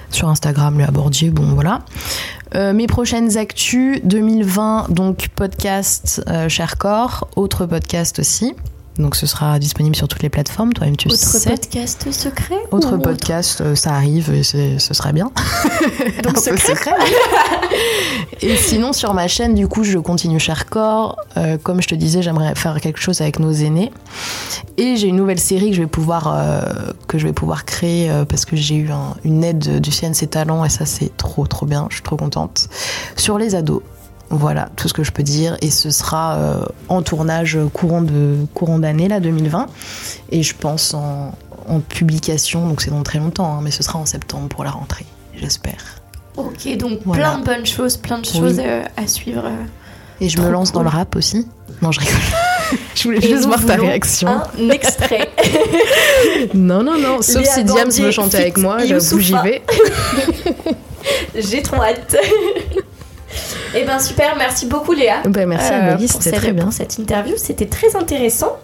sur 0.09 0.27
Instagram 0.27 0.77
Léa 0.77 0.91
Bordier, 0.91 1.29
bon 1.29 1.53
voilà. 1.53 1.79
Euh, 2.55 2.73
mes 2.73 2.87
prochaines 2.87 3.37
actus 3.37 4.01
2020, 4.03 4.87
donc 4.89 5.29
podcast 5.35 6.21
euh, 6.27 6.49
Cher 6.49 6.77
Corps, 6.77 7.27
autre 7.37 7.65
podcast 7.65 8.19
aussi. 8.19 8.53
Donc 8.99 9.15
ce 9.15 9.25
sera 9.25 9.57
disponible 9.57 9.95
sur 9.95 10.07
toutes 10.07 10.21
les 10.21 10.29
plateformes, 10.29 10.71
toi-même 10.73 10.95
tu 10.95 11.07
Autre 11.07 11.17
sais. 11.17 11.49
podcast 11.49 12.11
secret 12.11 12.57
Autre 12.71 12.95
ou 12.95 12.99
podcast, 12.99 13.61
euh, 13.61 13.73
ça 13.75 13.93
arrive 13.93 14.31
et 14.33 14.43
ce 14.43 14.77
serait 14.93 15.13
bien. 15.13 15.31
Donc 16.23 16.35
peu 16.45 16.57
secret. 16.57 16.93
et 18.41 18.55
sinon, 18.55 18.93
sur 18.93 19.13
ma 19.13 19.27
chaîne, 19.27 19.55
du 19.55 19.67
coup, 19.67 19.83
je 19.83 19.97
continue 19.97 20.39
Cher 20.39 20.67
Corps. 20.67 21.17
Euh, 21.37 21.57
comme 21.57 21.81
je 21.81 21.87
te 21.87 21.95
disais, 21.95 22.21
j'aimerais 22.21 22.53
faire 22.55 22.79
quelque 22.81 22.99
chose 22.99 23.21
avec 23.21 23.39
nos 23.39 23.51
aînés. 23.51 23.91
Et 24.77 24.95
j'ai 24.97 25.07
une 25.07 25.15
nouvelle 25.15 25.39
série 25.39 25.69
que 25.71 25.75
je 25.75 25.81
vais 25.81 25.87
pouvoir, 25.87 26.31
euh, 26.35 26.61
que 27.07 27.17
je 27.17 27.25
vais 27.25 27.33
pouvoir 27.33 27.65
créer 27.65 28.09
euh, 28.11 28.25
parce 28.25 28.45
que 28.45 28.55
j'ai 28.55 28.75
eu 28.75 28.91
un- 28.91 29.15
une 29.23 29.43
aide 29.43 29.81
du 29.81 29.91
CNC 29.91 30.27
Talent 30.29 30.63
et 30.65 30.69
ça, 30.69 30.85
c'est 30.85 31.15
trop, 31.17 31.47
trop 31.47 31.65
bien. 31.65 31.87
Je 31.89 31.95
suis 31.95 32.03
trop 32.03 32.17
contente. 32.17 32.69
Sur 33.15 33.37
les 33.39 33.55
ados. 33.55 33.81
Voilà 34.36 34.69
tout 34.75 34.88
ce 34.88 34.93
que 34.93 35.03
je 35.03 35.11
peux 35.11 35.23
dire. 35.23 35.57
Et 35.61 35.69
ce 35.69 35.89
sera 35.91 36.36
euh, 36.38 36.65
en 36.89 37.01
tournage 37.03 37.57
courant 37.73 38.01
de 38.01 38.45
courant 38.53 38.79
d'année, 38.79 39.07
là, 39.07 39.19
2020. 39.19 39.67
Et 40.31 40.41
je 40.43 40.55
pense 40.55 40.93
en, 40.95 41.34
en 41.67 41.79
publication, 41.79 42.67
donc 42.67 42.81
c'est 42.81 42.89
dans 42.91 43.03
très 43.03 43.19
longtemps, 43.19 43.53
hein, 43.57 43.59
mais 43.61 43.71
ce 43.71 43.84
sera 43.84 43.99
en 43.99 44.05
septembre 44.05 44.47
pour 44.49 44.63
la 44.63 44.71
rentrée, 44.71 45.05
j'espère. 45.36 46.01
Ok, 46.36 46.75
donc 46.77 46.99
Voilà. 47.05 47.29
plein 47.29 47.39
de 47.39 47.45
bonnes 47.45 47.65
choses, 47.65 47.95
plein 47.97 48.17
de 48.17 48.27
Oui. 48.34 48.39
choses 48.39 48.59
euh, 48.59 48.81
à 48.97 49.05
suivre. 49.07 49.43
euh. 49.45 49.63
Et 50.19 50.29
je 50.29 50.38
Trop 50.38 50.47
me 50.47 50.51
lance 50.51 50.71
dans 50.71 50.81
le 50.84 50.89
rap 50.89 51.15
aussi. 51.15 51.47
Non, 51.81 51.91
je 51.91 51.99
rigole. 51.99 52.15
je 52.95 53.03
voulais 53.03 53.17
Et 53.19 53.29
juste 53.29 53.45
voir 53.45 53.63
ta 53.63 53.75
réaction. 53.75 54.29
Un 54.29 54.69
extrait. 54.69 55.29
Non, 56.53 56.81
non, 56.84 56.97
non. 56.97 57.21
Sauf 57.21 57.43
Léa 57.43 57.53
si 57.53 57.63
Diams 57.63 57.89
veut 57.91 58.11
chanter 58.11 58.38
avec 58.38 58.57
moi, 58.57 58.77
j'y 58.84 59.34
vais. 59.43 59.61
J'ai 61.36 61.61
trop 61.61 61.81
hâte. 61.81 62.15
Eh 63.76 63.84
ben 63.84 63.99
super, 63.99 64.36
merci 64.38 64.65
beaucoup 64.67 64.93
Léa. 64.93 65.21
Ben, 65.26 65.47
merci 65.47 65.71
euh, 65.74 65.95
pour 65.95 66.21
c'était 66.24 66.38
très 66.38 66.51
bien. 66.51 66.63
pour 66.63 66.74
cette 66.74 66.97
interview, 66.97 67.34
c'était 67.38 67.65
très 67.65 67.95
intéressant. 67.95 68.57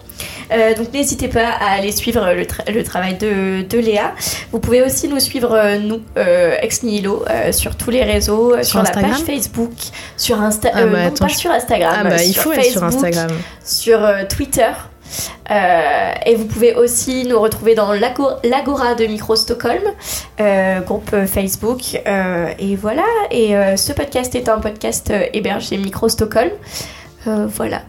Euh, 0.52 0.74
donc 0.74 0.92
n'hésitez 0.92 1.28
pas 1.28 1.48
à 1.60 1.72
aller 1.78 1.92
suivre 1.92 2.32
le, 2.34 2.42
tra- 2.42 2.70
le 2.70 2.84
travail 2.84 3.16
de, 3.16 3.62
de 3.62 3.78
Léa. 3.78 4.12
Vous 4.52 4.58
pouvez 4.60 4.82
aussi 4.82 5.08
nous 5.08 5.18
suivre, 5.20 5.52
euh, 5.54 5.78
nous, 5.78 6.00
euh, 6.18 6.54
Ex 6.60 6.82
Nihilo, 6.82 7.24
sur 7.52 7.74
tous 7.76 7.90
les 7.90 8.02
réseaux, 8.04 8.62
sur, 8.62 8.78
la 8.78 8.88
Instagram 8.88 9.12
page 9.12 9.20
Facebook, 9.36 9.70
sur 10.16 10.40
Insta 10.40 10.70
Ah 10.74 10.84
bah, 10.86 10.98
pas 11.18 11.28
je- 11.28 11.34
sur 11.36 11.50
Instagram, 11.50 11.94
Ah 11.98 12.04
bah, 12.04 12.22
il 12.22 12.32
sur 12.32 12.42
faut 12.42 12.52
être 12.52 12.64
sur 12.64 12.80
Facebook, 12.82 13.04
Instagram. 13.06 13.36
sur 13.64 14.00
Twitter. 14.28 14.68
Euh, 15.50 16.12
et 16.26 16.34
vous 16.36 16.44
pouvez 16.46 16.74
aussi 16.74 17.24
nous 17.26 17.38
retrouver 17.40 17.74
dans 17.74 17.92
l'Ago- 17.92 18.36
l'Agora 18.44 18.94
de 18.94 19.06
Micro 19.06 19.34
Stockholm, 19.36 19.82
euh, 20.40 20.80
groupe 20.80 21.10
Facebook. 21.26 22.00
Euh, 22.06 22.48
et 22.58 22.76
voilà. 22.76 23.04
Et 23.30 23.54
ce 23.76 23.92
podcast 23.92 24.34
est 24.34 24.48
un 24.48 24.58
podcast 24.58 25.12
hébergé 25.32 25.76
Micro 25.76 26.08
Stockholm. 26.08 26.50
Voilà. 27.26 27.82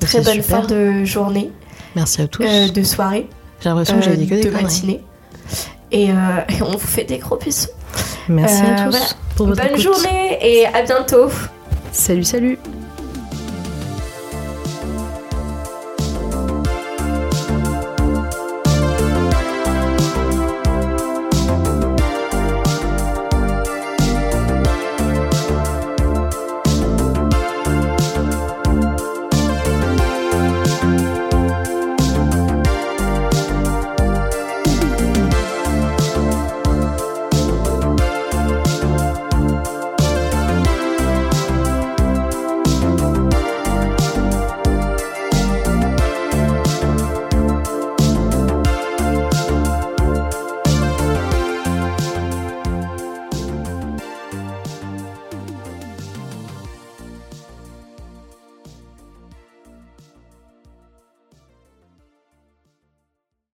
Très 0.00 0.18
C'est 0.18 0.24
bonne 0.24 0.42
super. 0.42 0.62
fin 0.62 0.66
de 0.66 1.04
journée, 1.04 1.50
Merci 1.94 2.22
à 2.22 2.26
tous. 2.28 2.42
de 2.72 2.82
soirée, 2.82 3.28
J'ai 3.60 3.68
l'impression 3.68 3.96
que 3.98 4.02
j'ai 4.04 4.16
dit 4.16 4.26
que 4.26 4.34
des 4.36 4.44
de 4.44 4.50
matinée. 4.50 5.02
Et, 5.92 6.04
et 6.08 6.62
on 6.62 6.70
vous 6.70 6.78
fait 6.78 7.04
des 7.04 7.18
gros 7.18 7.36
bisous. 7.36 7.68
Merci 8.28 8.62
à 8.62 8.84
tous 8.84 8.90
voilà. 8.90 9.06
pour 9.36 9.46
votre 9.48 9.60
Bonne 9.62 9.70
écoute. 9.72 9.82
journée 9.82 10.38
et 10.40 10.66
à 10.66 10.82
bientôt. 10.82 11.28
Salut, 11.92 12.24
salut. 12.24 12.58